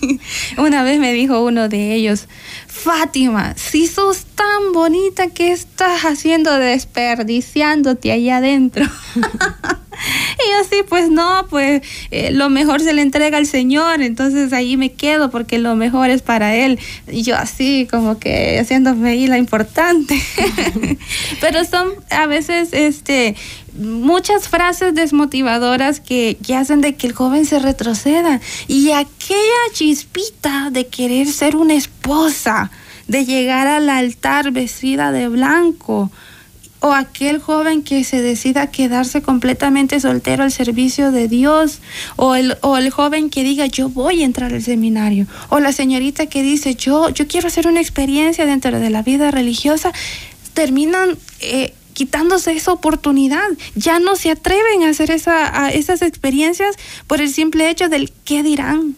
una 0.58 0.84
vez 0.84 1.00
me 1.00 1.12
dijo 1.12 1.44
uno 1.44 1.68
de 1.68 1.94
ellos, 1.94 2.28
Fátima, 2.68 3.54
si 3.56 3.86
sos 3.86 4.24
tan 4.34 4.72
bonita, 4.72 5.28
¿qué 5.28 5.52
estás 5.52 6.02
haciendo 6.02 6.56
desperdiciándote 6.56 8.12
allá 8.12 8.38
adentro? 8.38 8.86
y 9.94 10.50
yo 10.50 10.68
sí, 10.68 10.82
pues 10.88 11.10
no, 11.10 11.46
pues 11.48 11.82
eh, 12.10 12.30
lo 12.32 12.50
mejor 12.50 12.80
se 12.80 12.92
le 12.92 13.02
entrega 13.02 13.38
al 13.38 13.46
Señor, 13.46 14.02
entonces 14.02 14.52
ahí 14.52 14.76
me 14.76 14.92
quedo 14.92 15.30
porque 15.30 15.58
lo 15.58 15.76
mejor 15.76 16.10
es 16.10 16.22
para 16.22 16.54
Él. 16.54 16.78
Y 17.10 17.22
yo 17.22 17.36
así, 17.36 17.86
como 17.90 18.18
que 18.18 18.58
haciéndome 18.58 19.10
ahí 19.10 19.26
la 19.26 19.38
importante. 19.38 20.20
Pero 21.40 21.64
son 21.64 21.92
a 22.10 22.26
veces, 22.26 22.70
este, 22.72 23.36
muchas 23.78 24.48
frases 24.48 24.94
desmotivadoras 24.94 26.00
que, 26.00 26.38
que, 26.44 26.54
hacen 26.54 26.80
de 26.80 26.94
que 26.94 27.06
el 27.06 27.12
joven 27.12 27.46
se 27.46 27.58
retroceda. 27.58 28.40
Y 28.68 28.92
aquella 28.92 29.38
chispita 29.72 30.70
de 30.70 30.86
querer 30.86 31.26
ser 31.26 31.56
una 31.56 31.74
esposa, 31.74 32.70
de 33.08 33.24
llegar 33.24 33.66
al 33.66 33.90
altar 33.90 34.50
vestida 34.50 35.12
de 35.12 35.28
blanco, 35.28 36.10
o 36.84 36.92
aquel 36.92 37.40
joven 37.40 37.82
que 37.82 38.04
se 38.04 38.20
decida 38.20 38.70
quedarse 38.70 39.22
completamente 39.22 39.98
soltero 40.00 40.44
al 40.44 40.52
servicio 40.52 41.12
de 41.12 41.28
Dios, 41.28 41.78
o 42.16 42.34
el, 42.34 42.58
o 42.60 42.76
el 42.76 42.90
joven 42.90 43.30
que 43.30 43.42
diga 43.42 43.64
yo 43.64 43.88
voy 43.88 44.20
a 44.20 44.26
entrar 44.26 44.52
al 44.52 44.62
seminario, 44.62 45.26
o 45.48 45.60
la 45.60 45.72
señorita 45.72 46.26
que 46.26 46.42
dice 46.42 46.74
yo, 46.74 47.08
yo 47.08 47.26
quiero 47.26 47.46
hacer 47.48 47.66
una 47.68 47.80
experiencia 47.80 48.44
dentro 48.44 48.78
de 48.78 48.90
la 48.90 49.00
vida 49.00 49.30
religiosa, 49.30 49.92
terminan 50.52 51.16
eh, 51.40 51.72
quitándose 51.94 52.52
esa 52.52 52.72
oportunidad, 52.72 53.48
ya 53.74 53.98
no 53.98 54.14
se 54.14 54.32
atreven 54.32 54.82
a 54.82 54.90
hacer 54.90 55.10
esa, 55.10 55.70
esas 55.70 56.02
experiencias 56.02 56.76
por 57.06 57.22
el 57.22 57.30
simple 57.30 57.70
hecho 57.70 57.88
del 57.88 58.12
qué 58.26 58.42
dirán 58.42 58.94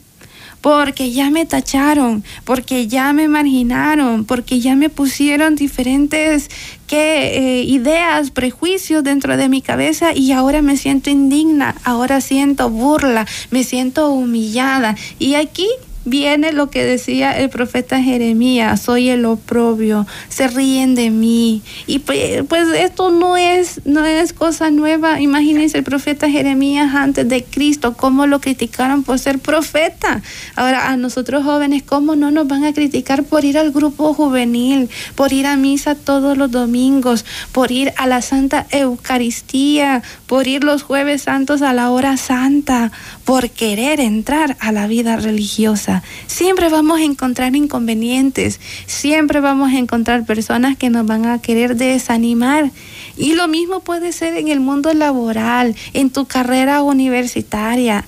porque 0.66 1.12
ya 1.12 1.30
me 1.30 1.46
tacharon, 1.46 2.24
porque 2.42 2.88
ya 2.88 3.12
me 3.12 3.28
marginaron, 3.28 4.24
porque 4.24 4.58
ya 4.58 4.74
me 4.74 4.90
pusieron 4.90 5.54
diferentes 5.54 6.50
eh, 6.92 7.62
ideas, 7.62 8.30
prejuicios 8.30 9.02
dentro 9.02 9.36
de 9.36 9.48
mi 9.48 9.62
cabeza 9.62 10.14
y 10.14 10.32
ahora 10.32 10.62
me 10.62 10.76
siento 10.76 11.10
indigna, 11.10 11.74
ahora 11.84 12.20
siento 12.20 12.70
burla, 12.70 13.26
me 13.50 13.64
siento 13.64 14.10
humillada. 14.10 14.94
Y 15.18 15.34
aquí 15.34 15.68
viene 16.06 16.52
lo 16.52 16.70
que 16.70 16.84
decía 16.84 17.36
el 17.36 17.50
profeta 17.50 18.00
Jeremías, 18.00 18.80
soy 18.80 19.10
el 19.10 19.26
oprobio, 19.26 20.06
se 20.28 20.48
ríen 20.48 20.94
de 20.94 21.10
mí. 21.10 21.62
Y 21.86 21.98
pues, 21.98 22.44
pues, 22.48 22.68
esto 22.78 23.10
no 23.10 23.36
es, 23.36 23.80
no 23.84 24.04
es 24.06 24.32
cosa 24.32 24.70
nueva. 24.70 25.20
Imagínense 25.20 25.76
el 25.76 25.84
profeta 25.84 26.30
Jeremías 26.30 26.94
antes 26.94 27.28
de 27.28 27.44
Cristo, 27.44 27.96
cómo 27.96 28.26
lo 28.26 28.40
criticaron 28.40 29.02
por 29.02 29.18
ser 29.18 29.40
profeta. 29.40 30.22
Ahora 30.54 30.88
a 30.88 30.96
nosotros 30.96 31.44
jóvenes, 31.44 31.82
¿cómo 31.82 32.16
no 32.16 32.30
nos 32.30 32.46
van 32.46 32.64
a 32.64 32.72
criticar 32.72 33.24
por 33.24 33.44
ir 33.44 33.58
al 33.58 33.72
grupo 33.72 34.14
juvenil, 34.14 34.88
por 35.16 35.32
ir 35.32 35.46
a 35.46 35.56
misa 35.56 35.96
todos 35.96 36.38
los 36.38 36.50
domingos, 36.50 37.24
por 37.50 37.72
ir 37.72 37.92
a 37.96 38.06
la 38.06 38.22
Santa 38.22 38.66
Eucaristía, 38.70 40.02
por 40.26 40.46
ir 40.46 40.62
los 40.62 40.84
jueves 40.84 41.22
santos 41.22 41.62
a 41.62 41.72
la 41.72 41.90
hora 41.90 42.16
santa, 42.16 42.92
por 43.24 43.50
querer 43.50 43.98
entrar 43.98 44.56
a 44.60 44.70
la 44.70 44.86
vida 44.86 45.16
religiosa? 45.16 45.95
Siempre 46.26 46.68
vamos 46.68 47.00
a 47.00 47.04
encontrar 47.04 47.54
inconvenientes, 47.56 48.60
siempre 48.86 49.40
vamos 49.40 49.72
a 49.72 49.78
encontrar 49.78 50.24
personas 50.24 50.76
que 50.76 50.90
nos 50.90 51.06
van 51.06 51.26
a 51.26 51.40
querer 51.40 51.76
desanimar. 51.76 52.70
Y 53.16 53.34
lo 53.34 53.48
mismo 53.48 53.80
puede 53.80 54.12
ser 54.12 54.36
en 54.36 54.48
el 54.48 54.60
mundo 54.60 54.92
laboral, 54.92 55.74
en 55.92 56.10
tu 56.10 56.26
carrera 56.26 56.82
universitaria, 56.82 58.04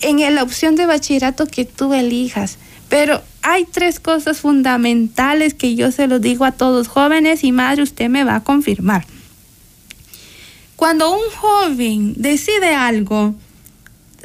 en 0.00 0.34
la 0.34 0.42
opción 0.42 0.76
de 0.76 0.86
bachillerato 0.86 1.46
que 1.46 1.64
tú 1.64 1.94
elijas. 1.94 2.58
Pero 2.88 3.22
hay 3.42 3.64
tres 3.64 4.00
cosas 4.00 4.40
fundamentales 4.40 5.54
que 5.54 5.74
yo 5.74 5.90
se 5.90 6.06
los 6.06 6.20
digo 6.20 6.44
a 6.44 6.52
todos 6.52 6.88
jóvenes 6.88 7.42
y 7.42 7.50
madre, 7.50 7.82
usted 7.82 8.08
me 8.08 8.22
va 8.24 8.36
a 8.36 8.44
confirmar. 8.44 9.06
Cuando 10.76 11.12
un 11.12 11.30
joven 11.36 12.14
decide 12.16 12.74
algo, 12.74 13.34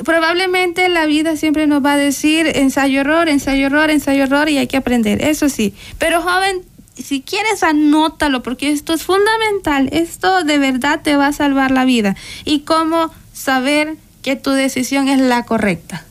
probablemente 0.03 0.89
la 0.89 1.05
vida 1.05 1.35
siempre 1.35 1.67
nos 1.67 1.83
va 1.83 1.93
a 1.93 1.97
decir 1.97 2.51
ensayo 2.55 3.01
error, 3.01 3.29
ensayo 3.29 3.67
error, 3.67 3.89
ensayo 3.89 4.23
error 4.23 4.49
y 4.49 4.57
hay 4.57 4.67
que 4.67 4.77
aprender, 4.77 5.21
eso 5.21 5.49
sí. 5.49 5.73
Pero 5.97 6.21
joven, 6.21 6.61
si 6.95 7.21
quieres 7.21 7.63
anótalo 7.63 8.43
porque 8.43 8.71
esto 8.71 8.93
es 8.93 9.03
fundamental, 9.03 9.89
esto 9.91 10.43
de 10.43 10.57
verdad 10.57 11.01
te 11.03 11.15
va 11.15 11.27
a 11.27 11.33
salvar 11.33 11.71
la 11.71 11.85
vida. 11.85 12.15
Y 12.45 12.61
cómo 12.61 13.11
saber 13.33 13.95
que 14.23 14.35
tu 14.35 14.51
decisión 14.51 15.07
es 15.07 15.19
la 15.19 15.43
correcta. 15.43 16.06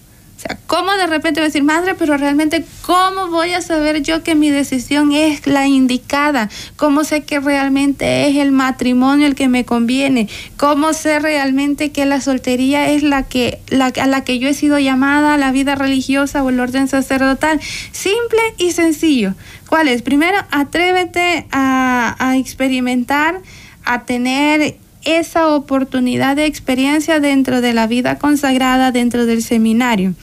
¿Cómo 0.67 0.93
de 0.93 1.07
repente 1.07 1.41
voy 1.41 1.47
a 1.47 1.49
decir, 1.49 1.63
madre, 1.63 1.95
pero 1.95 2.17
realmente, 2.17 2.65
¿cómo 2.83 3.29
voy 3.29 3.53
a 3.53 3.61
saber 3.61 4.03
yo 4.03 4.23
que 4.23 4.35
mi 4.35 4.51
decisión 4.51 5.13
es 5.13 5.47
la 5.47 5.67
indicada? 5.67 6.49
¿Cómo 6.77 7.05
sé 7.05 7.25
que 7.25 7.41
realmente 7.41 8.29
es 8.29 8.37
el 8.37 8.53
matrimonio 8.53 9.27
el 9.27 9.35
que 9.35 9.49
me 9.49 9.65
conviene? 9.65 10.29
¿Cómo 10.57 10.93
sé 10.93 11.19
realmente 11.19 11.93
que 11.93 12.07
la 12.07 12.21
soltería 12.21 12.91
es 12.91 13.03
la 13.03 13.23
que, 13.23 13.61
la, 13.69 13.87
a 13.87 14.07
la 14.07 14.25
que 14.25 14.39
yo 14.39 14.49
he 14.49 14.55
sido 14.55 14.79
llamada, 14.79 15.37
la 15.37 15.53
vida 15.53 15.75
religiosa 15.75 16.43
o 16.43 16.51
el 16.51 16.61
orden 16.61 16.89
sacerdotal? 16.89 17.61
Simple 17.93 18.41
y 18.59 18.73
sencillo. 18.73 19.35
¿Cuál 19.69 19.89
es? 19.89 20.03
Primero, 20.03 20.39
atrévete 20.51 21.47
a 21.51 22.35
experimentar, 22.37 23.41
a 23.85 24.05
tener 24.05 24.77
esa 25.07 25.55
oportunidad 25.55 26.37
de 26.37 26.47
experiencia 26.47 27.21
dentro 27.21 27.61
de 27.61 27.73
la 27.73 27.87
vida 27.87 28.19
consagrada, 28.19 28.91
dentro 28.91 29.25
del 29.25 29.43
seminario. 29.43 30.15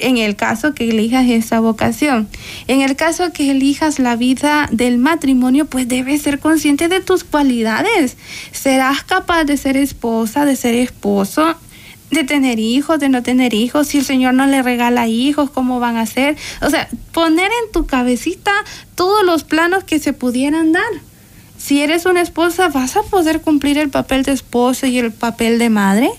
En 0.00 0.18
el 0.18 0.36
caso 0.36 0.74
que 0.74 0.88
elijas 0.88 1.28
esa 1.28 1.60
vocación. 1.60 2.28
En 2.66 2.80
el 2.80 2.96
caso 2.96 3.32
que 3.32 3.50
elijas 3.50 3.98
la 3.98 4.16
vida 4.16 4.68
del 4.72 4.98
matrimonio, 4.98 5.66
pues 5.66 5.88
debes 5.88 6.22
ser 6.22 6.38
consciente 6.38 6.88
de 6.88 7.00
tus 7.00 7.24
cualidades. 7.24 8.16
Serás 8.52 9.02
capaz 9.02 9.44
de 9.44 9.56
ser 9.56 9.76
esposa, 9.76 10.44
de 10.44 10.56
ser 10.56 10.74
esposo, 10.74 11.54
de 12.10 12.24
tener 12.24 12.58
hijos, 12.58 12.98
de 12.98 13.08
no 13.08 13.22
tener 13.22 13.54
hijos, 13.54 13.88
si 13.88 13.98
el 13.98 14.04
Señor 14.04 14.34
no 14.34 14.46
le 14.46 14.62
regala 14.62 15.06
hijos, 15.06 15.50
¿cómo 15.50 15.78
van 15.78 15.96
a 15.96 16.06
ser? 16.06 16.36
O 16.60 16.70
sea, 16.70 16.88
poner 17.12 17.46
en 17.46 17.72
tu 17.72 17.86
cabecita 17.86 18.52
todos 18.96 19.24
los 19.24 19.44
planos 19.44 19.84
que 19.84 20.00
se 20.00 20.12
pudieran 20.12 20.72
dar 20.72 21.10
si 21.60 21.82
eres 21.82 22.06
una 22.06 22.22
esposa, 22.22 22.68
¿vas 22.68 22.96
a 22.96 23.02
poder 23.02 23.42
cumplir 23.42 23.76
el 23.76 23.90
papel 23.90 24.22
de 24.22 24.32
esposa 24.32 24.86
y 24.88 24.98
el 24.98 25.12
papel 25.12 25.58
de 25.58 25.68
madre? 25.68 26.10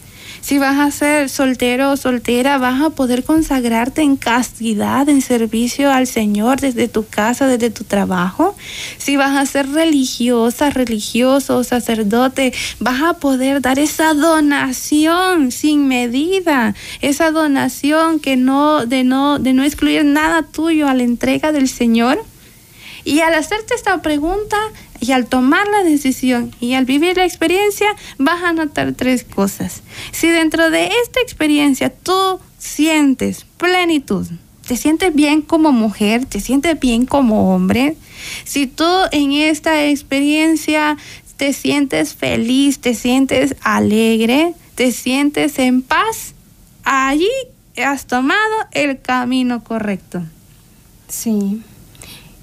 Si 0.42 0.58
vas 0.58 0.80
a 0.80 0.90
ser 0.90 1.30
soltero 1.30 1.92
o 1.92 1.98
soltera, 1.98 2.58
vas 2.58 2.82
a 2.82 2.90
poder 2.90 3.24
consagrarte 3.24 4.02
en 4.02 4.18
castidad, 4.18 5.08
en 5.08 5.22
servicio 5.22 5.92
al 5.92 6.08
Señor 6.08 6.60
desde 6.60 6.88
tu 6.88 7.06
casa, 7.06 7.46
desde 7.46 7.70
tu 7.70 7.84
trabajo. 7.84 8.56
Si 8.98 9.18
vas 9.18 9.38
a 9.38 9.46
ser 9.46 9.70
religiosa, 9.70 10.72
religioso 10.72 11.64
sacerdote, 11.64 12.54
vas 12.80 13.02
a 13.04 13.14
poder 13.14 13.62
dar 13.62 13.78
esa 13.78 14.16
donación 14.16 15.52
sin 15.52 15.88
medida, 15.88 16.74
esa 17.02 17.30
donación 17.30 18.20
que 18.20 18.36
no 18.36 18.86
de 18.88 19.04
no 19.04 19.38
de 19.38 19.54
no 19.54 19.64
excluir 19.64 20.04
nada 20.06 20.42
tuyo 20.42 20.88
a 20.88 20.96
la 20.96 21.04
entrega 21.04 21.52
del 21.52 21.70
Señor. 21.70 22.20
Y 23.04 23.22
al 23.22 23.34
hacerte 23.34 23.74
esta 23.74 24.02
pregunta, 24.02 24.58
y 25.02 25.12
al 25.14 25.26
tomar 25.26 25.68
la 25.68 25.84
decisión 25.84 26.56
y 26.60 26.76
al 26.76 26.86
vivir 26.86 27.18
la 27.18 27.26
experiencia, 27.26 27.88
vas 28.20 28.44
a 28.44 28.54
notar 28.54 28.94
tres 28.94 29.24
cosas. 29.24 29.82
Si 30.12 30.28
dentro 30.28 30.70
de 30.70 30.92
esta 31.04 31.20
experiencia 31.22 31.90
tú 31.90 32.40
sientes 32.60 33.46
plenitud, 33.58 34.28
te 34.68 34.78
sientes 34.78 35.14
bien 35.14 35.42
como 35.42 35.72
mujer, 35.72 36.26
te 36.26 36.40
sientes 36.40 36.80
bien 36.80 37.08
como 37.08 37.54
hombre, 37.54 37.98
si 38.46 38.68
tú 38.68 38.88
en 39.12 39.32
esta 39.32 39.88
experiencia 39.88 40.98
te 41.36 41.54
sientes 41.54 42.14
feliz, 42.14 42.80
te 42.80 42.94
sientes 42.94 43.56
alegre, 43.62 44.54
te 44.76 44.92
sientes 44.92 45.58
en 45.58 45.82
paz, 45.82 46.36
allí 46.84 47.32
has 47.84 48.06
tomado 48.06 48.40
el 48.72 49.02
camino 49.02 49.64
correcto. 49.64 50.22
Sí. 51.08 51.64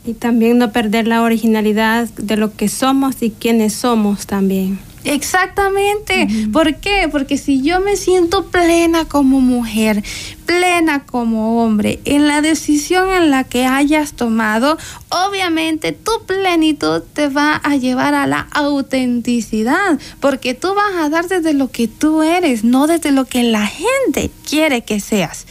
Y 0.09 0.15
también 0.15 0.57
no 0.57 0.73
perder 0.73 1.07
la 1.07 1.21
originalidad 1.21 2.09
de 2.09 2.39
lo 2.39 2.57
que 2.57 2.71
somos 2.71 3.17
y 3.21 3.29
quiénes 3.29 3.75
somos 3.75 4.27
también. 4.27 4.79
Exactamente. 5.05 6.27
¿Por 6.51 6.77
qué? 6.77 7.11
Porque 7.13 7.37
si 7.37 7.61
yo 7.61 7.81
me 7.81 7.95
siento 7.95 8.47
plena 8.47 9.05
como 9.05 9.43
mujer, 9.43 10.03
plena 10.47 11.05
como 11.05 11.63
hombre, 11.63 12.01
en 12.07 12.27
la 12.27 12.41
decisión 12.41 13.11
en 13.11 13.31
la 13.31 13.45
que 13.45 13.67
hayas 13.67 14.15
tomado, 14.15 14.79
obviamente 15.11 15.93
tu 15.93 16.25
plenitud 16.27 17.03
te 17.13 17.29
va 17.29 17.57
a 17.57 17.77
llevar 17.77 18.15
a 18.15 18.27
la 18.27 18.49
autenticidad, 18.53 19.99
porque 20.21 20.55
tú 20.55 20.75
vas 20.75 21.05
a 21.05 21.11
dar 21.11 21.29
desde 21.29 21.53
lo 21.53 21.71
que 21.71 21.87
tú 21.87 22.23
eres, 22.23 22.65
no 22.65 22.87
desde 22.87 23.13
lo 23.13 23.27
que 23.27 23.43
la 23.43 23.67
gente 23.67 24.31
quiere 24.49 24.81
que 24.81 25.01
seas. 25.01 25.47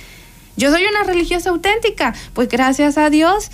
Yo 0.56 0.72
soy 0.72 0.82
una 0.90 1.04
religiosa 1.04 1.52
auténtica, 1.52 2.16
pues 2.34 2.50
gracias 2.50 2.98
a 2.98 3.12
Dios 3.12 3.52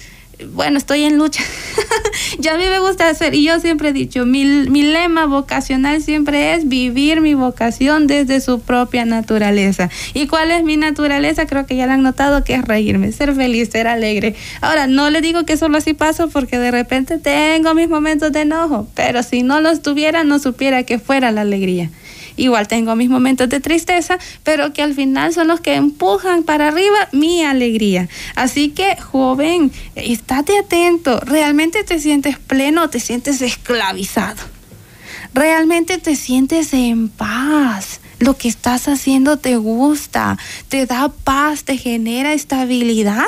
bueno, 0.53 0.77
estoy 0.77 1.03
en 1.03 1.17
lucha. 1.17 1.43
ya 2.39 2.55
a 2.55 2.57
mí 2.57 2.65
me 2.65 2.79
gusta 2.79 3.09
hacer, 3.09 3.33
y 3.33 3.43
yo 3.43 3.59
siempre 3.59 3.89
he 3.89 3.93
dicho, 3.93 4.25
mi, 4.25 4.45
mi, 4.45 4.83
lema 4.83 5.25
vocacional 5.25 6.01
siempre 6.01 6.53
es 6.53 6.67
vivir 6.67 7.21
mi 7.21 7.33
vocación 7.33 8.07
desde 8.07 8.41
su 8.41 8.59
propia 8.59 9.05
naturaleza. 9.05 9.89
¿Y 10.13 10.27
cuál 10.27 10.51
es 10.51 10.63
mi 10.63 10.77
naturaleza? 10.77 11.45
Creo 11.45 11.65
que 11.65 11.75
ya 11.75 11.85
lo 11.87 11.93
han 11.93 12.03
notado, 12.03 12.43
que 12.43 12.55
es 12.55 12.63
reírme, 12.63 13.11
ser 13.11 13.33
feliz, 13.33 13.69
ser 13.69 13.87
alegre. 13.87 14.35
Ahora, 14.61 14.87
no 14.87 15.09
le 15.09 15.21
digo 15.21 15.45
que 15.45 15.57
solo 15.57 15.77
así 15.77 15.93
paso 15.93 16.29
porque 16.29 16.59
de 16.59 16.71
repente 16.71 17.17
tengo 17.17 17.73
mis 17.73 17.89
momentos 17.89 18.31
de 18.31 18.41
enojo, 18.41 18.87
pero 18.95 19.23
si 19.23 19.43
no 19.43 19.61
los 19.61 19.81
tuviera, 19.81 20.23
no 20.23 20.39
supiera 20.39 20.83
que 20.83 20.99
fuera 20.99 21.31
la 21.31 21.41
alegría. 21.41 21.89
Igual 22.35 22.67
tengo 22.67 22.95
mis 22.95 23.09
momentos 23.09 23.49
de 23.49 23.59
tristeza, 23.59 24.17
pero 24.43 24.73
que 24.73 24.81
al 24.81 24.93
final 24.95 25.33
son 25.33 25.47
los 25.47 25.61
que 25.61 25.75
empujan 25.75 26.43
para 26.43 26.69
arriba 26.69 27.09
mi 27.11 27.43
alegría. 27.43 28.09
Así 28.35 28.69
que, 28.69 28.95
joven, 28.95 29.71
estate 29.95 30.57
atento. 30.57 31.19
¿Realmente 31.19 31.83
te 31.83 31.99
sientes 31.99 32.37
pleno 32.37 32.83
o 32.83 32.89
te 32.89 32.99
sientes 32.99 33.41
esclavizado? 33.41 34.41
¿Realmente 35.33 35.97
te 35.97 36.15
sientes 36.15 36.73
en 36.73 37.09
paz? 37.09 37.99
Lo 38.19 38.37
que 38.37 38.47
estás 38.47 38.87
haciendo 38.87 39.37
te 39.37 39.57
gusta, 39.57 40.37
te 40.69 40.85
da 40.85 41.09
paz, 41.09 41.63
te 41.63 41.77
genera 41.77 42.33
estabilidad. 42.33 43.25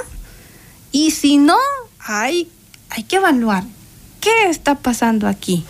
Y 0.92 1.12
si 1.12 1.38
no, 1.38 1.58
hay, 2.00 2.50
hay 2.90 3.04
que 3.04 3.18
evaluar 3.18 3.64
qué 4.22 4.50
está 4.50 4.76
pasando 4.76 5.28
aquí. 5.28 5.66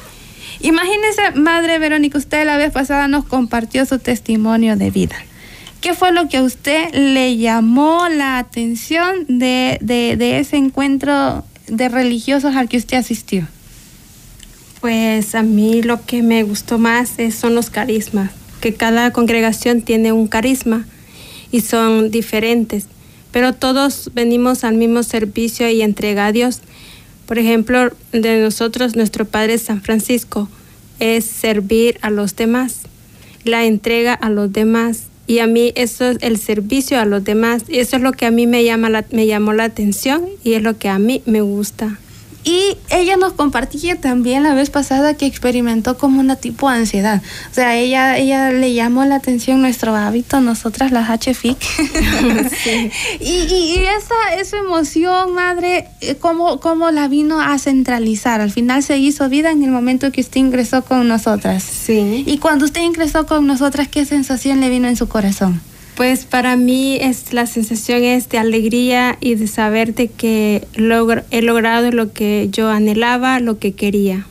Imagínese, 0.62 1.32
Madre 1.36 1.80
Verónica, 1.80 2.18
usted 2.18 2.46
la 2.46 2.58
vez 2.58 2.72
pasada 2.72 3.08
nos 3.08 3.26
compartió 3.26 3.86
su 3.86 4.00
testimonio 4.00 4.78
de 4.78 4.92
vida. 4.92 5.16
¿Qué 5.82 5.94
fue 5.94 6.12
lo 6.12 6.28
que 6.28 6.38
a 6.38 6.44
usted 6.44 6.94
le 6.94 7.38
llamó 7.38 8.08
la 8.10 8.40
atención 8.40 9.26
de, 9.28 9.78
ese 10.40 10.58
encuentro 10.58 11.46
de 11.68 11.90
religiosos 11.90 12.56
al 12.56 12.70
que 12.70 12.78
usted 12.78 12.98
asistió? 12.98 13.48
Pues 14.82 15.36
a 15.36 15.44
mí 15.44 15.84
lo 15.84 16.04
que 16.04 16.24
me 16.24 16.42
gustó 16.42 16.80
más 16.80 17.14
son 17.38 17.54
los 17.54 17.70
carismas, 17.70 18.32
que 18.62 18.74
cada 18.74 19.12
congregación 19.12 19.84
tiene 19.84 20.12
un 20.12 20.28
carisma 20.28 20.86
y 21.52 21.62
son 21.62 22.10
diferentes, 22.10 22.88
pero 23.32 23.54
todos 23.54 24.10
venimos 24.16 24.64
al 24.64 24.76
mismo 24.76 25.04
servicio 25.04 25.70
y 25.70 25.84
entrega 25.84 26.26
a 26.26 26.32
Dios. 26.32 26.62
Por 27.26 27.40
ejemplo, 27.40 27.92
de 28.12 28.40
nosotros, 28.40 28.96
nuestro 28.96 29.26
Padre 29.26 29.58
San 29.58 29.82
Francisco 29.82 30.50
es 31.00 31.26
servir 31.26 31.98
a 32.02 32.10
los 32.10 32.36
demás, 32.36 32.82
la 33.44 33.66
entrega 33.66 34.14
a 34.14 34.30
los 34.30 34.52
demás. 34.54 35.04
Y 35.28 35.40
a 35.40 35.48
mí 35.48 35.74
eso 35.76 36.06
es 36.06 36.18
el 36.22 36.38
servicio 36.38 37.00
a 37.00 37.06
los 37.06 37.24
demás. 37.24 37.64
Y 37.68 37.80
eso 37.80 37.96
es 37.96 38.04
lo 38.04 38.12
que 38.12 38.28
a 38.28 38.32
mí 38.32 38.46
me, 38.46 38.64
llama 38.64 39.04
me 39.12 39.26
llamó 39.26 39.54
la 39.54 39.64
atención 39.64 40.26
y 40.44 40.54
es 40.54 40.62
lo 40.62 40.78
que 40.78 40.88
a 40.88 41.00
mí 41.00 41.24
me 41.26 41.42
gusta. 41.42 42.00
Y 42.46 42.78
ella 42.92 43.18
nos 43.18 43.34
compartía 43.34 44.00
también 44.00 44.44
la 44.44 44.54
vez 44.54 44.70
pasada 44.70 45.16
que 45.16 45.26
experimentó 45.26 45.98
como 45.98 46.20
una 46.20 46.36
tipo 46.36 46.70
de 46.70 46.78
ansiedad. 46.78 47.24
O 47.52 47.54
sea, 47.54 47.76
ella, 47.76 48.20
ella 48.20 48.52
le 48.52 48.72
llamó 48.76 49.04
la 49.04 49.16
atención 49.16 49.62
nuestro 49.62 49.96
hábito, 49.96 50.42
nosotras 50.42 50.92
las 50.92 51.10
HFIC. 51.10 51.58
y, 53.20 53.32
y, 53.32 53.78
esa, 53.98 54.40
esa 54.40 54.58
emoción, 54.58 55.34
madre, 55.34 55.88
eh, 56.02 56.18
¿cómo, 56.18 56.60
¿cómo 56.60 56.92
la 56.92 57.08
vino 57.08 57.42
a 57.42 57.58
centralizar? 57.58 58.42
Al 58.42 58.52
final 58.52 58.84
se 58.84 59.00
hizo 59.00 59.28
vida 59.28 59.50
en 59.50 59.64
el 59.64 59.72
momento 59.72 60.12
que 60.12 60.22
usted 60.22 60.40
ingresó 60.40 60.84
con 60.84 61.08
nosotras. 61.08 61.64
Sí. 61.64 62.24
Y 62.28 62.38
cuando 62.38 62.66
usted 62.66 62.82
ingresó 62.82 63.26
con 63.26 63.48
nosotras, 63.48 63.88
¿qué 63.88 64.06
sensación 64.06 64.62
le 64.62 64.70
vino 64.70 64.88
en 64.88 64.98
su 64.98 65.08
corazón? 65.08 65.62
Pues 65.96 66.26
para 66.26 66.58
mí 66.58 66.98
es 67.00 67.32
la 67.32 67.46
sensación 67.46 68.04
es 68.04 68.28
de 68.28 68.38
alegría 68.38 69.18
y 69.22 69.36
de 69.36 69.48
saber 69.48 69.96
de 69.96 70.10
que 70.10 70.68
he 71.32 71.42
logrado 71.42 71.92
lo 71.92 72.12
que 72.12 72.50
yo 72.52 72.70
anhelaba, 72.70 73.40
lo 73.40 73.60
que 73.60 73.74
quería. 73.74 74.28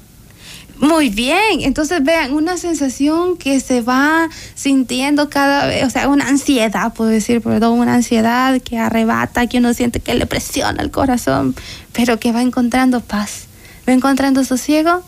Muy 0.79 1.09
bien, 1.09 1.61
entonces 1.61 2.03
vean, 2.03 2.35
una 2.35 2.59
sensación 2.59 3.38
que 3.38 3.61
se 3.61 3.81
va 3.81 4.29
sintiendo 4.55 5.31
cada 5.31 5.66
vez, 5.66 5.85
o 5.85 5.90
sea, 5.90 6.09
una 6.09 6.29
ansiedad, 6.29 6.92
puedo 6.92 7.11
decir, 7.11 7.40
perdón, 7.40 7.79
una 7.79 7.94
ansiedad 7.94 8.61
que 8.61 8.77
arrebata, 8.77 9.46
que 9.46 9.59
uno 9.59 9.72
siente 9.72 10.00
que 10.00 10.14
le 10.14 10.27
presiona 10.27 10.83
el 10.83 10.90
corazón, 10.90 11.55
pero 11.92 12.18
que 12.18 12.33
va 12.33 12.42
encontrando 12.42 13.00
paz, 13.00 13.46
va 13.88 13.92
encontrando 13.92 14.44
sosiego 14.44 15.03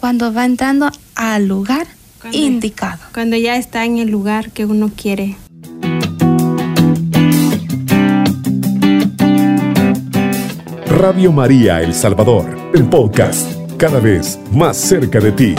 cuando 0.00 0.32
va 0.32 0.46
entrando 0.46 0.90
al 1.14 1.46
lugar 1.46 1.86
indicado. 2.32 3.00
Cuando 3.12 3.36
ya 3.36 3.56
está 3.56 3.84
en 3.84 3.98
el 3.98 4.08
lugar 4.08 4.50
que 4.50 4.64
uno 4.64 4.90
quiere. 4.94 5.36
Radio 11.00 11.32
María 11.32 11.80
El 11.80 11.94
Salvador, 11.94 12.44
el 12.74 12.84
podcast, 12.84 13.52
cada 13.78 14.00
vez 14.00 14.38
más 14.52 14.76
cerca 14.76 15.18
de 15.18 15.32
ti. 15.32 15.54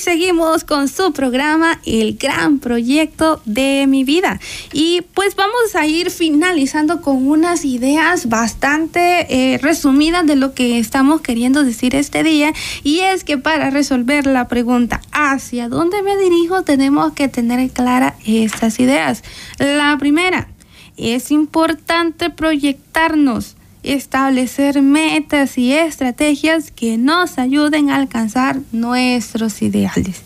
Seguimos 0.00 0.64
con 0.64 0.88
su 0.88 1.12
programa 1.12 1.80
El 1.84 2.16
gran 2.16 2.58
proyecto 2.58 3.40
de 3.44 3.86
mi 3.86 4.04
vida. 4.04 4.40
Y 4.72 5.02
pues 5.14 5.36
vamos 5.36 5.74
a 5.74 5.86
ir 5.86 6.10
finalizando 6.10 7.02
con 7.02 7.28
unas 7.28 7.64
ideas 7.64 8.28
bastante 8.28 9.26
eh, 9.28 9.58
resumidas 9.58 10.26
de 10.26 10.36
lo 10.36 10.54
que 10.54 10.78
estamos 10.78 11.20
queriendo 11.20 11.62
decir 11.62 11.94
este 11.94 12.22
día. 12.22 12.52
Y 12.82 13.00
es 13.00 13.24
que 13.24 13.38
para 13.38 13.70
resolver 13.70 14.26
la 14.26 14.48
pregunta 14.48 15.00
hacia 15.12 15.68
dónde 15.68 16.02
me 16.02 16.16
dirijo 16.16 16.62
tenemos 16.62 17.12
que 17.12 17.28
tener 17.28 17.70
clara 17.70 18.16
estas 18.26 18.80
ideas. 18.80 19.22
La 19.58 19.96
primera, 19.98 20.48
es 20.96 21.30
importante 21.30 22.30
proyectarnos 22.30 23.56
establecer 23.82 24.82
metas 24.82 25.58
y 25.58 25.72
estrategias 25.72 26.70
que 26.70 26.98
nos 26.98 27.38
ayuden 27.38 27.90
a 27.90 27.96
alcanzar 27.96 28.60
nuestros 28.72 29.62
ideales. 29.62 30.22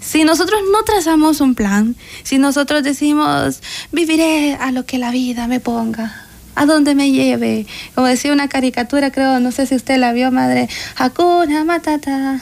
Si 0.00 0.24
nosotros 0.24 0.60
no 0.70 0.84
trazamos 0.84 1.40
un 1.40 1.54
plan, 1.54 1.96
si 2.22 2.38
nosotros 2.38 2.84
decimos, 2.84 3.60
viviré 3.90 4.54
a 4.54 4.70
lo 4.70 4.86
que 4.86 4.98
la 4.98 5.10
vida 5.10 5.48
me 5.48 5.58
ponga, 5.58 6.25
a 6.56 6.66
dónde 6.66 6.94
me 6.94 7.12
lleve. 7.12 7.66
Como 7.94 8.06
decía 8.08 8.32
una 8.32 8.48
caricatura, 8.48 9.12
creo, 9.12 9.38
no 9.40 9.52
sé 9.52 9.66
si 9.66 9.76
usted 9.76 9.98
la 9.98 10.12
vio, 10.12 10.32
madre, 10.32 10.68
Hakuna 10.96 11.64
Matata. 11.64 12.40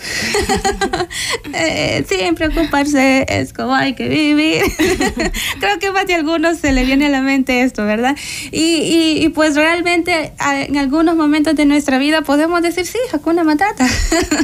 eh, 1.53 2.05
sin 2.09 2.35
preocuparse, 2.37 3.27
es 3.29 3.53
como 3.53 3.75
hay 3.75 3.95
que 3.95 4.09
vivir. 4.09 4.63
creo 5.61 5.79
que 5.81 5.91
más 5.91 6.07
de 6.07 6.15
algunos 6.15 6.59
se 6.59 6.73
le 6.73 6.85
viene 6.85 7.07
a 7.07 7.09
la 7.11 7.21
mente 7.21 7.63
esto, 7.63 7.85
¿verdad? 7.85 8.17
Y, 8.53 9.21
y, 9.21 9.29
pues 9.31 9.57
realmente 9.57 10.33
en 10.41 10.79
algunos 10.79 11.17
momentos 11.17 11.57
de 11.57 11.67
nuestra 11.67 11.99
vida 11.99 12.23
podemos 12.23 12.63
decir, 12.63 12.87
sí, 12.87 12.99
Hakuna 13.13 13.43
Matata. 13.43 13.87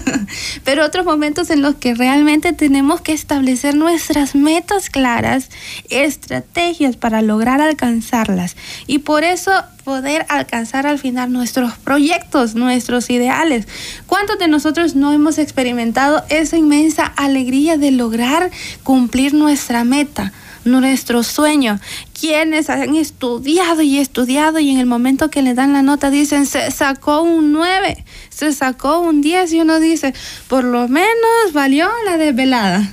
Pero 0.64 0.84
otros 0.84 1.06
momentos 1.06 1.50
en 1.50 1.62
los 1.62 1.76
que 1.76 1.94
realmente 1.94 2.52
tenemos 2.52 3.00
que 3.00 3.12
establecer 3.12 3.76
nuestras 3.76 4.34
metas 4.34 4.90
claras, 4.90 5.48
estrategias 5.90 6.96
para 6.96 7.22
lograr 7.22 7.60
alcanzarlas. 7.60 8.56
Y 8.88 8.98
por 8.98 9.22
eso 9.22 9.52
poder 9.84 10.26
alcanzar 10.28 10.86
al 10.86 10.98
final 10.98 11.32
nuestros 11.32 11.76
proyectos, 11.78 12.54
nuestros 12.54 13.10
ideales. 13.10 13.66
¿Cuántos 14.06 14.38
de 14.38 14.48
nosotros 14.48 14.94
no 14.94 15.12
hemos 15.12 15.38
experimentado 15.38 16.22
esa 16.28 16.56
inmensa 16.56 17.04
alegría 17.06 17.76
de 17.76 17.90
lograr 17.90 18.50
cumplir 18.82 19.34
nuestra 19.34 19.84
meta? 19.84 20.32
nuestro 20.64 21.22
sueño. 21.22 21.80
Quienes 22.18 22.68
han 22.68 22.94
estudiado 22.94 23.80
y 23.80 23.98
estudiado 23.98 24.58
y 24.58 24.68
en 24.68 24.78
el 24.78 24.84
momento 24.84 25.30
que 25.30 25.40
le 25.40 25.54
dan 25.54 25.72
la 25.72 25.80
nota 25.80 26.10
dicen, 26.10 26.44
se 26.44 26.70
sacó 26.70 27.22
un 27.22 27.52
9, 27.52 28.04
se 28.28 28.52
sacó 28.52 29.00
un 29.00 29.22
10 29.22 29.54
y 29.54 29.60
uno 29.60 29.80
dice, 29.80 30.12
por 30.48 30.64
lo 30.64 30.86
menos 30.86 31.54
valió 31.54 31.88
la 32.04 32.18
desvelada 32.18 32.90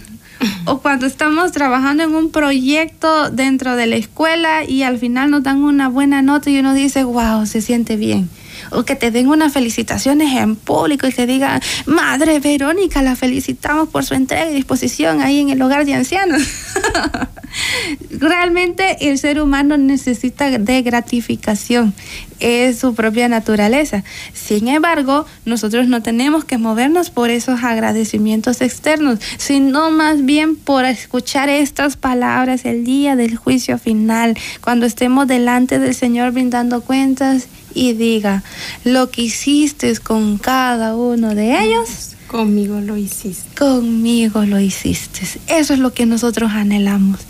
o 0.66 0.80
cuando 0.80 1.06
estamos 1.06 1.52
trabajando 1.52 2.04
en 2.04 2.14
un 2.16 2.32
proyecto 2.32 3.30
dentro 3.30 3.76
de 3.76 3.88
la 3.88 3.96
escuela 3.96 4.64
y 4.64 4.84
al 4.84 4.98
final 4.98 5.32
nos 5.32 5.44
dan 5.44 5.64
una 5.64 5.90
buena 5.90 6.22
nota 6.22 6.50
y 6.50 6.60
uno 6.60 6.74
dice, 6.74 7.04
wow, 7.04 7.46
se 7.46 7.62
siente 7.62 7.96
bien. 7.96 8.30
O 8.72 8.84
que 8.84 8.96
te 8.96 9.12
den 9.12 9.28
unas 9.28 9.54
felicitaciones 9.54 10.36
en 10.36 10.56
público 10.56 11.08
y 11.08 11.12
te 11.12 11.26
digan, 11.26 11.62
Madre 11.86 12.40
Verónica, 12.40 13.02
la 13.02 13.16
felicitamos 13.16 13.90
por 13.90 14.06
su 14.06 14.14
entrega 14.14 14.50
y 14.50 14.56
disposición 14.56 15.22
ahí 15.22 15.40
en 15.40 15.50
el 15.50 15.62
hogar 15.62 15.86
de 15.86 15.94
ancianos. 15.94 16.42
Realmente 18.12 19.10
el 19.10 19.18
ser 19.18 19.42
humano 19.42 19.78
necesita 19.78 20.50
de 20.58 20.82
gratificación, 20.82 21.94
es 22.40 22.80
su 22.80 22.94
propia 22.94 23.28
naturaleza. 23.30 24.04
Sin 24.34 24.68
embargo, 24.68 25.26
nosotros 25.46 25.88
no 25.88 26.02
tenemos 26.02 26.46
que 26.46 26.58
movernos 26.58 27.10
por 27.10 27.30
esos 27.30 27.64
agradecimientos 27.64 28.62
externos, 28.62 29.20
sino 29.38 29.92
más 29.92 30.26
bien 30.26 30.56
por 30.56 30.86
escuchar 30.86 31.50
estas 31.50 31.98
palabras 31.98 32.66
el 32.66 32.84
día 32.84 33.16
del 33.16 33.38
juicio 33.38 33.78
final, 33.78 34.38
cuando 34.62 34.86
estemos 34.86 35.28
delante 35.28 35.80
del 35.80 35.96
Señor 35.96 36.32
brindando 36.32 36.82
cuentas 36.82 37.48
y 37.78 37.94
diga, 37.94 38.44
lo 38.84 39.12
que 39.12 39.22
hiciste 39.24 39.96
con 40.00 40.38
cada 40.38 40.96
uno 40.96 41.36
de 41.36 41.64
ellos 41.64 42.18
Conmigo 42.28 42.82
lo 42.82 42.98
hiciste. 42.98 43.56
Conmigo 43.58 44.44
lo 44.44 44.60
hiciste. 44.60 45.22
Eso 45.48 45.74
es 45.74 45.80
lo 45.80 45.94
que 45.94 46.06
nosotros 46.06 46.52
anhelamos. 46.52 47.22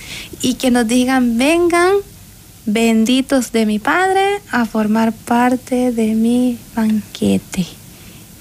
Y 0.42 0.56
que 0.56 0.72
nos 0.72 0.88
digan, 0.88 1.38
vengan, 1.38 1.94
benditos 2.66 3.52
de 3.52 3.68
mi 3.68 3.78
Padre, 3.78 4.42
a 4.52 4.66
formar 4.66 5.14
parte 5.14 5.92
de 5.92 6.16
mi 6.16 6.58
banquete. 6.76 7.68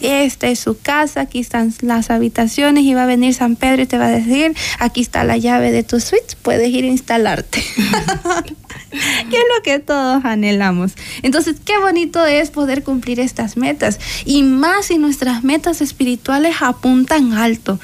Esta 0.01 0.49
es 0.49 0.61
su 0.61 0.79
casa, 0.79 1.23
aquí 1.23 1.40
están 1.40 1.75
las 1.81 2.11
habitaciones 2.11 2.85
y 2.85 2.95
va 2.95 3.05
a 3.05 3.07
venir 3.07 3.35
San 3.35 3.57
Pedro 3.57 3.83
y 3.83 3.87
te 3.87 3.99
va 3.99 4.07
a 4.07 4.11
decir, 4.11 4.55
aquí 4.79 5.01
está 5.01 5.25
la 5.25 5.37
llave 5.37 5.73
de 5.73 5.83
tu 5.83 6.01
suite, 6.01 6.37
puedes 6.42 6.71
ir 6.71 6.85
a 6.85 6.88
instalarte. 6.88 7.62
que 8.90 9.37
es 9.37 9.44
lo 9.57 9.62
que 9.62 9.79
todos 9.79 10.25
anhelamos. 10.25 10.92
Entonces, 11.22 11.57
qué 11.64 11.79
bonito 11.79 12.25
es 12.25 12.51
poder 12.51 12.83
cumplir 12.83 13.20
estas 13.20 13.57
metas 13.57 13.99
y 14.25 14.42
más 14.42 14.87
si 14.87 14.99
nuestras 14.99 15.44
metas 15.44 15.81
espirituales 15.81 16.57
apuntan 16.61 17.33
alto. 17.33 17.79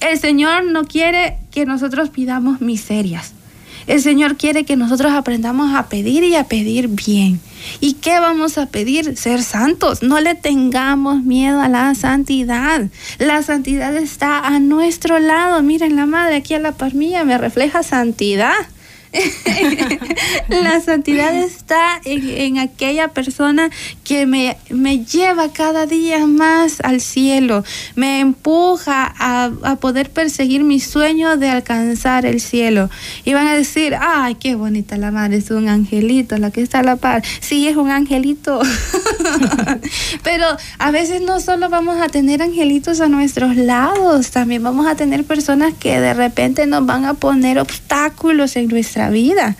El 0.00 0.18
Señor 0.18 0.64
no 0.64 0.84
quiere 0.84 1.38
que 1.50 1.66
nosotros 1.66 2.10
pidamos 2.10 2.60
miserias. 2.60 3.32
El 3.86 4.02
Señor 4.02 4.36
quiere 4.36 4.64
que 4.64 4.76
nosotros 4.76 5.12
aprendamos 5.12 5.74
a 5.74 5.88
pedir 5.88 6.24
y 6.24 6.34
a 6.34 6.44
pedir 6.44 6.88
bien. 6.88 7.40
¿Y 7.80 7.94
qué 7.94 8.18
vamos 8.18 8.58
a 8.58 8.66
pedir? 8.66 9.16
Ser 9.16 9.42
santos. 9.42 10.02
No 10.02 10.20
le 10.20 10.34
tengamos 10.34 11.22
miedo 11.22 11.60
a 11.60 11.68
la 11.68 11.94
santidad. 11.94 12.88
La 13.18 13.42
santidad 13.42 13.96
está 13.96 14.40
a 14.40 14.58
nuestro 14.58 15.20
lado. 15.20 15.62
Miren, 15.62 15.94
la 15.94 16.06
madre 16.06 16.36
aquí 16.36 16.54
a 16.54 16.58
la 16.58 16.72
par 16.72 16.94
mía 16.94 17.24
me 17.24 17.38
refleja 17.38 17.84
santidad. 17.84 18.54
la 20.48 20.80
santidad 20.80 21.34
está 21.34 22.00
en, 22.04 22.58
aquella 22.58 23.08
persona 23.08 23.70
que 24.04 24.26
me, 24.26 24.56
me, 24.70 25.04
lleva 25.04 25.52
cada 25.52 25.86
día 25.86 26.26
más 26.26 26.80
al 26.82 27.00
cielo, 27.00 27.64
me 27.94 28.20
empuja 28.20 29.12
a, 29.18 29.50
a, 29.62 29.76
poder 29.76 30.10
perseguir 30.10 30.64
mi 30.64 30.80
sueño 30.80 31.36
de 31.36 31.50
alcanzar 31.50 32.26
el 32.26 32.40
cielo. 32.40 32.90
Y 33.24 33.34
van 33.34 33.46
a 33.46 33.54
decir, 33.54 33.96
ay, 33.98 34.36
qué 34.36 34.54
bonita 34.54 34.96
la 34.96 35.10
madre, 35.10 35.36
es 35.36 35.50
un 35.50 35.68
angelito, 35.68 36.36
la 36.38 36.50
que 36.50 36.62
está 36.62 36.80
a 36.80 36.82
la 36.82 36.96
par. 36.96 37.22
Sí, 37.40 37.68
es 37.68 37.76
un 37.76 37.90
angelito. 37.90 38.60
Pero 40.22 40.46
a 40.78 40.90
veces 40.90 41.22
no 41.22 41.40
solo 41.40 41.68
vamos 41.68 42.00
a 42.00 42.08
tener 42.08 42.42
angelitos 42.42 43.00
a 43.00 43.08
nuestros 43.08 43.56
lados, 43.56 44.30
también 44.30 44.62
vamos 44.62 44.86
a 44.86 44.94
tener 44.94 45.24
personas 45.24 45.74
que 45.74 46.00
de 46.00 46.14
repente 46.14 46.66
nos 46.66 46.84
van 46.86 47.04
a 47.04 47.14
poner 47.14 47.58
obstáculos 47.58 48.56
en 48.56 48.68
nuestra 48.68 48.95
vida. 49.10 49.56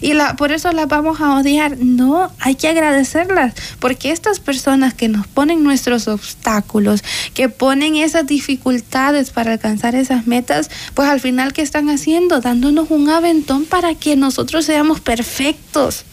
Y 0.00 0.12
la, 0.12 0.36
por 0.36 0.52
eso 0.52 0.70
las 0.72 0.88
vamos 0.88 1.20
a 1.20 1.36
odiar. 1.36 1.78
No, 1.78 2.30
hay 2.38 2.54
que 2.54 2.68
agradecerlas, 2.68 3.54
porque 3.80 4.10
estas 4.10 4.40
personas 4.40 4.94
que 4.94 5.08
nos 5.08 5.26
ponen 5.26 5.64
nuestros 5.64 6.06
obstáculos, 6.08 7.02
que 7.34 7.48
ponen 7.48 7.96
esas 7.96 8.26
dificultades 8.26 9.30
para 9.30 9.52
alcanzar 9.52 9.94
esas 9.94 10.26
metas, 10.26 10.70
pues 10.94 11.08
al 11.08 11.20
final, 11.20 11.52
¿qué 11.52 11.62
están 11.62 11.88
haciendo? 11.88 12.40
Dándonos 12.40 12.90
un 12.90 13.08
aventón 13.08 13.64
para 13.64 13.94
que 13.94 14.16
nosotros 14.16 14.64
seamos 14.66 15.00
perfectos 15.00 16.04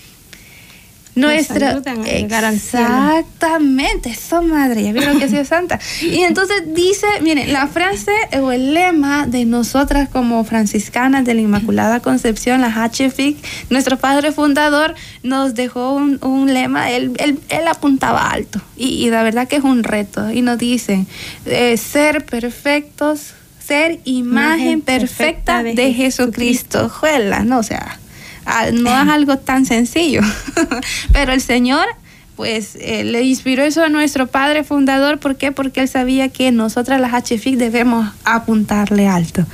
nuestra 1.16 1.82
exactamente 2.06 4.10
eso 4.10 4.42
madre 4.42 4.84
ya 4.84 4.94
vieron 4.94 5.20
que 5.20 5.30
sí 5.30 5.38
es 5.38 5.48
santa. 5.48 5.80
Y 6.02 6.22
entonces 6.22 6.64
dice 6.74 7.08
miren 7.22 7.54
la 7.54 7.68
frase 7.68 8.12
o 8.42 8.52
el 8.52 8.74
lema 8.74 9.28
de 9.28 9.46
nosotras 9.46 10.10
como 10.10 10.44
franciscanas 10.44 11.26
de 11.26 11.34
la 11.34 11.42
Inmaculada 11.42 12.00
Concepción 12.00 12.62
la 12.62 12.70
HFIC 12.70 13.38
nuestro 13.70 13.98
padre 13.98 14.32
fundador 14.32 14.96
nos 15.24 15.54
dejó 15.54 15.94
un, 15.94 16.54
lema 16.54 16.92
él, 16.92 17.14
él, 17.20 17.68
apuntaba 17.68 18.30
alto. 18.30 18.62
Y, 18.76 19.10
la 19.10 19.24
verdad 19.24 19.48
que 19.48 19.58
es 19.58 19.64
un 19.64 19.84
reto. 19.84 20.32
Y 20.32 20.42
nos 20.42 20.58
dice 20.58 21.06
eh, 21.46 21.78
ser 21.78 22.26
perfectos 22.26 23.34
ser 23.66 24.02
imagen, 24.04 24.82
perfecta, 24.82 25.64
de, 25.64 25.94
Jesucristo. 25.94 26.90
Juela, 26.90 27.46
no 27.46 27.60
o 27.60 27.64
sea 27.64 27.98
no 28.74 28.90
es 28.90 29.10
algo 29.10 29.38
tan 29.38 29.66
sencillo, 29.66 30.22
pero 31.14 31.34
el 31.34 31.42
Señor 31.42 31.86
pues 32.36 32.76
eh, 32.80 33.04
le 33.04 33.22
inspiró 33.22 33.64
eso 33.64 33.84
a 33.84 33.90
nuestro 33.90 34.26
padre 34.28 34.64
fundador. 34.64 35.20
¿Por 35.20 35.36
qué? 35.36 35.52
Porque 35.52 35.82
él 35.82 35.88
sabía 35.88 36.30
que 36.30 36.52
nosotras 36.52 37.00
las 37.00 37.12
HFIC 37.14 37.58
debemos 37.58 38.12
apuntarle 38.26 39.08
alto. 39.08 39.46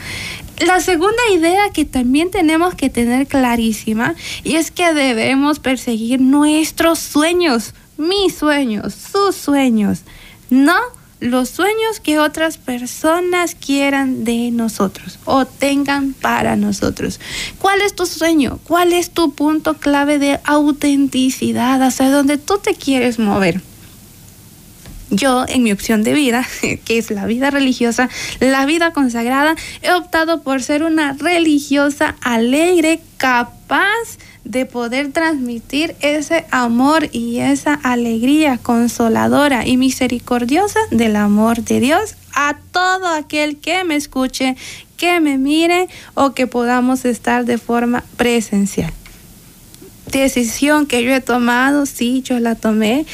La 0.66 0.82
segunda 0.82 1.22
idea 1.34 1.70
que 1.74 1.86
también 1.86 2.32
tenemos 2.32 2.76
que 2.76 2.90
tener 2.90 3.28
clarísima 3.28 4.16
y 4.44 4.56
es 4.56 4.72
que 4.72 4.94
debemos 4.94 5.60
perseguir 5.60 6.20
nuestros 6.20 7.00
sueños, 7.00 7.74
mis 7.98 8.36
sueños, 8.36 8.94
sus 8.94 9.36
sueños, 9.36 10.02
no 10.50 10.78
los 11.20 11.50
sueños 11.50 12.00
que 12.02 12.20
otras 12.20 12.58
personas 12.58 13.56
quieran 13.56 14.24
de 14.24 14.52
nosotros 14.52 15.20
o 15.26 15.46
tengan 15.46 16.14
para 16.14 16.56
nosotros. 16.56 17.20
¿Cuál 17.60 17.82
es 17.82 17.96
tu 17.96 18.06
sueño? 18.06 18.60
¿Cuál 18.64 18.94
es 18.94 19.12
tu 19.12 19.34
punto 19.34 19.76
clave 19.76 20.20
de 20.20 20.40
autenticidad 20.46 21.82
hacia 21.84 22.10
donde 22.10 22.38
tú 22.38 22.58
te 22.58 22.74
quieres 22.74 23.20
mover? 23.20 23.62
Yo, 25.12 25.46
en 25.48 25.64
mi 25.64 25.72
opción 25.72 26.04
de 26.04 26.14
vida, 26.14 26.48
que 26.86 26.98
es 26.98 27.10
la 27.12 27.26
vida 27.26 27.50
religiosa, 27.50 28.10
la 28.40 28.66
vida 28.66 28.94
consagrada, 28.94 29.56
he 29.82 29.92
optado 29.92 30.44
por 30.44 30.62
ser 30.62 30.84
una 30.84 31.14
religiosa 31.14 32.16
alegre, 32.22 33.02
capaz 33.18 34.20
de 34.44 34.66
poder 34.66 35.12
transmitir 35.12 35.96
ese 36.02 36.46
amor 36.52 37.10
y 37.12 37.40
esa 37.40 37.74
alegría 37.74 38.58
consoladora 38.58 39.68
y 39.68 39.78
misericordiosa 39.78 40.80
del 40.92 41.16
amor 41.16 41.64
de 41.64 41.80
Dios 41.80 42.16
a 42.34 42.58
todo 42.72 43.08
aquel 43.08 43.58
que 43.58 43.84
me 43.84 43.96
escuche, 43.96 44.56
que 44.98 45.20
me 45.20 45.38
mire 45.38 45.88
o 46.14 46.34
que 46.34 46.48
podamos 46.48 47.06
estar 47.06 47.46
de 47.46 47.58
forma 47.58 48.04
presencial 48.18 48.94
decisión 50.10 50.86
que 50.86 51.04
yo 51.04 51.14
he 51.14 51.22
tomado, 51.22 51.86
sí, 51.86 52.22
yo 52.24 52.40
la 52.40 52.56
tomé, 52.56 53.06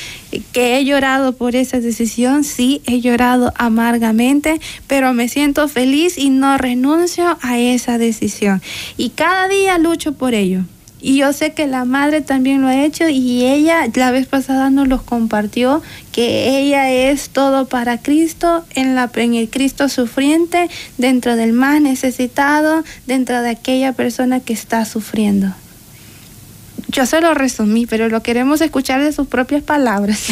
que 0.52 0.78
he 0.78 0.86
llorado 0.86 1.34
por 1.34 1.56
esa 1.56 1.80
decisión, 1.80 2.44
sí, 2.44 2.82
he 2.86 3.02
llorado 3.02 3.54
amargamente, 3.58 4.60
pero 4.88 5.14
me 5.14 5.28
siento 5.30 5.68
feliz 5.68 6.18
y 6.18 6.30
no 6.30 6.58
renuncio 6.58 7.38
a 7.42 7.60
esa 7.60 7.98
decisión. 7.98 8.62
Y 8.98 9.10
cada 9.10 9.48
día 9.48 9.78
lucho 9.78 10.14
por 10.14 10.34
ello. 10.34 10.64
Y 11.06 11.18
yo 11.18 11.34
sé 11.34 11.54
que 11.54 11.68
la 11.68 11.86
madre 11.86 12.22
también 12.22 12.64
lo 12.64 12.68
ha 12.68 12.84
hecho 12.84 13.08
y 13.08 13.46
ella 13.46 13.86
la 13.94 14.10
vez 14.10 14.26
pasada 14.26 14.72
nos 14.72 14.88
los 14.88 15.04
compartió 15.04 15.84
que 16.12 16.58
ella 16.58 16.90
es 16.90 17.30
todo 17.30 17.68
para 17.68 18.00
Cristo, 18.00 18.66
en, 18.72 18.96
la, 18.96 19.12
en 19.14 19.36
el 19.36 19.48
Cristo 19.48 19.88
sufriente, 19.88 20.68
dentro 20.98 21.36
del 21.36 21.54
más 21.54 21.80
necesitado, 21.80 22.84
dentro 23.06 23.44
de 23.44 23.52
aquella 23.52 23.94
persona 23.94 24.40
que 24.40 24.54
está 24.54 24.84
sufriendo. 24.86 25.54
Yo 26.88 27.06
se 27.06 27.22
lo 27.22 27.36
resumí, 27.36 27.86
pero 27.86 28.10
lo 28.10 28.24
queremos 28.24 28.60
escuchar 28.62 29.04
de 29.04 29.14
sus 29.14 29.28
propias 29.28 29.62
palabras. 29.62 30.26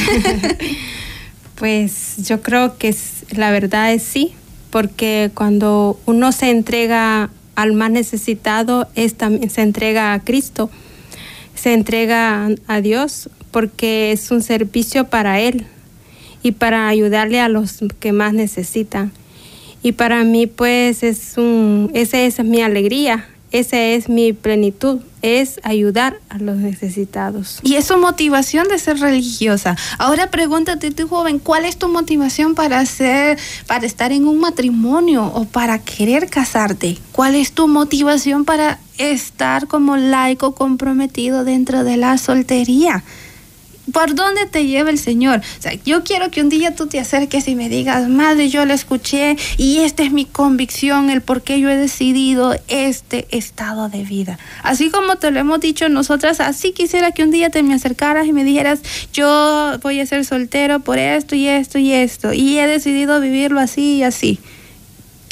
pues 1.54 2.16
yo 2.18 2.42
creo 2.42 2.80
que 2.80 2.96
la 3.30 3.52
verdad 3.52 3.94
es 3.94 4.02
sí, 4.02 4.34
porque 4.72 5.30
cuando 5.36 6.00
uno 6.08 6.32
se 6.32 6.50
entrega 6.50 7.30
al 7.56 7.74
más 7.74 7.92
necesitado, 7.92 8.88
es, 8.96 9.16
también 9.16 9.50
se 9.50 9.62
entrega 9.62 10.14
a 10.14 10.20
Cristo, 10.20 10.70
se 11.56 11.74
entrega 11.74 12.50
a 12.68 12.82
Dios, 12.82 13.30
porque 13.52 14.12
es 14.12 14.32
un 14.32 14.42
servicio 14.42 15.06
para 15.06 15.40
Él 15.40 15.66
y 16.42 16.54
para 16.54 16.88
ayudarle 16.88 17.40
a 17.40 17.50
los 17.50 17.80
que 18.00 18.12
más 18.12 18.34
necesitan. 18.34 19.12
Y 19.82 19.94
para 19.94 20.24
mí, 20.24 20.48
pues, 20.48 21.04
es 21.04 21.38
un, 21.38 21.92
esa 21.94 22.22
es 22.22 22.44
mi 22.44 22.62
alegría, 22.62 23.28
esa 23.54 23.80
es 23.80 24.10
mi 24.10 24.34
plenitud, 24.34 25.00
es 25.22 25.60
ayudar 25.62 26.20
a 26.30 26.40
los 26.40 26.58
necesitados. 26.58 27.60
Y 27.62 27.76
es 27.76 27.86
su 27.86 27.98
motivación 27.98 28.68
de 28.68 28.80
ser 28.80 29.00
religiosa. 29.00 29.78
Ahora 30.00 30.32
pregúntate 30.32 30.90
tú, 30.90 31.08
joven, 31.08 31.38
¿cuál 31.38 31.66
es 31.66 31.78
tu 31.78 31.88
motivación 31.88 32.56
para 32.56 32.80
hacer, 32.80 33.38
para 33.68 33.86
estar 33.86 34.12
en 34.12 34.28
un 34.28 34.40
matrimonio 34.40 35.32
o 35.36 35.46
para 35.46 35.78
querer 35.78 36.32
casarte? 36.32 36.98
¿Cuál 37.12 37.36
es 37.36 37.52
tu 37.52 37.68
motivación 37.68 38.44
para 38.44 38.80
estar 38.98 39.68
como 39.68 39.98
laico 39.98 40.56
comprometido 40.56 41.44
dentro 41.44 41.84
de 41.84 41.98
la 41.98 42.18
soltería? 42.18 43.04
¿Por 43.92 44.16
dónde 44.16 44.46
te 44.46 44.66
lleva 44.66 44.90
el 44.90 44.98
Señor? 44.98 45.40
O 45.40 45.62
sea, 45.62 45.74
yo 45.84 46.04
quiero 46.04 46.32
que 46.32 46.42
un 46.42 46.50
día 46.50 46.74
tú 46.74 46.88
te 46.88 47.00
acerques 47.00 47.48
y 47.48 47.56
me 47.56 47.68
digas, 47.68 48.08
madre, 48.08 48.50
yo 48.50 48.66
la 48.66 48.74
escuché 48.74 49.36
y 49.58 49.80
esta 49.80 50.04
es 50.04 50.12
mi 50.12 50.26
convicción, 50.26 51.10
el 51.10 51.22
por 51.22 51.42
qué 51.42 51.60
yo 51.60 51.70
he 51.70 51.76
decidido 51.76 52.56
este 52.70 53.28
estado 53.32 53.90
de 53.90 54.04
vida. 54.04 54.40
Así 54.64 54.90
como 54.90 55.18
te 55.18 55.32
lo 55.32 55.40
hemos 55.40 55.60
dicho 55.60 55.90
nosotras, 55.90 56.40
así 56.40 56.72
quisiera 56.72 57.12
que 57.12 57.24
un 57.24 57.32
día 57.32 57.50
te 57.50 57.62
me 57.62 57.74
acercaras 57.74 58.26
y 58.26 58.34
me 58.34 58.44
dijeras, 58.44 58.82
yo 59.12 59.78
voy 59.82 60.00
a 60.00 60.06
ser 60.06 60.24
soltero 60.24 60.80
por 60.80 60.98
esto 60.98 61.36
y 61.36 61.48
esto 61.48 61.78
y 61.78 61.92
esto, 61.92 62.32
y 62.32 62.60
he 62.60 62.68
decidido 62.68 63.20
vivirlo 63.20 63.60
así 63.60 63.98
y 63.98 64.04
así 64.04 64.40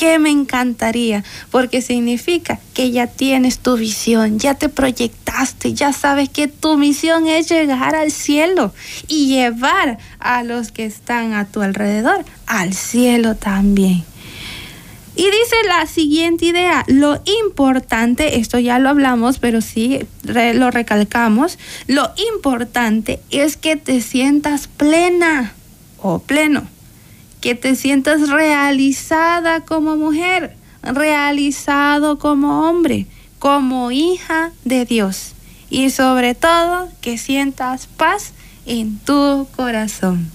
que 0.01 0.17
me 0.17 0.31
encantaría, 0.31 1.23
porque 1.51 1.83
significa 1.83 2.59
que 2.73 2.89
ya 2.89 3.05
tienes 3.05 3.59
tu 3.59 3.77
visión, 3.77 4.39
ya 4.39 4.55
te 4.55 4.67
proyectaste, 4.67 5.75
ya 5.75 5.93
sabes 5.93 6.27
que 6.27 6.47
tu 6.47 6.75
misión 6.75 7.27
es 7.27 7.47
llegar 7.47 7.93
al 7.93 8.11
cielo 8.11 8.73
y 9.07 9.27
llevar 9.27 9.99
a 10.17 10.41
los 10.41 10.71
que 10.71 10.85
están 10.85 11.33
a 11.33 11.45
tu 11.45 11.61
alrededor 11.61 12.25
al 12.47 12.73
cielo 12.73 13.35
también. 13.35 14.03
Y 15.15 15.25
dice 15.25 15.55
la 15.67 15.85
siguiente 15.85 16.45
idea, 16.45 16.83
lo 16.87 17.21
importante, 17.43 18.39
esto 18.39 18.57
ya 18.57 18.79
lo 18.79 18.89
hablamos, 18.89 19.37
pero 19.37 19.61
sí 19.61 19.99
lo 20.23 20.71
recalcamos, 20.71 21.59
lo 21.85 22.09
importante 22.33 23.19
es 23.29 23.55
que 23.55 23.75
te 23.75 24.01
sientas 24.01 24.67
plena 24.67 25.53
o 25.99 26.17
pleno 26.17 26.65
que 27.41 27.55
te 27.55 27.75
sientas 27.75 28.29
realizada 28.29 29.61
como 29.61 29.97
mujer, 29.97 30.55
realizado 30.83 32.19
como 32.19 32.69
hombre, 32.69 33.07
como 33.39 33.91
hija 33.91 34.51
de 34.63 34.85
Dios. 34.85 35.33
Y 35.69 35.89
sobre 35.89 36.35
todo, 36.35 36.89
que 37.01 37.17
sientas 37.17 37.87
paz 37.87 38.33
en 38.65 38.99
tu 38.99 39.47
corazón. 39.55 40.29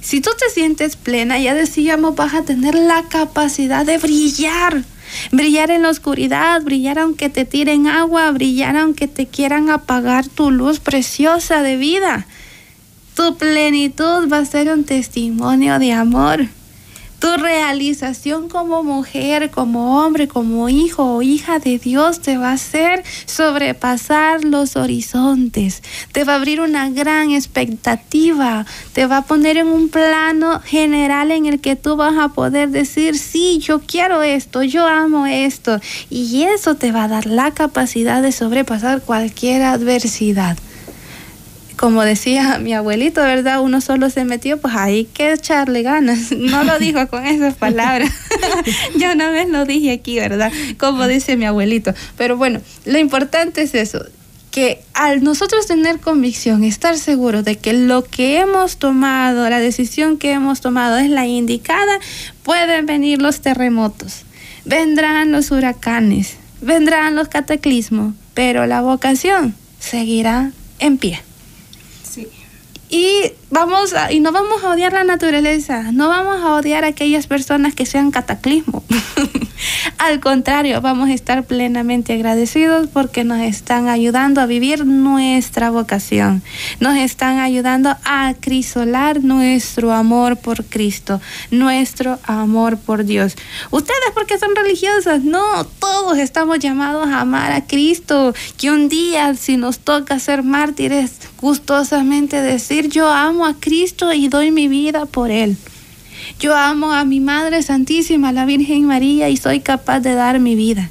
Si 0.00 0.20
tú 0.20 0.30
te 0.38 0.50
sientes 0.50 0.96
plena, 0.96 1.38
ya 1.38 1.54
decíamos, 1.54 2.16
vas 2.16 2.34
a 2.34 2.42
tener 2.42 2.74
la 2.74 3.04
capacidad 3.08 3.86
de 3.86 3.98
brillar. 3.98 4.82
Brillar 5.30 5.70
en 5.70 5.82
la 5.82 5.90
oscuridad, 5.90 6.60
brillar 6.62 6.98
aunque 6.98 7.28
te 7.28 7.44
tiren 7.44 7.86
agua, 7.86 8.30
brillar 8.32 8.76
aunque 8.76 9.08
te 9.08 9.26
quieran 9.26 9.70
apagar 9.70 10.26
tu 10.26 10.50
luz 10.50 10.80
preciosa 10.80 11.62
de 11.62 11.76
vida. 11.76 12.26
Tu 13.18 13.34
plenitud 13.34 14.30
va 14.32 14.38
a 14.38 14.44
ser 14.44 14.68
un 14.72 14.84
testimonio 14.84 15.80
de 15.80 15.92
amor. 15.92 16.46
Tu 17.18 17.26
realización 17.36 18.48
como 18.48 18.84
mujer, 18.84 19.50
como 19.50 19.98
hombre, 19.98 20.28
como 20.28 20.68
hijo 20.68 21.16
o 21.16 21.20
hija 21.20 21.58
de 21.58 21.80
Dios 21.80 22.20
te 22.20 22.38
va 22.38 22.50
a 22.50 22.52
hacer 22.52 23.02
sobrepasar 23.26 24.44
los 24.44 24.76
horizontes. 24.76 25.82
Te 26.12 26.22
va 26.22 26.34
a 26.34 26.36
abrir 26.36 26.60
una 26.60 26.90
gran 26.90 27.32
expectativa. 27.32 28.64
Te 28.92 29.06
va 29.06 29.16
a 29.16 29.24
poner 29.24 29.56
en 29.56 29.66
un 29.66 29.88
plano 29.88 30.60
general 30.60 31.32
en 31.32 31.46
el 31.46 31.60
que 31.60 31.74
tú 31.74 31.96
vas 31.96 32.16
a 32.16 32.28
poder 32.28 32.68
decir, 32.68 33.18
sí, 33.18 33.58
yo 33.58 33.80
quiero 33.80 34.22
esto, 34.22 34.62
yo 34.62 34.86
amo 34.86 35.26
esto. 35.26 35.80
Y 36.08 36.44
eso 36.44 36.76
te 36.76 36.92
va 36.92 37.02
a 37.02 37.08
dar 37.08 37.26
la 37.26 37.50
capacidad 37.50 38.22
de 38.22 38.30
sobrepasar 38.30 39.02
cualquier 39.02 39.62
adversidad 39.62 40.56
como 41.78 42.02
decía 42.02 42.58
mi 42.58 42.74
abuelito, 42.74 43.22
¿verdad? 43.22 43.60
Uno 43.60 43.80
solo 43.80 44.10
se 44.10 44.24
metió, 44.24 44.60
pues 44.60 44.74
hay 44.76 45.04
que 45.04 45.32
echarle 45.32 45.82
ganas. 45.82 46.32
No 46.48 46.64
lo 46.64 46.78
dijo 46.78 47.06
con 47.08 47.26
esas 47.26 47.54
palabras. 47.54 48.10
Yo 48.96 49.12
una 49.12 49.30
vez 49.30 49.48
lo 49.48 49.64
dije 49.64 49.92
aquí, 49.92 50.16
¿verdad? 50.16 50.50
Como 50.78 51.06
dice 51.06 51.36
mi 51.36 51.44
abuelito. 51.44 51.94
Pero 52.16 52.36
bueno, 52.36 52.60
lo 52.84 52.98
importante 52.98 53.62
es 53.62 53.74
eso, 53.74 54.04
que 54.50 54.82
al 54.94 55.22
nosotros 55.22 55.66
tener 55.66 56.00
convicción, 56.00 56.64
estar 56.64 56.96
seguros 56.96 57.44
de 57.44 57.56
que 57.56 57.72
lo 57.74 58.02
que 58.02 58.38
hemos 58.38 58.78
tomado, 58.78 59.48
la 59.48 59.60
decisión 59.60 60.16
que 60.18 60.32
hemos 60.32 60.60
tomado 60.60 60.96
es 60.98 61.10
la 61.10 61.26
indicada, 61.26 61.98
pueden 62.42 62.86
venir 62.86 63.20
los 63.20 63.40
terremotos, 63.40 64.24
vendrán 64.64 65.30
los 65.32 65.50
huracanes, 65.50 66.36
vendrán 66.60 67.14
los 67.14 67.28
cataclismos, 67.28 68.14
pero 68.34 68.66
la 68.66 68.80
vocación 68.80 69.54
seguirá 69.78 70.50
en 70.78 70.98
pie. 70.98 71.27
Y 72.88 73.32
vamos 73.50 73.92
a, 73.92 74.12
y 74.12 74.20
no 74.20 74.32
vamos 74.32 74.64
a 74.64 74.70
odiar 74.70 74.92
la 74.92 75.04
naturaleza, 75.04 75.92
no 75.92 76.08
vamos 76.08 76.42
a 76.42 76.54
odiar 76.54 76.84
a 76.84 76.88
aquellas 76.88 77.26
personas 77.26 77.74
que 77.74 77.86
sean 77.86 78.10
cataclismo. 78.10 78.82
Al 79.98 80.20
contrario, 80.20 80.80
vamos 80.80 81.08
a 81.08 81.12
estar 81.12 81.44
plenamente 81.44 82.12
agradecidos 82.12 82.88
porque 82.88 83.24
nos 83.24 83.40
están 83.40 83.88
ayudando 83.88 84.40
a 84.40 84.46
vivir 84.46 84.86
nuestra 84.86 85.70
vocación, 85.70 86.42
nos 86.80 86.96
están 86.96 87.40
ayudando 87.40 87.96
a 88.04 88.28
acrisolar 88.28 89.22
nuestro 89.22 89.92
amor 89.92 90.36
por 90.36 90.64
Cristo, 90.64 91.20
nuestro 91.50 92.18
amor 92.24 92.78
por 92.78 93.04
Dios. 93.04 93.34
Ustedes 93.70 93.98
porque 94.14 94.38
son 94.38 94.54
religiosas, 94.54 95.22
no, 95.24 95.64
todos 95.64 96.18
estamos 96.18 96.58
llamados 96.60 97.08
a 97.08 97.20
amar 97.20 97.52
a 97.52 97.66
Cristo, 97.66 98.34
que 98.56 98.70
un 98.70 98.88
día 98.88 99.34
si 99.34 99.56
nos 99.56 99.80
toca 99.80 100.18
ser 100.18 100.42
mártires, 100.42 101.12
gustosamente 101.40 102.40
decir 102.40 102.77
yo 102.86 103.10
amo 103.10 103.46
a 103.46 103.54
Cristo 103.54 104.12
y 104.12 104.28
doy 104.28 104.52
mi 104.52 104.68
vida 104.68 105.06
por 105.06 105.30
Él. 105.32 105.56
Yo 106.38 106.54
amo 106.54 106.92
a 106.92 107.04
mi 107.04 107.18
Madre 107.18 107.62
Santísima, 107.62 108.32
la 108.32 108.44
Virgen 108.44 108.84
María, 108.84 109.28
y 109.28 109.36
soy 109.36 109.60
capaz 109.60 110.00
de 110.00 110.14
dar 110.14 110.38
mi 110.38 110.54
vida. 110.54 110.90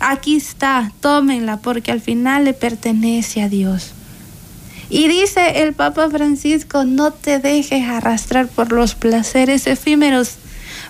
Aquí 0.00 0.36
está, 0.36 0.92
tómenla, 1.00 1.58
porque 1.58 1.92
al 1.92 2.00
final 2.00 2.44
le 2.44 2.54
pertenece 2.54 3.42
a 3.42 3.48
Dios. 3.48 3.92
Y 4.90 5.06
dice 5.08 5.62
el 5.62 5.74
Papa 5.74 6.08
Francisco, 6.08 6.84
no 6.84 7.12
te 7.12 7.38
dejes 7.38 7.88
arrastrar 7.88 8.48
por 8.48 8.72
los 8.72 8.94
placeres 8.94 9.66
efímeros, 9.66 10.36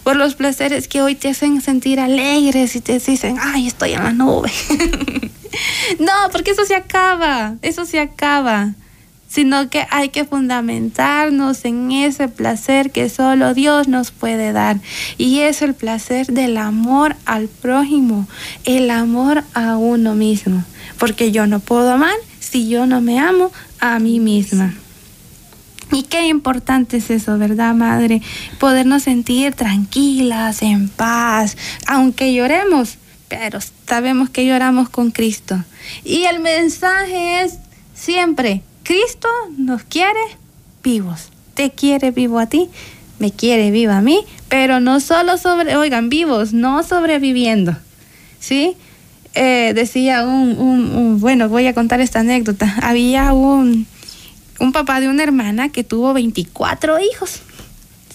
por 0.05 0.17
los 0.17 0.35
placeres 0.35 0.87
que 0.87 1.03
hoy 1.03 1.15
te 1.15 1.31
hacen 1.31 1.61
sentir 1.61 1.99
alegres 1.99 2.77
y 2.77 2.81
te 2.81 2.99
dicen, 2.99 3.37
ay, 3.41 3.67
estoy 3.67 3.93
en 3.95 4.05
la 4.05 4.13
nube. 4.13 4.53
no, 5.99 6.13
porque 6.31 6.53
eso 6.53 6.65
se 6.65 6.77
acaba, 6.77 7.57
eso 7.63 7.85
se 7.85 7.99
acaba. 7.99 8.75
Sino 9.29 9.69
que 9.69 9.87
hay 9.91 10.09
que 10.09 10.25
fundamentarnos 10.25 11.65
en 11.65 11.93
ese 11.93 12.29
placer 12.29 12.91
que 12.91 13.09
solo 13.09 13.55
Dios 13.55 13.87
nos 13.87 14.11
puede 14.11 14.53
dar. 14.53 14.81
Y 15.19 15.41
es 15.41 15.63
el 15.63 15.75
placer 15.75 16.27
del 16.27 16.57
amor 16.57 17.15
al 17.27 17.49
prójimo, 17.49 18.27
el 18.65 18.91
amor 18.91 19.45
a 19.55 19.77
uno 19.77 20.15
mismo. 20.15 20.65
Porque 20.99 21.31
yo 21.31 21.47
no 21.47 21.61
puedo 21.61 21.93
amar 21.93 22.17
si 22.41 22.69
yo 22.69 22.87
no 22.87 23.01
me 23.01 23.21
amo 23.21 23.53
a 23.79 23.99
mí 23.99 24.19
misma. 24.19 24.75
Y 25.93 26.03
qué 26.03 26.29
importante 26.29 26.99
es 26.99 27.11
eso, 27.11 27.39
¿verdad, 27.39 27.75
Madre? 27.75 28.21
Podernos 28.59 29.05
sentir 29.05 29.55
tranquilas, 29.55 30.61
en 30.63 30.89
paz, 30.89 31.57
aunque 31.87 32.35
lloremos, 32.35 32.99
pero 33.29 33.59
sabemos 33.87 34.29
que 34.29 34.47
lloramos 34.47 34.91
con 34.91 35.11
Cristo. 35.11 35.65
Y 36.05 36.25
el 36.25 36.41
mensaje 36.41 37.43
es 37.43 37.59
siempre, 37.95 38.63
Cristo 38.89 39.29
nos 39.59 39.83
quiere 39.83 40.19
vivos. 40.83 41.29
Te 41.53 41.73
quiere 41.73 42.11
vivo 42.11 42.39
a 42.39 42.47
ti, 42.47 42.71
me 43.19 43.31
quiere 43.31 43.71
vivo 43.71 43.93
a 43.93 44.01
mí, 44.01 44.25
pero 44.49 44.81
no 44.81 44.99
solo 45.01 45.37
sobre, 45.37 45.77
oigan, 45.77 46.09
vivos, 46.09 46.55
no 46.55 46.83
sobreviviendo. 46.83 47.77
¿Sí? 48.41 48.79
Eh, 49.35 49.73
decía 49.75 50.25
un, 50.25 51.21
bueno, 51.21 51.51
voy 51.51 51.67
a 51.67 51.75
contar 51.75 52.01
esta 52.01 52.21
anécdota. 52.21 52.77
Había 52.81 53.35
un, 53.35 53.87
un 54.59 54.73
papá 54.73 55.01
de 55.01 55.09
una 55.09 55.23
hermana 55.23 55.69
que 55.69 55.85
tuvo 55.85 56.15
24 56.15 56.99
hijos. 56.99 57.43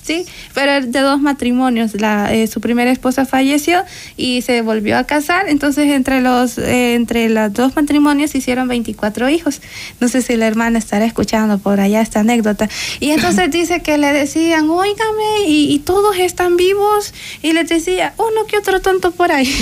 Sí, 0.03 0.25
pero 0.53 0.85
de 0.85 0.99
dos 0.99 1.21
matrimonios. 1.21 1.93
La, 1.99 2.33
eh, 2.33 2.47
su 2.47 2.59
primera 2.59 2.91
esposa 2.91 3.25
falleció 3.25 3.83
y 4.17 4.41
se 4.41 4.61
volvió 4.61 4.97
a 4.97 5.05
casar. 5.05 5.47
Entonces, 5.47 5.87
entre 5.87 6.19
los 6.21 6.57
eh, 6.57 6.95
entre 6.95 7.29
los 7.29 7.53
dos 7.53 7.75
matrimonios 7.75 8.35
hicieron 8.35 8.67
24 8.67 9.29
hijos. 9.29 9.61
No 10.01 10.09
sé 10.09 10.21
si 10.21 10.35
la 10.35 10.47
hermana 10.47 10.77
estará 10.79 11.05
escuchando 11.05 11.57
por 11.57 11.79
allá 11.79 12.01
esta 12.01 12.19
anécdota. 12.19 12.67
Y 12.99 13.11
entonces 13.11 13.49
dice 13.59 13.81
que 13.81 13.97
le 13.97 14.11
decían, 14.11 14.69
óigame, 14.69 15.47
y, 15.47 15.79
todos 15.79 16.17
están 16.17 16.57
vivos. 16.57 17.13
Y 17.41 17.53
le 17.53 17.63
decía, 17.63 18.13
uno 18.17 18.45
que 18.47 18.57
otro 18.57 18.81
tonto 18.81 19.11
por 19.11 19.31
ahí. 19.31 19.49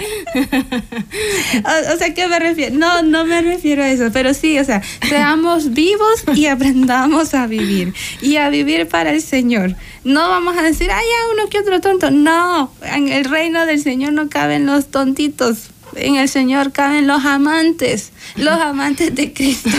o, 1.64 1.94
o, 1.94 1.96
sea, 1.98 2.14
¿qué 2.14 2.26
me 2.26 2.38
refiero? 2.38 2.76
No, 2.76 3.02
no 3.02 3.24
me 3.24 3.42
refiero 3.42 3.82
a 3.82 3.90
eso, 3.90 4.10
pero 4.12 4.32
sí, 4.34 4.58
o 4.58 4.64
sea, 4.64 4.82
seamos 5.08 5.72
vivos 5.72 6.24
y 6.34 6.46
aprendamos 6.46 7.34
a 7.34 7.46
vivir. 7.46 7.92
Y 8.22 8.36
a 8.36 8.48
vivir 8.48 8.88
para 8.88 9.09
el 9.12 9.22
Señor. 9.22 9.74
No 10.04 10.28
vamos 10.28 10.56
a 10.56 10.62
decir, 10.62 10.90
ay, 10.90 11.04
ya 11.04 11.32
uno 11.34 11.50
que 11.50 11.58
otro 11.58 11.80
tonto. 11.80 12.10
No, 12.10 12.72
en 12.82 13.08
el 13.08 13.24
reino 13.24 13.66
del 13.66 13.82
Señor 13.82 14.12
no 14.12 14.28
caben 14.28 14.66
los 14.66 14.90
tontitos. 14.90 15.70
En 15.96 16.16
el 16.16 16.28
Señor 16.28 16.72
caben 16.72 17.06
los 17.06 17.24
amantes, 17.24 18.12
los 18.36 18.54
amantes 18.60 19.14
de 19.14 19.32
Cristo. 19.32 19.70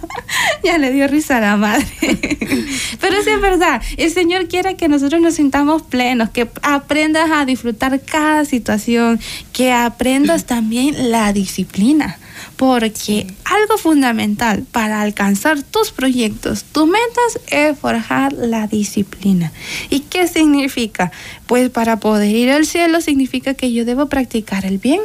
ya 0.62 0.76
le 0.78 0.92
dio 0.92 1.08
risa 1.08 1.38
a 1.38 1.40
la 1.40 1.56
madre. 1.56 1.86
Pero 3.00 3.22
sí 3.22 3.30
es 3.30 3.40
verdad, 3.40 3.82
el 3.96 4.10
Señor 4.10 4.48
quiere 4.48 4.76
que 4.76 4.88
nosotros 4.88 5.20
nos 5.20 5.34
sintamos 5.34 5.82
plenos, 5.82 6.30
que 6.30 6.50
aprendas 6.62 7.30
a 7.30 7.46
disfrutar 7.46 8.00
cada 8.02 8.44
situación, 8.44 9.18
que 9.52 9.72
aprendas 9.72 10.44
también 10.44 11.10
la 11.10 11.32
disciplina 11.32 12.18
porque 12.56 13.26
algo 13.44 13.78
fundamental 13.78 14.64
para 14.70 15.02
alcanzar 15.02 15.62
tus 15.62 15.90
proyectos, 15.90 16.64
tus 16.64 16.86
metas, 16.86 17.40
es 17.48 17.78
forjar 17.78 18.32
la 18.32 18.66
disciplina. 18.66 19.52
¿Y 19.88 20.00
qué 20.00 20.28
significa? 20.28 21.12
Pues 21.46 21.70
para 21.70 21.98
poder 21.98 22.34
ir 22.34 22.50
al 22.50 22.66
cielo 22.66 23.00
significa 23.00 23.54
que 23.54 23.72
yo 23.72 23.84
debo 23.84 24.06
practicar 24.06 24.64
el 24.64 24.78
bien. 24.78 25.00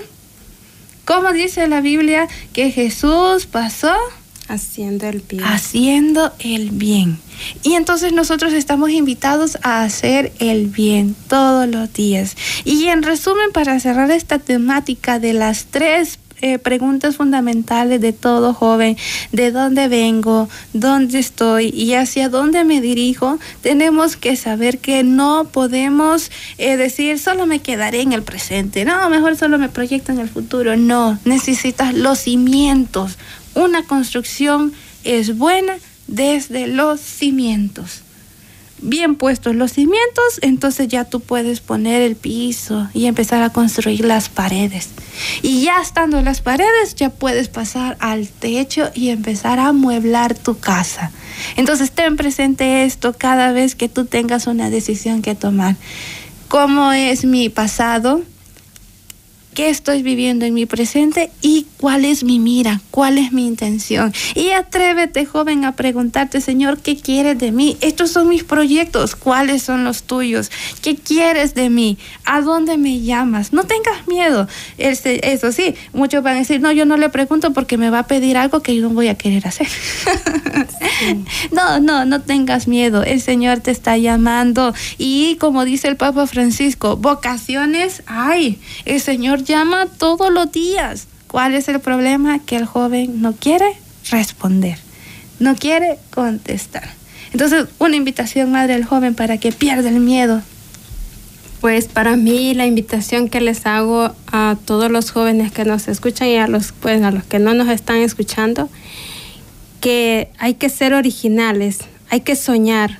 ¿Cómo 1.06 1.32
dice 1.34 1.68
la 1.68 1.82
Biblia 1.82 2.28
que 2.52 2.72
Jesús 2.72 3.46
pasó? 3.46 3.94
Haciendo 4.48 5.08
el 5.08 5.22
bien. 5.22 5.44
Haciendo 5.44 6.34
el 6.40 6.70
bien. 6.70 7.20
Y 7.64 7.74
entonces 7.74 8.14
nosotros 8.14 8.54
estamos 8.54 8.92
invitados 8.92 9.58
a 9.64 9.84
hacer 9.84 10.34
el 10.40 10.68
bien 10.68 11.16
todos 11.28 11.68
los 11.68 11.92
días. 11.94 12.36
Y 12.64 12.86
en 12.86 13.02
resumen, 13.02 13.52
para 13.54 13.80
cerrar 13.80 14.12
esta 14.12 14.38
temática 14.38 15.20
de 15.20 15.34
las 15.34 15.66
tres 15.66 16.20
eh, 16.42 16.60
preguntas 16.60 17.16
fundamentales 17.16 18.02
de 18.02 18.14
todo 18.14 18.54
joven, 18.54 18.98
de 19.32 19.52
dónde 19.52 19.88
vengo, 19.88 20.50
dónde 20.74 21.20
estoy 21.20 21.70
y 21.70 21.94
hacia 21.94 22.30
dónde 22.30 22.64
me 22.64 22.82
dirijo, 22.82 23.40
tenemos 23.62 24.16
que 24.16 24.36
saber 24.36 24.80
que 24.80 25.04
no 25.04 25.50
podemos 25.52 26.32
eh, 26.58 26.78
decir 26.78 27.20
solo 27.20 27.46
me 27.46 27.60
quedaré 27.60 28.02
en 28.02 28.14
el 28.14 28.24
presente, 28.24 28.86
no, 28.86 29.10
mejor 29.10 29.38
solo 29.38 29.58
me 29.58 29.70
proyecto 29.70 30.12
en 30.12 30.20
el 30.20 30.30
futuro, 30.30 30.78
no, 30.78 31.20
necesitas 31.26 31.94
los 31.94 32.20
cimientos. 32.20 33.18
Una 33.54 33.84
construcción 33.84 34.74
es 35.04 35.38
buena 35.38 35.76
desde 36.08 36.68
los 36.68 37.00
cimientos 37.00 38.05
bien 38.82 39.16
puestos 39.16 39.56
los 39.56 39.74
cimientos, 39.74 40.40
entonces 40.42 40.88
ya 40.88 41.06
tú 41.06 41.20
puedes 41.20 41.60
poner 41.60 42.02
el 42.02 42.16
piso 42.16 42.90
y 42.94 43.06
empezar 43.06 43.42
a 43.44 43.50
construir 43.50 44.06
las 44.06 44.30
paredes. 44.30 44.90
Y 45.42 45.62
ya 45.62 45.82
estando 45.82 46.22
las 46.22 46.42
paredes, 46.42 46.96
ya 46.96 47.10
puedes 47.10 47.48
pasar 47.48 47.98
al 48.00 48.28
techo 48.28 48.90
y 48.94 49.10
empezar 49.10 49.60
a 49.60 49.68
amueblar 49.68 50.36
tu 50.36 50.58
casa. 50.58 51.12
Entonces 51.56 51.92
ten 51.92 52.18
presente 52.18 52.86
esto 52.86 53.16
cada 53.18 53.52
vez 53.52 53.76
que 53.76 53.90
tú 53.90 54.06
tengas 54.06 54.48
una 54.48 54.70
decisión 54.70 55.22
que 55.22 55.36
tomar. 55.36 55.76
¿Cómo 56.48 56.92
es 56.92 57.26
mi 57.26 57.50
pasado? 57.50 58.22
Qué 59.56 59.70
estoy 59.70 60.04
viviendo 60.04 60.46
en 60.46 60.54
mi 60.54 60.66
presente 60.66 61.32
y 61.42 61.66
cuál 61.78 62.06
es 62.06 62.24
mi 62.24 62.40
mira, 62.40 62.82
cuál 62.92 63.18
es 63.18 63.32
mi 63.32 63.48
intención. 63.48 64.14
Y 64.36 64.50
atrévete, 64.50 65.26
joven, 65.26 65.64
a 65.64 65.72
preguntarte, 65.76 66.42
Señor, 66.42 66.80
¿qué 66.80 66.98
quieres 66.98 67.40
de 67.40 67.52
mí? 67.52 67.78
Estos 67.80 68.12
son 68.12 68.28
mis 68.28 68.44
proyectos, 68.44 69.16
¿cuáles 69.16 69.64
son 69.64 69.86
los 69.86 70.04
tuyos? 70.04 70.52
¿Qué 70.82 70.96
quieres 70.96 71.56
de 71.56 71.70
mí? 71.70 71.98
¿A 72.26 72.42
dónde 72.42 72.78
me 72.78 73.00
llamas? 73.00 73.54
No 73.54 73.64
tengas 73.64 74.08
miedo. 74.08 74.48
Eso 74.78 75.52
sí, 75.54 75.74
muchos 75.94 76.22
van 76.22 76.36
a 76.36 76.40
decir, 76.40 76.60
no, 76.60 76.74
yo 76.74 76.86
no 76.86 76.98
le 76.98 77.10
pregunto 77.10 77.54
porque 77.54 77.78
me 77.78 77.90
va 77.90 78.00
a 78.00 78.08
pedir 78.08 78.38
algo 78.38 78.62
que 78.62 78.76
yo 78.76 78.82
no 78.82 78.90
voy 78.90 79.08
a 79.08 79.16
querer 79.16 79.48
hacer. 79.48 79.68
no, 81.54 81.80
no, 81.80 82.04
no 82.04 82.22
tengas 82.22 82.68
miedo. 82.68 83.04
El 83.04 83.22
Señor 83.22 83.62
te 83.62 83.72
está 83.72 83.98
llamando. 83.98 84.74
Y 84.98 85.38
como 85.38 85.64
dice 85.64 85.88
el 85.88 85.96
Papa 85.96 86.28
Francisco, 86.28 86.98
vocaciones 86.98 88.04
hay. 88.06 88.60
El 88.84 89.00
Señor 89.00 89.45
llama 89.46 89.86
todos 89.86 90.32
los 90.32 90.52
días. 90.52 91.08
¿Cuál 91.28 91.54
es 91.54 91.68
el 91.68 91.80
problema? 91.80 92.40
Que 92.40 92.58
el 92.58 92.66
joven 92.66 93.22
no 93.22 93.34
quiere 93.34 93.74
responder, 94.10 94.78
no 95.40 95.56
quiere 95.56 95.98
contestar. 96.12 96.90
Entonces, 97.32 97.68
una 97.80 97.96
invitación, 97.96 98.52
madre, 98.52 98.74
al 98.74 98.86
joven 98.86 99.16
para 99.16 99.38
que 99.38 99.52
pierda 99.52 99.90
el 99.90 100.00
miedo. 100.00 100.42
Pues 101.62 101.88
para 101.88 102.16
mí 102.16 102.54
la 102.54 102.66
invitación 102.66 103.28
que 103.28 103.42
les 103.42 103.66
hago 103.66 104.14
a 104.32 104.56
todos 104.66 104.92
los 104.92 105.12
jóvenes 105.12 105.52
que 105.52 105.66
nos 105.66 105.88
escuchan 105.88 106.28
y 106.28 106.38
a 106.38 106.48
los, 106.48 106.72
pues, 106.74 107.02
a 107.02 107.12
los 107.12 107.24
que 107.24 107.40
no 107.40 107.54
nos 107.54 107.70
están 107.70 107.98
escuchando, 107.98 108.70
que 109.82 110.30
hay 110.38 110.54
que 110.56 110.70
ser 110.70 110.94
originales, 110.94 111.80
hay 112.10 112.22
que 112.22 112.36
soñar 112.36 113.00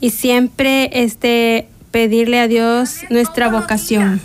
y 0.00 0.10
siempre 0.10 0.90
este, 0.92 1.68
pedirle 1.90 2.38
a 2.38 2.48
Dios 2.48 3.00
nuestra 3.10 3.48
vocación 3.48 4.20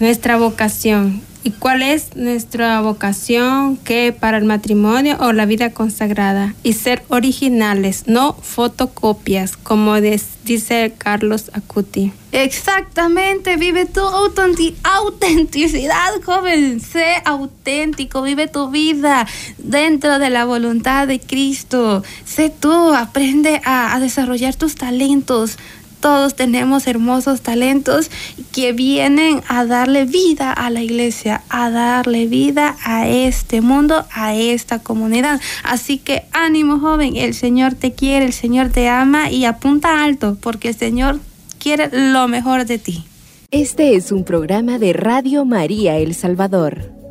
nuestra 0.00 0.36
vocación. 0.36 1.22
¿Y 1.46 1.52
cuál 1.52 1.82
es 1.82 2.16
nuestra 2.16 2.80
vocación? 2.80 3.76
¿Qué 3.76 4.12
para 4.12 4.36
el 4.36 4.44
matrimonio 4.44 5.16
o 5.20 5.32
la 5.32 5.46
vida 5.46 5.70
consagrada? 5.70 6.56
Y 6.64 6.72
ser 6.72 7.04
originales, 7.06 8.08
no 8.08 8.32
fotocopias, 8.42 9.56
como 9.56 10.00
dice 10.00 10.92
Carlos 10.98 11.52
Acuti. 11.52 12.12
Exactamente, 12.32 13.54
vive 13.54 13.86
tu 13.86 14.00
autenticidad, 14.00 16.20
joven. 16.24 16.80
Sé 16.80 17.22
auténtico, 17.24 18.22
vive 18.22 18.48
tu 18.48 18.68
vida 18.70 19.24
dentro 19.58 20.18
de 20.18 20.30
la 20.30 20.46
voluntad 20.46 21.06
de 21.06 21.20
Cristo. 21.20 22.02
Sé 22.24 22.50
tú, 22.50 22.92
aprende 22.92 23.62
a 23.64 23.96
desarrollar 24.00 24.56
tus 24.56 24.74
talentos 24.74 25.58
todos 26.00 26.34
tenemos 26.34 26.86
hermosos 26.86 27.40
talentos 27.40 28.10
que 28.52 28.72
vienen 28.72 29.42
a 29.48 29.64
darle 29.64 30.04
vida 30.04 30.52
a 30.52 30.70
la 30.70 30.82
iglesia, 30.82 31.42
a 31.48 31.70
darle 31.70 32.26
vida 32.26 32.76
a 32.84 33.08
este 33.08 33.60
mundo, 33.60 34.06
a 34.12 34.34
esta 34.34 34.80
comunidad. 34.80 35.40
Así 35.62 35.98
que 35.98 36.24
ánimo 36.32 36.78
joven, 36.78 37.16
el 37.16 37.34
Señor 37.34 37.74
te 37.74 37.92
quiere, 37.92 38.26
el 38.26 38.32
Señor 38.32 38.70
te 38.70 38.88
ama 38.88 39.30
y 39.30 39.44
apunta 39.44 40.04
alto 40.04 40.36
porque 40.40 40.68
el 40.68 40.76
Señor 40.76 41.20
quiere 41.58 41.90
lo 41.92 42.28
mejor 42.28 42.66
de 42.66 42.78
ti. 42.78 43.04
Este 43.50 43.94
es 43.94 44.12
un 44.12 44.24
programa 44.24 44.78
de 44.78 44.92
Radio 44.92 45.44
María 45.44 45.96
El 45.98 46.14
Salvador. 46.14 47.05